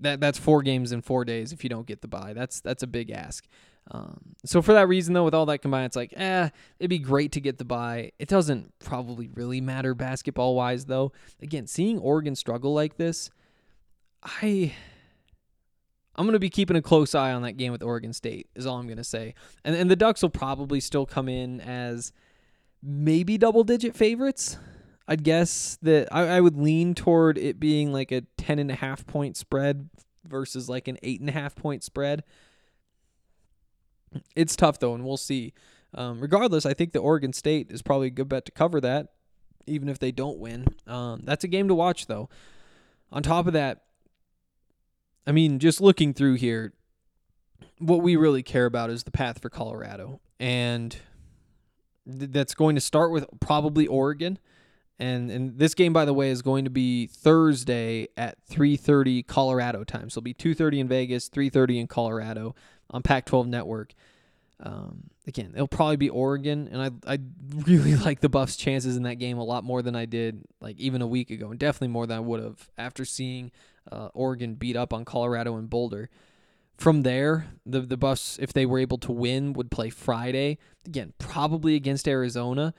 that 0.00 0.20
that's 0.20 0.38
four 0.38 0.62
games 0.62 0.92
in 0.92 1.02
four 1.02 1.24
days 1.24 1.52
if 1.52 1.64
you 1.64 1.70
don't 1.70 1.86
get 1.86 2.02
the 2.02 2.08
bye. 2.08 2.32
That's 2.32 2.60
that's 2.60 2.82
a 2.82 2.86
big 2.86 3.10
ask. 3.10 3.46
Um, 3.90 4.36
so 4.44 4.62
for 4.62 4.72
that 4.74 4.88
reason, 4.88 5.14
though, 5.14 5.24
with 5.24 5.34
all 5.34 5.46
that 5.46 5.58
combined, 5.58 5.86
it's 5.86 5.96
like, 5.96 6.12
eh, 6.16 6.50
it'd 6.78 6.90
be 6.90 6.98
great 6.98 7.32
to 7.32 7.40
get 7.40 7.58
the 7.58 7.64
bye. 7.64 8.12
It 8.18 8.28
doesn't 8.28 8.72
probably 8.78 9.28
really 9.34 9.60
matter 9.60 9.94
basketball 9.94 10.54
wise, 10.54 10.84
though. 10.84 11.12
Again, 11.42 11.66
seeing 11.66 11.98
Oregon 11.98 12.36
struggle 12.36 12.72
like 12.72 12.98
this, 12.98 13.30
I 14.22 14.74
I'm 16.20 16.26
going 16.26 16.34
to 16.34 16.38
be 16.38 16.50
keeping 16.50 16.76
a 16.76 16.82
close 16.82 17.14
eye 17.14 17.32
on 17.32 17.40
that 17.42 17.54
game 17.54 17.72
with 17.72 17.82
Oregon 17.82 18.12
State, 18.12 18.50
is 18.54 18.66
all 18.66 18.76
I'm 18.76 18.84
going 18.84 18.98
to 18.98 19.04
say. 19.04 19.32
And, 19.64 19.74
and 19.74 19.90
the 19.90 19.96
Ducks 19.96 20.20
will 20.20 20.28
probably 20.28 20.78
still 20.78 21.06
come 21.06 21.30
in 21.30 21.62
as 21.62 22.12
maybe 22.82 23.38
double 23.38 23.64
digit 23.64 23.96
favorites. 23.96 24.58
I'd 25.08 25.24
guess 25.24 25.78
that 25.80 26.14
I, 26.14 26.36
I 26.36 26.40
would 26.42 26.58
lean 26.58 26.94
toward 26.94 27.38
it 27.38 27.58
being 27.58 27.90
like 27.90 28.12
a 28.12 28.20
10 28.36 28.58
and 28.58 28.70
a 28.70 28.74
half 28.74 29.06
point 29.06 29.38
spread 29.38 29.88
versus 30.28 30.68
like 30.68 30.88
an 30.88 30.98
eight 31.02 31.20
and 31.20 31.30
a 31.30 31.32
half 31.32 31.54
point 31.54 31.82
spread. 31.82 32.22
It's 34.36 34.56
tough 34.56 34.78
though, 34.78 34.92
and 34.92 35.06
we'll 35.06 35.16
see. 35.16 35.54
Um, 35.94 36.20
regardless, 36.20 36.66
I 36.66 36.74
think 36.74 36.92
the 36.92 36.98
Oregon 36.98 37.32
State 37.32 37.70
is 37.70 37.80
probably 37.80 38.08
a 38.08 38.10
good 38.10 38.28
bet 38.28 38.44
to 38.44 38.52
cover 38.52 38.78
that, 38.82 39.14
even 39.66 39.88
if 39.88 39.98
they 39.98 40.12
don't 40.12 40.38
win. 40.38 40.66
Um, 40.86 41.22
that's 41.24 41.44
a 41.44 41.48
game 41.48 41.68
to 41.68 41.74
watch 41.74 42.08
though. 42.08 42.28
On 43.10 43.22
top 43.22 43.46
of 43.46 43.54
that, 43.54 43.84
I 45.30 45.32
mean, 45.32 45.60
just 45.60 45.80
looking 45.80 46.12
through 46.12 46.34
here, 46.34 46.72
what 47.78 48.02
we 48.02 48.16
really 48.16 48.42
care 48.42 48.66
about 48.66 48.90
is 48.90 49.04
the 49.04 49.12
path 49.12 49.40
for 49.40 49.48
Colorado. 49.48 50.20
And 50.40 50.96
th- 52.04 52.32
that's 52.32 52.52
going 52.52 52.74
to 52.74 52.80
start 52.80 53.12
with 53.12 53.26
probably 53.38 53.86
Oregon. 53.86 54.40
And 54.98 55.30
and 55.30 55.56
this 55.56 55.74
game, 55.74 55.92
by 55.92 56.04
the 56.04 56.12
way, 56.12 56.30
is 56.30 56.42
going 56.42 56.64
to 56.64 56.70
be 56.70 57.06
Thursday 57.06 58.08
at 58.16 58.44
3:30 58.50 59.24
Colorado 59.24 59.84
time. 59.84 60.10
So 60.10 60.18
it'll 60.18 60.22
be 60.22 60.34
2:30 60.34 60.80
in 60.80 60.88
Vegas, 60.88 61.28
3:30 61.28 61.78
in 61.78 61.86
Colorado 61.86 62.56
on 62.90 63.02
Pac-12 63.02 63.46
Network. 63.46 63.94
Um, 64.62 65.04
again, 65.26 65.52
it'll 65.54 65.68
probably 65.68 65.96
be 65.96 66.10
Oregon, 66.10 66.68
and 66.70 66.82
I 66.82 67.14
I 67.14 67.18
really 67.66 67.96
like 68.04 68.20
the 68.20 68.28
Buffs' 68.28 68.56
chances 68.56 68.96
in 68.96 69.04
that 69.04 69.14
game 69.16 69.38
a 69.38 69.44
lot 69.44 69.64
more 69.64 69.82
than 69.82 69.96
I 69.96 70.04
did 70.04 70.42
like 70.60 70.78
even 70.78 71.02
a 71.02 71.06
week 71.06 71.30
ago, 71.30 71.50
and 71.50 71.58
definitely 71.58 71.88
more 71.88 72.06
than 72.06 72.18
I 72.18 72.20
would 72.20 72.42
have 72.42 72.68
after 72.76 73.04
seeing 73.04 73.52
uh, 73.90 74.08
Oregon 74.12 74.54
beat 74.54 74.76
up 74.76 74.92
on 74.92 75.04
Colorado 75.04 75.56
and 75.56 75.68
Boulder. 75.70 76.10
From 76.76 77.02
there, 77.02 77.48
the 77.66 77.80
the 77.80 77.96
Buffs, 77.96 78.38
if 78.40 78.52
they 78.52 78.66
were 78.66 78.78
able 78.78 78.98
to 78.98 79.12
win, 79.12 79.52
would 79.54 79.70
play 79.70 79.90
Friday 79.90 80.58
again, 80.86 81.12
probably 81.18 81.74
against 81.74 82.08
Arizona. 82.08 82.74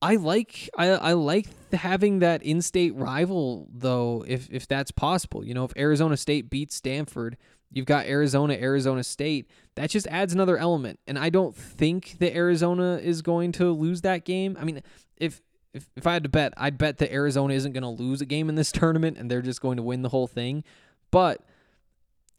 I 0.00 0.16
like 0.16 0.70
I, 0.76 0.88
I 0.90 1.12
like 1.14 1.46
having 1.72 2.20
that 2.20 2.42
in-state 2.42 2.94
rival 2.94 3.68
though, 3.72 4.24
if 4.26 4.48
if 4.50 4.68
that's 4.68 4.90
possible. 4.90 5.44
You 5.44 5.54
know, 5.54 5.64
if 5.64 5.72
Arizona 5.76 6.16
State 6.16 6.50
beats 6.50 6.76
Stanford, 6.76 7.36
you've 7.70 7.86
got 7.86 8.06
Arizona, 8.06 8.54
Arizona 8.54 9.04
State. 9.04 9.50
That 9.74 9.90
just 9.90 10.06
adds 10.08 10.32
another 10.32 10.56
element, 10.56 10.98
and 11.06 11.18
I 11.18 11.30
don't 11.30 11.54
think 11.54 12.16
that 12.18 12.34
Arizona 12.34 12.98
is 13.02 13.22
going 13.22 13.52
to 13.52 13.72
lose 13.72 14.00
that 14.02 14.24
game. 14.24 14.56
I 14.60 14.64
mean, 14.64 14.82
if 15.16 15.42
if 15.72 15.88
if 15.96 16.06
I 16.06 16.14
had 16.14 16.22
to 16.24 16.28
bet, 16.28 16.52
I'd 16.56 16.78
bet 16.78 16.98
that 16.98 17.12
Arizona 17.12 17.54
isn't 17.54 17.72
going 17.72 17.82
to 17.82 17.88
lose 17.88 18.20
a 18.20 18.26
game 18.26 18.48
in 18.48 18.54
this 18.54 18.72
tournament, 18.72 19.18
and 19.18 19.30
they're 19.30 19.42
just 19.42 19.60
going 19.60 19.76
to 19.76 19.82
win 19.82 20.02
the 20.02 20.08
whole 20.08 20.26
thing. 20.26 20.64
But 21.10 21.42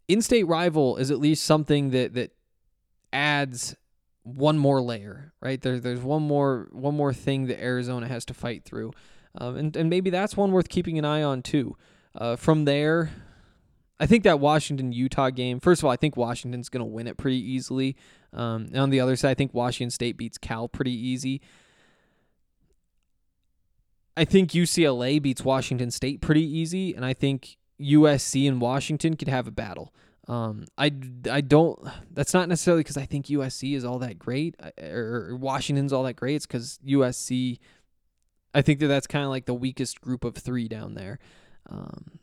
in-state 0.08 0.48
rival 0.48 0.98
is 0.98 1.12
at 1.12 1.20
least 1.20 1.44
something 1.44 1.92
that 1.92 2.14
that 2.16 2.32
adds 3.14 3.76
one 4.24 4.58
more 4.58 4.82
layer, 4.82 5.34
right? 5.42 5.62
There, 5.62 5.80
there's 5.80 6.02
one 6.02 6.24
more 6.24 6.68
one 6.72 6.96
more 6.96 7.14
thing 7.14 7.48
that 7.48 7.62
Arizona 7.64 8.08
has 8.08 8.26
to 8.26 8.34
fight 8.34 8.64
through, 8.64 8.92
um, 9.36 9.56
and 9.56 9.76
and 9.76 9.90
maybe 9.90 10.10
that's 10.10 10.36
one 10.36 10.52
worth 10.52 10.70
keeping 10.70 10.98
an 10.98 11.06
eye 11.06 11.24
on 11.24 11.42
too. 11.42 11.76
Uh, 12.16 12.36
from 12.36 12.66
there, 12.66 13.12
I 14.00 14.06
think 14.06 14.24
that 14.24 14.40
Washington 14.40 14.92
Utah 14.94 15.30
game. 15.30 15.60
First 15.60 15.82
of 15.82 15.86
all, 15.86 15.92
I 15.92 15.98
think 15.98 16.16
Washington's 16.16 16.70
going 16.70 16.82
to 16.82 16.86
win 16.86 17.08
it 17.08 17.18
pretty 17.18 17.40
easily. 17.40 17.98
Um, 18.32 18.68
and 18.68 18.78
on 18.78 18.90
the 18.90 19.00
other 19.00 19.16
side, 19.16 19.32
I 19.32 19.34
think 19.34 19.54
Washington 19.54 19.92
State 19.92 20.16
beats 20.16 20.38
Cal 20.38 20.70
pretty 20.70 20.94
easy. 20.94 21.42
I 24.16 24.26
think 24.26 24.52
UCLA 24.52 25.22
beats 25.22 25.44
Washington 25.44 25.92
State 25.92 26.22
pretty 26.22 26.44
easy, 26.44 26.94
and 26.94 27.06
I 27.06 27.14
think 27.14 27.58
USC 27.80 28.48
and 28.48 28.60
Washington 28.60 29.16
could 29.16 29.30
have 29.30 29.48
a 29.48 29.52
battle. 29.52 29.94
Um, 30.28 30.66
I, 30.78 30.92
I 31.30 31.42
don't. 31.42 31.80
That's 32.12 32.34
not 32.34 32.50
necessarily 32.50 32.82
because 32.82 32.98
I 32.98 33.06
think 33.06 33.28
USC 33.28 33.76
is 33.76 33.84
all 33.84 34.00
that 34.00 34.20
great 34.20 34.56
or 34.80 35.36
Washington's 35.36 35.92
all 35.92 36.04
that 36.04 36.16
great. 36.16 36.36
It's 36.36 36.46
because 36.46 36.80
USC. 36.86 37.60
I 38.54 38.62
think 38.62 38.80
that 38.80 38.88
that's 38.88 39.08
kind 39.08 39.24
of 39.24 39.30
like 39.30 39.46
the 39.46 39.54
weakest 39.54 40.02
group 40.02 40.24
of 40.24 40.36
three 40.36 40.68
down 40.68 40.96
there. 40.96 41.20
Um, 41.70 42.20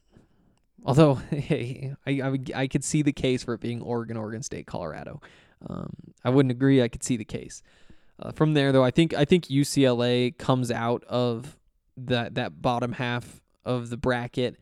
although, 0.86 1.14
hey, 1.14 1.94
I, 2.06 2.10
I 2.22 2.38
I 2.62 2.66
could 2.66 2.84
see 2.84 3.02
the 3.02 3.12
case 3.12 3.44
for 3.44 3.52
it 3.52 3.60
being 3.60 3.82
Oregon, 3.82 4.16
Oregon 4.16 4.42
State, 4.42 4.66
Colorado. 4.66 5.20
Um, 5.68 5.92
I 6.24 6.30
wouldn't 6.30 6.52
agree. 6.52 6.82
I 6.82 6.88
could 6.88 7.02
see 7.02 7.18
the 7.18 7.24
case. 7.24 7.62
Uh, 8.18 8.32
from 8.32 8.54
there, 8.54 8.72
though, 8.72 8.84
I 8.84 8.90
think 8.90 9.12
I 9.12 9.26
think 9.26 9.46
UCLA 9.46 10.36
comes 10.38 10.70
out 10.70 11.04
of 11.04 11.58
that 11.98 12.36
that 12.36 12.62
bottom 12.62 12.92
half 12.92 13.42
of 13.66 13.90
the 13.90 13.98
bracket 13.98 14.56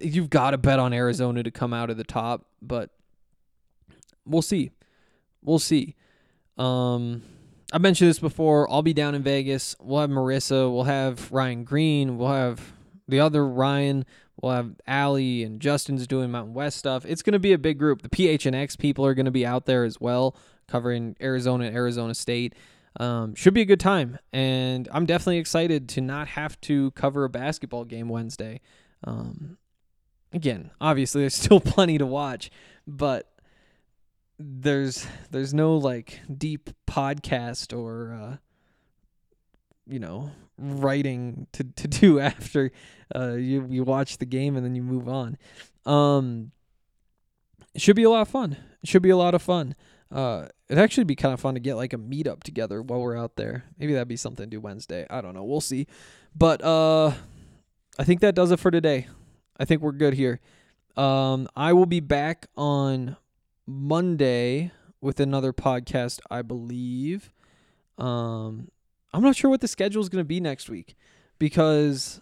you've 0.00 0.30
got 0.30 0.50
to 0.52 0.58
bet 0.58 0.78
on 0.78 0.92
Arizona 0.92 1.42
to 1.42 1.50
come 1.50 1.72
out 1.72 1.90
of 1.90 1.96
the 1.96 2.04
top, 2.04 2.46
but 2.60 2.90
we'll 4.26 4.42
see. 4.42 4.70
We'll 5.42 5.58
see. 5.58 5.94
Um, 6.56 7.22
I 7.72 7.78
mentioned 7.78 8.10
this 8.10 8.18
before. 8.18 8.70
I'll 8.70 8.82
be 8.82 8.94
down 8.94 9.14
in 9.14 9.22
Vegas. 9.22 9.76
We'll 9.80 10.00
have 10.00 10.10
Marissa. 10.10 10.72
We'll 10.72 10.84
have 10.84 11.30
Ryan 11.30 11.64
Green. 11.64 12.18
We'll 12.18 12.28
have 12.32 12.72
the 13.06 13.20
other 13.20 13.46
Ryan. 13.46 14.04
We'll 14.40 14.52
have 14.52 14.76
Allie 14.86 15.42
and 15.42 15.60
Justin's 15.60 16.06
doing 16.06 16.30
Mountain 16.30 16.54
West 16.54 16.78
stuff. 16.78 17.04
It's 17.04 17.22
going 17.22 17.32
to 17.32 17.38
be 17.38 17.52
a 17.52 17.58
big 17.58 17.78
group. 17.78 18.02
The 18.02 18.08
PHNX 18.08 18.78
people 18.78 19.04
are 19.04 19.14
going 19.14 19.26
to 19.26 19.32
be 19.32 19.44
out 19.44 19.66
there 19.66 19.84
as 19.84 20.00
well, 20.00 20.36
covering 20.68 21.16
Arizona 21.20 21.66
and 21.66 21.76
Arizona 21.76 22.14
State. 22.14 22.54
Um, 23.00 23.34
should 23.34 23.54
be 23.54 23.60
a 23.60 23.66
good 23.66 23.80
time, 23.80 24.18
and 24.32 24.88
I'm 24.92 25.06
definitely 25.06 25.38
excited 25.38 25.88
to 25.90 26.00
not 26.00 26.28
have 26.28 26.60
to 26.62 26.90
cover 26.92 27.24
a 27.24 27.28
basketball 27.28 27.84
game 27.84 28.08
Wednesday. 28.08 28.60
Um, 29.04 29.58
again, 30.32 30.70
obviously 30.80 31.22
there's 31.22 31.34
still 31.42 31.60
plenty 31.60 31.98
to 31.98 32.06
watch, 32.06 32.50
but 32.86 33.30
there's 34.38 35.06
there's 35.30 35.52
no 35.52 35.76
like 35.76 36.20
deep 36.36 36.70
podcast 36.86 37.76
or 37.76 38.12
uh, 38.12 38.36
you 39.88 39.98
know 39.98 40.30
writing 40.58 41.46
to, 41.52 41.64
to 41.64 41.88
do 42.00 42.20
after 42.20 42.70
uh, 43.14 43.32
you 43.32 43.66
you 43.68 43.84
watch 43.84 44.18
the 44.18 44.26
game 44.26 44.56
and 44.56 44.64
then 44.64 44.74
you 44.74 44.82
move 44.82 45.08
on. 45.08 45.36
Um, 45.86 46.52
it 47.74 47.80
should 47.80 47.96
be 47.96 48.04
a 48.04 48.10
lot 48.10 48.22
of 48.22 48.28
fun. 48.28 48.56
It 48.82 48.88
should 48.88 49.02
be 49.02 49.10
a 49.10 49.16
lot 49.16 49.34
of 49.34 49.42
fun. 49.42 49.74
Uh, 50.10 50.46
it'd 50.68 50.82
actually 50.82 51.04
be 51.04 51.14
kind 51.14 51.34
of 51.34 51.40
fun 51.40 51.54
to 51.54 51.60
get 51.60 51.74
like 51.74 51.92
a 51.92 51.98
meetup 51.98 52.42
together 52.42 52.82
while 52.82 53.00
we're 53.00 53.16
out 53.16 53.36
there. 53.36 53.64
Maybe 53.78 53.92
that'd 53.92 54.08
be 54.08 54.16
something 54.16 54.46
to 54.46 54.50
do 54.50 54.60
Wednesday. 54.60 55.06
I 55.10 55.20
don't 55.20 55.34
know. 55.34 55.44
We'll 55.44 55.60
see. 55.60 55.86
But 56.34 56.62
uh, 56.64 57.12
I 57.98 58.04
think 58.04 58.20
that 58.20 58.34
does 58.34 58.50
it 58.50 58.58
for 58.58 58.70
today. 58.70 59.08
I 59.58 59.64
think 59.64 59.82
we're 59.82 59.92
good 59.92 60.14
here. 60.14 60.40
Um, 60.96 61.48
I 61.56 61.72
will 61.72 61.86
be 61.86 62.00
back 62.00 62.46
on 62.56 63.16
Monday 63.66 64.72
with 65.00 65.20
another 65.20 65.52
podcast, 65.52 66.20
I 66.30 66.42
believe. 66.42 67.30
Um, 67.98 68.68
I'm 69.12 69.22
not 69.22 69.36
sure 69.36 69.50
what 69.50 69.60
the 69.60 69.68
schedule 69.68 70.02
is 70.02 70.08
going 70.08 70.22
to 70.22 70.28
be 70.28 70.40
next 70.40 70.68
week 70.68 70.96
because 71.38 72.20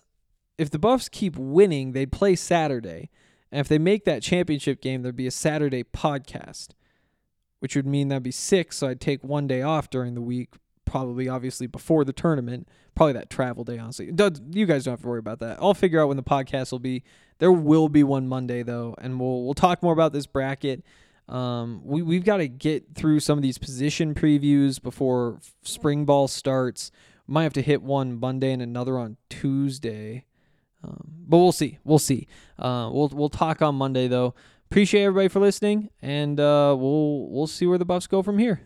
if 0.59 0.71
the 0.71 0.79
Buffs 0.79 1.09
keep 1.09 1.37
winning, 1.37 1.93
they'd 1.93 2.13
play 2.13 2.37
Saturday. 2.37 3.11
And 3.51 3.61
if 3.61 3.69
they 3.69 3.79
make 3.79 4.05
that 4.05 4.23
championship 4.23 4.81
game, 4.81 5.03
there'd 5.03 5.17
be 5.17 5.27
a 5.27 5.33
Saturday 5.33 5.85
podcast, 5.85 6.69
which 7.61 7.77
would 7.77 7.87
mean 7.87 8.09
that'd 8.09 8.23
be 8.23 8.31
six. 8.31 8.79
So 8.79 8.89
I'd 8.89 9.01
take 9.01 9.23
one 9.23 9.47
day 9.47 9.63
off 9.63 9.91
during 9.91 10.15
the 10.15 10.21
week, 10.21 10.55
probably 10.85 11.29
obviously 11.29 11.67
before 11.67 12.05
the 12.05 12.13
tournament, 12.13 12.69
probably 12.95 13.15
that 13.15 13.31
travel 13.31 13.65
day, 13.65 13.79
honestly. 13.79 14.07
You 14.07 14.67
guys 14.67 14.85
don't 14.85 14.93
have 14.93 15.03
to 15.03 15.09
worry 15.09 15.19
about 15.19 15.41
that. 15.41 15.59
I'll 15.61 15.75
figure 15.75 16.01
out 16.01 16.09
when 16.09 16.17
the 16.17 16.23
podcast 16.23 16.73
will 16.73 16.79
be. 16.79 17.03
There 17.39 17.53
will 17.53 17.89
be 17.89 18.03
one 18.03 18.29
Monday 18.29 18.63
though, 18.63 18.95
and 18.99 19.21
we'll 19.21 19.45
we'll 19.45 19.55
talk 19.55 19.83
more 19.83 19.93
about 19.93 20.13
this 20.13 20.27
bracket. 20.27 20.83
Um, 21.29 21.81
we 21.85 22.03
we've 22.03 22.25
got 22.25 22.37
to 22.39 22.49
get 22.49 22.95
through 22.95 23.21
some 23.21 23.39
of 23.39 23.43
these 23.43 23.59
position 23.59 24.15
previews 24.15 24.81
before 24.81 25.41
spring 25.63 26.05
ball 26.05 26.29
starts. 26.29 26.91
Might 27.27 27.43
have 27.43 27.53
to 27.55 27.63
hit 27.63 27.83
one 27.83 28.21
Monday 28.21 28.53
and 28.53 28.63
another 28.63 28.97
on 28.99 29.17
Tuesday, 29.29 30.25
um, 30.85 31.05
but 31.27 31.39
we'll 31.39 31.51
see. 31.51 31.79
We'll 31.83 31.99
see. 31.99 32.29
Uh, 32.59 32.89
we'll 32.93 33.09
we'll 33.09 33.29
talk 33.29 33.61
on 33.63 33.75
Monday 33.75 34.07
though. 34.07 34.35
Appreciate 34.71 35.03
everybody 35.03 35.29
for 35.29 35.41
listening, 35.41 35.91
and 36.01 36.39
uh, 36.39 36.77
we'll 36.79 37.29
we'll 37.29 37.47
see 37.49 37.67
where 37.67 37.79
the 37.79 37.85
Buffs 37.85 38.07
go 38.07 38.23
from 38.23 38.39
here. 38.39 38.61